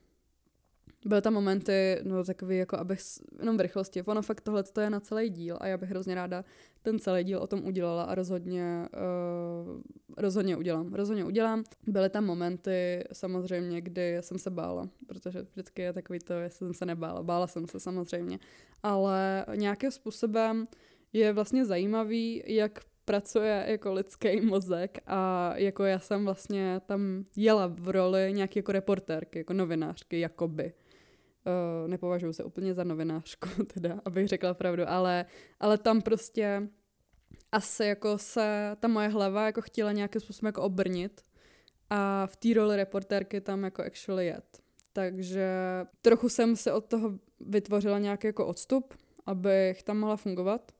byly 1.04 1.22
tam 1.22 1.34
momenty, 1.34 2.00
no 2.02 2.24
takový 2.24 2.58
jako 2.58 2.76
abych, 2.76 3.00
jenom 3.38 3.56
v 3.56 3.60
rychlosti, 3.60 4.02
ono 4.02 4.22
fakt 4.22 4.40
tohle 4.40 4.62
to 4.62 4.80
je 4.80 4.90
na 4.90 5.00
celý 5.00 5.30
díl 5.30 5.58
a 5.60 5.66
já 5.66 5.76
bych 5.76 5.90
hrozně 5.90 6.14
ráda 6.14 6.44
ten 6.82 6.98
celý 6.98 7.24
díl 7.24 7.38
o 7.38 7.46
tom 7.46 7.66
udělala 7.66 8.02
a 8.02 8.14
rozhodně, 8.14 8.88
uh, 8.94 9.82
rozhodně 10.16 10.56
udělám, 10.56 10.94
rozhodně 10.94 11.24
udělám. 11.24 11.64
Byly 11.86 12.10
tam 12.10 12.24
momenty 12.24 13.04
samozřejmě, 13.12 13.80
kdy 13.80 14.16
jsem 14.20 14.38
se 14.38 14.50
bála, 14.50 14.88
protože 15.06 15.42
vždycky 15.52 15.82
je 15.82 15.92
takový 15.92 16.18
to, 16.18 16.32
jestli 16.32 16.66
jsem 16.66 16.74
se 16.74 16.86
nebála, 16.86 17.22
bála 17.22 17.46
jsem 17.46 17.66
se 17.66 17.80
samozřejmě, 17.80 18.38
ale 18.82 19.46
nějakým 19.54 19.90
způsobem 19.90 20.66
je 21.12 21.32
vlastně 21.32 21.64
zajímavý, 21.64 22.42
jak 22.46 22.80
pracuje 23.09 23.64
jako 23.68 23.92
lidský 23.92 24.40
mozek 24.40 24.98
a 25.06 25.52
jako 25.56 25.84
já 25.84 25.98
jsem 25.98 26.24
vlastně 26.24 26.80
tam 26.86 27.24
jela 27.36 27.66
v 27.66 27.88
roli 27.88 28.32
nějaké 28.32 28.59
jako 28.59 28.72
reportérky, 28.72 29.38
jako 29.38 29.52
novinářky, 29.52 30.20
jakoby. 30.20 30.72
Uh, 30.72 31.88
nepovažuji 31.88 32.32
se 32.32 32.44
úplně 32.44 32.74
za 32.74 32.84
novinářku, 32.84 33.48
teda, 33.74 34.00
abych 34.04 34.28
řekla 34.28 34.54
pravdu, 34.54 34.82
ale, 34.86 35.24
ale 35.61 35.78
tam 35.78 36.00
prostě 36.00 36.68
asi 37.52 37.84
jako 37.84 38.18
se 38.18 38.76
ta 38.80 38.88
moje 38.88 39.09
hlava 39.09 39.46
jako 39.46 39.61
chtěla 39.61 39.92
nějakým 39.92 40.20
způsobem 40.20 40.48
jako 40.48 40.62
obrnit 40.62 41.20
a 41.90 42.26
v 42.26 42.36
té 42.36 42.54
roli 42.54 42.76
reportérky 42.76 43.40
tam 43.40 43.64
jako 43.64 43.82
actually 43.82 44.26
jet. 44.26 44.62
Takže 44.92 45.48
trochu 46.02 46.28
jsem 46.28 46.56
se 46.56 46.72
od 46.72 46.84
toho 46.84 47.12
vytvořila 47.40 47.98
nějaký 47.98 48.26
jako 48.26 48.46
odstup, 48.46 48.94
abych 49.26 49.82
tam 49.82 49.98
mohla 49.98 50.16
fungovat 50.16 50.72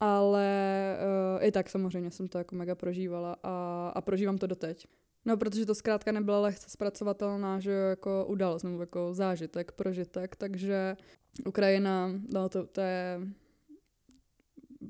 ale 0.00 0.96
uh, 1.38 1.46
i 1.46 1.52
tak 1.52 1.70
samozřejmě 1.70 2.10
jsem 2.10 2.28
to 2.28 2.38
jako 2.38 2.54
mega 2.54 2.74
prožívala 2.74 3.36
a, 3.42 3.88
a 3.94 4.00
prožívám 4.00 4.38
to 4.38 4.46
doteď. 4.46 4.86
No, 5.24 5.36
protože 5.36 5.66
to 5.66 5.74
zkrátka 5.74 6.12
nebyla 6.12 6.40
lehce 6.40 6.70
zpracovatelná, 6.70 7.60
že 7.60 7.70
jako 7.70 8.26
událost 8.28 8.62
nebo 8.62 8.80
jako 8.80 9.14
zážitek, 9.14 9.72
prožitek, 9.72 10.36
takže 10.36 10.96
Ukrajina, 11.46 12.12
no 12.32 12.48
to, 12.48 12.66
to 12.66 12.80
je 12.80 13.20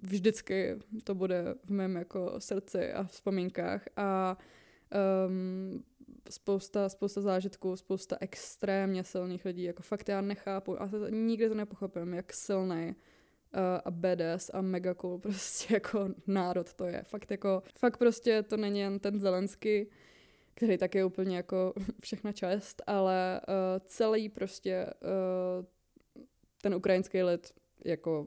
vždycky 0.02 0.78
to 1.04 1.14
bude 1.14 1.54
v 1.64 1.70
mém 1.70 1.96
jako 1.96 2.34
srdci 2.38 2.92
a 2.92 3.04
vzpomínkách 3.04 3.84
a 3.96 4.38
um, 5.26 5.84
spousta, 6.30 6.88
spousta 6.88 7.20
zážitků, 7.20 7.76
spousta 7.76 8.16
extrémně 8.20 9.04
silných 9.04 9.44
lidí, 9.44 9.62
jako 9.62 9.82
fakt 9.82 10.08
já 10.08 10.20
nechápu 10.20 10.82
a 10.82 10.90
nikdy 11.10 11.48
to 11.48 11.54
nepochopím, 11.54 12.14
jak 12.14 12.32
silný 12.32 12.94
a 13.84 13.90
badass 13.90 14.50
a 14.54 14.60
mega 14.60 14.94
cool 14.94 15.18
prostě 15.22 15.74
jako 15.74 16.08
národ 16.26 16.74
to 16.74 16.84
je. 16.84 17.02
Fakt 17.02 17.30
jako, 17.30 17.62
fakt 17.78 17.96
prostě 17.96 18.42
to 18.42 18.56
není 18.56 18.80
jen 18.80 18.98
ten 18.98 19.20
Zelensky, 19.20 19.90
který 20.54 20.78
tak 20.78 20.94
je 20.94 21.04
úplně 21.04 21.36
jako 21.36 21.74
všechna 22.00 22.32
čest, 22.32 22.82
ale 22.86 23.40
uh, 23.48 23.54
celý 23.86 24.28
prostě 24.28 24.86
uh, 24.86 25.64
ten 26.62 26.74
ukrajinský 26.74 27.22
lid 27.22 27.52
jako 27.84 28.26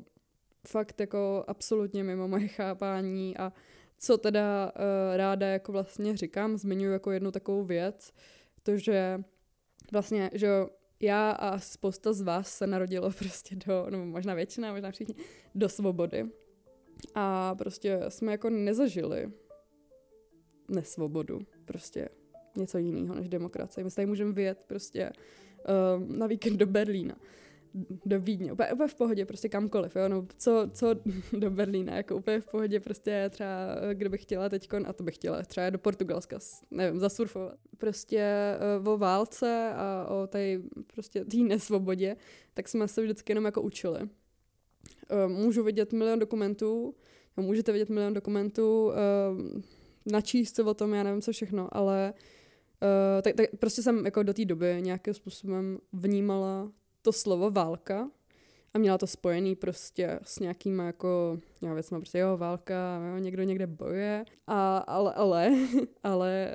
fakt 0.67 0.99
jako 0.99 1.43
absolutně 1.47 2.03
mimo 2.03 2.27
moje 2.27 2.47
chápání 2.47 3.37
a 3.37 3.53
co 3.97 4.17
teda 4.17 4.71
uh, 4.75 5.17
ráda 5.17 5.47
jako 5.47 5.71
vlastně 5.71 6.17
říkám, 6.17 6.57
zmiňuji 6.57 6.93
jako 6.93 7.11
jednu 7.11 7.31
takovou 7.31 7.63
věc, 7.63 8.13
to, 8.63 8.77
že 8.77 9.23
vlastně, 9.91 10.29
že 10.33 10.49
já 11.03 11.31
a 11.31 11.59
spousta 11.59 12.13
z 12.13 12.21
vás 12.21 12.57
se 12.57 12.67
narodilo 12.67 13.11
prostě 13.19 13.55
do, 13.55 13.87
no 13.89 14.05
možná 14.05 14.33
většina, 14.33 14.73
možná 14.73 14.91
všichni, 14.91 15.15
do 15.55 15.69
svobody. 15.69 16.25
A 17.15 17.55
prostě 17.55 17.99
jsme 18.09 18.31
jako 18.31 18.49
nezažili 18.49 19.31
nesvobodu, 20.69 21.39
prostě 21.65 22.09
něco 22.57 22.77
jiného 22.77 23.15
než 23.15 23.29
demokracie. 23.29 23.83
My 23.83 23.89
se 23.89 23.95
tady 23.95 24.05
můžeme 24.05 24.31
vyjet 24.31 24.63
prostě 24.67 25.11
uh, 25.11 26.17
na 26.17 26.27
víkend 26.27 26.57
do 26.57 26.65
Berlína 26.65 27.15
do 28.05 28.19
Vídně, 28.19 28.53
úplně, 28.53 28.73
úplně 28.73 28.87
v 28.87 28.95
pohodě, 28.95 29.25
prostě 29.25 29.49
kamkoliv, 29.49 29.95
jo, 29.95 30.09
no, 30.09 30.27
co, 30.37 30.69
co 30.73 30.95
do 31.37 31.51
Berlína, 31.51 31.95
jako 31.95 32.15
úplně 32.15 32.41
v 32.41 32.45
pohodě, 32.45 32.79
prostě 32.79 33.29
třeba, 33.29 33.49
kdybych 33.93 34.21
chtěla 34.21 34.49
teď, 34.49 34.69
a 34.85 34.93
to 34.93 35.03
bych 35.03 35.15
chtěla, 35.15 35.43
třeba 35.43 35.69
do 35.69 35.79
Portugalska, 35.79 36.39
nevím, 36.71 36.99
zasurfovat. 36.99 37.55
Prostě 37.77 38.55
uh, 38.81 38.93
o 38.93 38.97
válce 38.97 39.73
a 39.75 40.07
o 40.09 40.27
té 40.27 40.61
prostě 40.93 41.25
té 41.25 41.37
nesvobodě, 41.37 42.15
tak 42.53 42.67
jsme 42.67 42.87
se 42.87 43.01
vždycky 43.01 43.31
jenom 43.31 43.45
jako 43.45 43.61
učili. 43.61 43.99
Uh, 44.01 44.07
můžu 45.27 45.63
vidět 45.63 45.93
milion 45.93 46.19
dokumentů, 46.19 46.95
no, 47.37 47.43
můžete 47.43 47.71
vidět 47.71 47.89
milion 47.89 48.13
dokumentů, 48.13 48.85
uh, 48.85 48.93
načíst 50.05 50.55
se 50.55 50.63
o 50.63 50.73
tom, 50.73 50.93
já 50.93 51.03
nevím 51.03 51.21
co 51.21 51.31
všechno, 51.31 51.77
ale 51.77 52.13
uh, 52.81 53.21
tak, 53.21 53.35
tak 53.35 53.49
prostě 53.59 53.81
jsem 53.81 54.05
jako 54.05 54.23
do 54.23 54.33
té 54.33 54.45
doby 54.45 54.77
nějakým 54.79 55.13
způsobem 55.13 55.79
vnímala 55.93 56.71
to 57.03 57.11
slovo 57.11 57.51
válka 57.51 58.09
a 58.73 58.77
měla 58.77 58.97
to 58.97 59.07
spojený 59.07 59.55
prostě 59.55 60.19
s 60.23 60.39
nějakýma 60.39 60.85
jako, 60.85 61.39
já 61.61 61.73
věcma, 61.73 61.99
prostě 61.99 62.19
jo, 62.19 62.37
válka, 62.37 63.01
jo, 63.09 63.17
někdo 63.17 63.43
někde 63.43 63.67
bojuje, 63.67 64.25
a, 64.47 64.77
ale, 64.77 65.13
ale, 65.13 65.51
ale 66.03 66.51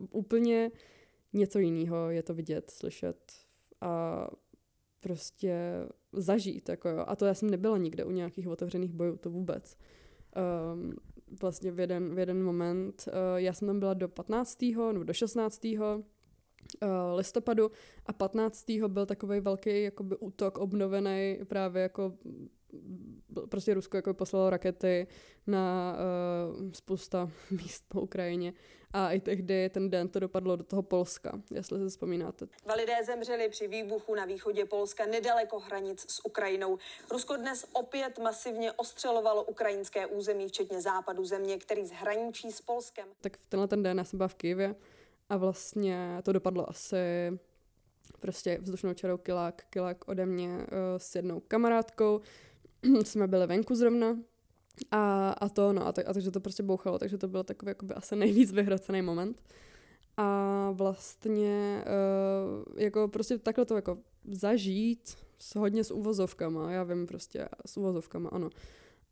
uh, 0.00 0.06
úplně 0.10 0.70
něco 1.32 1.58
jiného 1.58 2.10
je 2.10 2.22
to 2.22 2.34
vidět, 2.34 2.70
slyšet 2.70 3.32
a 3.80 4.26
prostě 5.00 5.58
zažít, 6.12 6.68
jako 6.68 6.88
jo. 6.88 7.04
A 7.06 7.16
to 7.16 7.26
já 7.26 7.34
jsem 7.34 7.50
nebyla 7.50 7.78
nikde 7.78 8.04
u 8.04 8.10
nějakých 8.10 8.48
otevřených 8.48 8.92
bojů, 8.92 9.16
to 9.16 9.30
vůbec. 9.30 9.76
Um, 10.74 10.92
vlastně 11.40 11.72
v 11.72 11.80
jeden, 11.80 12.14
v 12.14 12.18
jeden 12.18 12.42
moment, 12.42 13.08
uh, 13.08 13.14
já 13.36 13.52
jsem 13.52 13.68
tam 13.68 13.78
byla 13.78 13.94
do 13.94 14.08
15. 14.08 14.62
nebo 14.92 15.04
do 15.04 15.12
16. 15.12 15.64
Uh, 16.82 16.88
listopadu 17.16 17.70
a 18.06 18.12
15. 18.12 18.64
byl 18.88 19.06
takový 19.06 19.40
velký 19.40 19.82
jakoby 19.82 20.16
útok 20.16 20.58
obnovený 20.58 21.38
právě 21.44 21.82
jako 21.82 22.12
prostě 23.48 23.74
Rusko 23.74 23.96
jako 23.96 24.14
poslalo 24.14 24.50
rakety 24.50 25.06
na 25.46 25.96
uh, 26.58 26.72
spousta 26.72 27.30
míst 27.50 27.84
po 27.88 28.00
Ukrajině 28.00 28.52
a 28.92 29.12
i 29.12 29.20
tehdy 29.20 29.68
ten 29.68 29.90
den 29.90 30.08
to 30.08 30.20
dopadlo 30.20 30.56
do 30.56 30.64
toho 30.64 30.82
Polska, 30.82 31.32
jestli 31.50 31.78
si 31.78 31.88
vzpomínáte. 31.88 32.46
Dva 32.64 32.74
lidé 32.74 32.94
zemřeli 33.06 33.48
při 33.48 33.68
výbuchu 33.68 34.14
na 34.14 34.24
východě 34.24 34.64
Polska 34.64 35.06
nedaleko 35.06 35.58
hranic 35.58 36.12
s 36.12 36.24
Ukrajinou. 36.24 36.78
Rusko 37.10 37.36
dnes 37.36 37.66
opět 37.72 38.18
masivně 38.18 38.72
ostřelovalo 38.72 39.44
ukrajinské 39.44 40.06
území, 40.06 40.48
včetně 40.48 40.80
západu 40.80 41.24
země, 41.24 41.58
který 41.58 41.86
zhraničí 41.86 42.52
s 42.52 42.60
Polskem. 42.60 43.08
Tak 43.20 43.36
v 43.36 43.46
tenhle 43.46 43.68
ten 43.68 43.82
den 43.82 43.98
já 43.98 44.04
jsem 44.04 44.16
byla 44.16 44.28
v 44.28 44.34
Kyjevě 44.34 44.74
a 45.28 45.36
vlastně 45.36 46.18
to 46.22 46.32
dopadlo 46.32 46.70
asi 46.70 47.38
prostě 48.20 48.58
vzdušnou 48.62 48.94
čarou 48.94 49.16
kilák, 49.16 49.62
kilák 49.70 50.08
ode 50.08 50.26
mě 50.26 50.56
uh, 50.56 50.64
s 50.96 51.14
jednou 51.14 51.40
kamarádkou. 51.40 52.20
jsme 53.04 53.26
byli 53.26 53.46
venku 53.46 53.74
zrovna 53.74 54.18
a, 54.90 55.30
a 55.30 55.48
to, 55.48 55.72
no, 55.72 55.86
a, 55.86 55.92
tak, 55.92 56.08
a 56.08 56.12
takže 56.12 56.30
to 56.30 56.40
prostě 56.40 56.62
bouchalo, 56.62 56.98
takže 56.98 57.18
to 57.18 57.28
byl 57.28 57.44
takový 57.44 57.68
jakoby 57.68 57.94
asi 57.94 58.16
nejvíc 58.16 58.52
vyhrocený 58.52 59.02
moment. 59.02 59.42
A 60.16 60.70
vlastně 60.70 61.84
uh, 61.86 62.78
jako 62.80 63.08
prostě 63.08 63.38
takhle 63.38 63.64
to 63.64 63.76
jako 63.76 63.98
zažít 64.30 65.16
s, 65.38 65.54
hodně 65.54 65.84
s 65.84 65.90
uvozovkama, 65.90 66.72
já 66.72 66.84
vím 66.84 67.06
prostě 67.06 67.48
s 67.66 67.76
uvozovkama, 67.76 68.28
ano. 68.28 68.50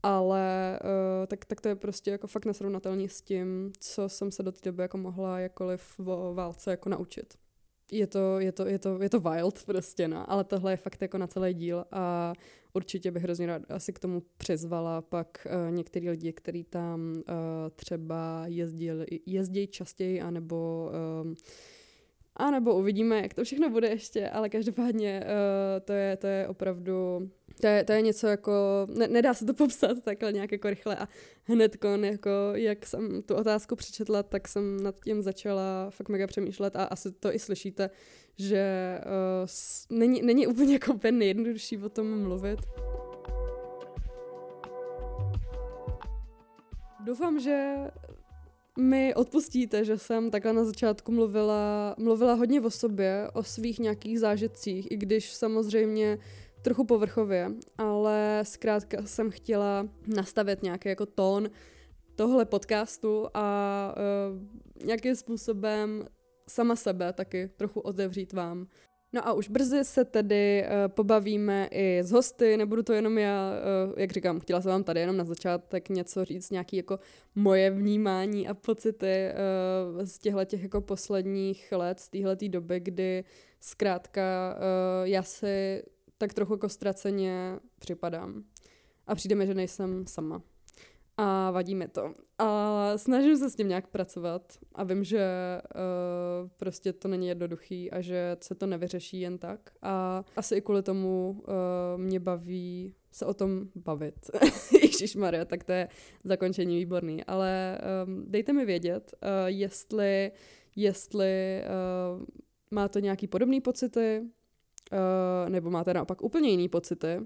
Ale 0.02 0.78
uh, 0.84 1.26
tak, 1.26 1.44
tak 1.44 1.60
to 1.60 1.68
je 1.68 1.76
prostě 1.76 2.10
jako 2.10 2.26
fakt 2.26 2.44
nesrovnatelný 2.44 3.08
s 3.08 3.22
tím, 3.22 3.72
co 3.78 4.08
jsem 4.08 4.30
se 4.30 4.42
do 4.42 4.52
té 4.52 4.60
doby 4.64 4.82
jako 4.82 4.98
mohla 4.98 5.38
jakkoliv 5.38 6.00
o 6.06 6.34
válce 6.34 6.70
jako 6.70 6.88
naučit. 6.88 7.34
Je 7.92 8.06
to, 8.06 8.40
je, 8.40 8.52
to, 8.52 8.66
je, 8.66 8.78
to, 8.78 9.02
je 9.02 9.10
to 9.10 9.20
wild 9.20 9.64
prostě, 9.64 10.08
no, 10.08 10.30
ale 10.30 10.44
tohle 10.44 10.72
je 10.72 10.76
fakt 10.76 11.02
jako 11.02 11.18
na 11.18 11.26
celý 11.26 11.54
díl 11.54 11.84
a 11.92 12.32
určitě 12.72 13.10
bych 13.10 13.22
hrozně 13.22 13.46
rád 13.46 13.62
asi 13.68 13.92
k 13.92 13.98
tomu 13.98 14.22
přizvala 14.36 15.02
pak 15.02 15.46
uh, 15.46 15.74
některý 15.74 16.10
lidi, 16.10 16.32
kteří 16.32 16.64
tam 16.64 17.14
uh, 17.14 17.22
třeba 17.76 18.44
jezdili, 18.46 19.06
jezdí 19.26 19.66
častěji, 19.66 20.20
anebo 20.20 20.90
um, 21.22 21.34
a 22.36 22.50
nebo 22.50 22.74
uvidíme, 22.74 23.22
jak 23.22 23.34
to 23.34 23.44
všechno 23.44 23.70
bude 23.70 23.88
ještě, 23.88 24.30
ale 24.30 24.48
každopádně 24.48 25.24
uh, 25.24 25.84
to, 25.84 25.92
je, 25.92 26.16
to 26.16 26.26
je 26.26 26.48
opravdu, 26.48 27.30
to 27.60 27.66
je, 27.66 27.84
to 27.84 27.92
je 27.92 28.02
něco 28.02 28.26
jako, 28.26 28.52
ne, 28.94 29.08
nedá 29.08 29.34
se 29.34 29.44
to 29.44 29.54
popsat 29.54 30.02
takhle 30.04 30.32
nějak 30.32 30.52
jako 30.52 30.70
rychle 30.70 30.96
a 30.96 31.08
hned 31.44 31.76
jako, 32.02 32.28
jak 32.54 32.86
jsem 32.86 33.22
tu 33.22 33.34
otázku 33.34 33.76
přečetla, 33.76 34.22
tak 34.22 34.48
jsem 34.48 34.82
nad 34.82 34.94
tím 35.04 35.22
začala 35.22 35.90
fakt 35.90 36.08
mega 36.08 36.26
přemýšlet 36.26 36.76
a 36.76 36.84
asi 36.84 37.12
to 37.12 37.34
i 37.34 37.38
slyšíte, 37.38 37.90
že 38.38 38.98
uh, 38.98 39.10
s, 39.44 39.86
není, 39.90 40.22
není 40.22 40.46
úplně 40.46 40.72
jako 40.72 40.92
úplně 40.92 41.12
nejjednodušší 41.12 41.78
o 41.78 41.88
tom 41.88 42.22
mluvit. 42.22 42.58
Doufám, 47.04 47.40
že 47.40 47.76
mi 48.78 49.14
odpustíte, 49.14 49.84
že 49.84 49.98
jsem 49.98 50.30
takhle 50.30 50.52
na 50.52 50.64
začátku 50.64 51.12
mluvila, 51.12 51.94
mluvila 51.98 52.34
hodně 52.34 52.60
o 52.60 52.70
sobě, 52.70 53.28
o 53.32 53.42
svých 53.42 53.78
nějakých 53.78 54.20
zážitcích, 54.20 54.90
i 54.90 54.96
když 54.96 55.32
samozřejmě 55.32 56.18
trochu 56.66 56.84
povrchově, 56.84 57.50
ale 57.78 58.40
zkrátka 58.42 59.02
jsem 59.04 59.30
chtěla 59.30 59.88
nastavit 60.16 60.62
nějaký 60.62 60.88
jako 60.88 61.06
tón 61.06 61.50
tohle 62.16 62.44
podcastu 62.44 63.26
a 63.34 63.94
uh, 63.96 64.86
nějakým 64.86 65.16
způsobem 65.16 66.04
sama 66.48 66.76
sebe 66.76 67.12
taky 67.12 67.50
trochu 67.56 67.80
otevřít 67.80 68.32
vám. 68.32 68.66
No 69.12 69.28
a 69.28 69.32
už 69.32 69.48
brzy 69.48 69.84
se 69.84 70.04
tedy 70.04 70.64
uh, 70.64 70.92
pobavíme 70.94 71.68
i 71.70 71.98
s 72.02 72.10
hosty, 72.10 72.56
nebudu 72.56 72.82
to 72.82 72.92
jenom 72.92 73.18
já, 73.18 73.52
uh, 73.86 73.98
jak 73.98 74.12
říkám, 74.12 74.40
chtěla 74.40 74.60
jsem 74.60 74.70
vám 74.70 74.84
tady 74.84 75.00
jenom 75.00 75.16
na 75.16 75.24
začátek 75.24 75.88
něco 75.88 76.24
říct, 76.24 76.50
nějaký 76.50 76.76
jako 76.76 76.98
moje 77.34 77.70
vnímání 77.70 78.48
a 78.48 78.54
pocity 78.54 79.28
uh, 79.96 80.04
z 80.04 80.18
těchto 80.18 80.44
těch 80.44 80.62
jako 80.62 80.80
posledních 80.80 81.72
let, 81.72 82.00
z 82.00 82.08
téhleté 82.08 82.48
doby, 82.48 82.80
kdy 82.80 83.24
zkrátka 83.60 84.56
uh, 84.56 85.06
já 85.08 85.22
si 85.22 85.82
tak 86.18 86.34
trochu 86.34 86.52
jako 86.52 86.68
ztraceně 86.68 87.58
připadám. 87.78 88.44
A 89.06 89.14
přijde 89.14 89.34
mi, 89.34 89.46
že 89.46 89.54
nejsem 89.54 90.06
sama 90.06 90.42
a 91.16 91.50
vadí 91.50 91.74
mi 91.74 91.88
to. 91.88 92.14
A 92.38 92.92
snažím 92.96 93.36
se 93.36 93.50
s 93.50 93.54
tím 93.54 93.68
nějak 93.68 93.86
pracovat 93.86 94.58
a 94.74 94.84
vím, 94.84 95.04
že 95.04 95.26
uh, 95.74 96.48
prostě 96.56 96.92
to 96.92 97.08
není 97.08 97.28
jednoduchý 97.28 97.90
a 97.90 98.00
že 98.00 98.36
se 98.40 98.54
to 98.54 98.66
nevyřeší 98.66 99.20
jen 99.20 99.38
tak. 99.38 99.60
A 99.82 100.24
asi 100.36 100.54
i 100.54 100.60
kvůli 100.60 100.82
tomu 100.82 101.36
uh, 101.38 102.00
mě 102.00 102.20
baví 102.20 102.94
se 103.12 103.26
o 103.26 103.34
tom 103.34 103.68
bavit. 103.74 104.30
Ježíš 104.82 105.16
Maria, 105.16 105.44
tak 105.44 105.64
to 105.64 105.72
je 105.72 105.88
zakončení 106.24 106.76
výborný. 106.76 107.24
Ale 107.24 107.78
um, 108.06 108.24
dejte 108.28 108.52
mi 108.52 108.64
vědět, 108.64 109.14
uh, 109.22 109.28
jestli, 109.46 110.32
jestli 110.76 111.62
uh, 112.18 112.24
máte 112.70 113.00
nějaký 113.00 113.26
podobný 113.26 113.60
pocity, 113.60 114.22
uh, 114.92 115.50
nebo 115.50 115.70
máte 115.70 115.94
naopak 115.94 116.22
úplně 116.22 116.50
jiný 116.50 116.68
pocity, 116.68 117.20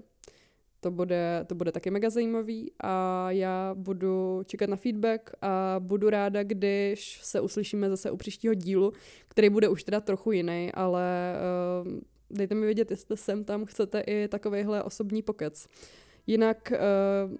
to 0.79 0.91
bude, 0.91 1.45
to 1.47 1.55
bude 1.55 1.71
taky 1.71 1.91
mega 1.91 2.09
zajímavý 2.09 2.71
a 2.79 3.25
já 3.31 3.75
budu 3.77 4.41
čekat 4.45 4.69
na 4.69 4.75
feedback 4.75 5.31
a 5.41 5.75
budu 5.79 6.09
ráda, 6.09 6.43
když 6.43 7.19
se 7.23 7.41
uslyšíme 7.41 7.89
zase 7.89 8.11
u 8.11 8.17
příštího 8.17 8.53
dílu, 8.53 8.93
který 9.27 9.49
bude 9.49 9.69
už 9.69 9.83
teda 9.83 10.01
trochu 10.01 10.31
jiný, 10.31 10.71
ale 10.73 11.35
uh, 11.83 11.91
dejte 12.29 12.55
mi 12.55 12.65
vědět, 12.65 12.91
jestli 12.91 13.17
sem 13.17 13.43
tam 13.43 13.65
chcete 13.65 13.99
i 13.99 14.27
takovýhle 14.27 14.83
osobní 14.83 15.21
pokec. 15.21 15.67
Jinak 16.27 16.73
uh, 17.29 17.37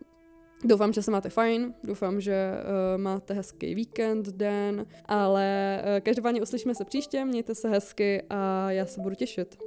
Doufám, 0.63 0.93
že 0.93 1.01
se 1.01 1.11
máte 1.11 1.30
fajn, 1.30 1.74
doufám, 1.84 2.22
že 2.22 2.51
uh, 2.51 3.01
máte 3.01 3.34
hezký 3.34 3.76
víkend, 3.76 4.28
den, 4.28 4.86
ale 5.05 5.80
uh, 5.84 5.99
každopádně 5.99 6.41
uslyšíme 6.41 6.76
se 6.76 6.86
příště, 6.86 7.26
mějte 7.26 7.55
se 7.55 7.69
hezky 7.69 8.24
a 8.30 8.72
já 8.72 8.86
se 8.86 9.01
budu 9.01 9.15
těšit. 9.15 9.57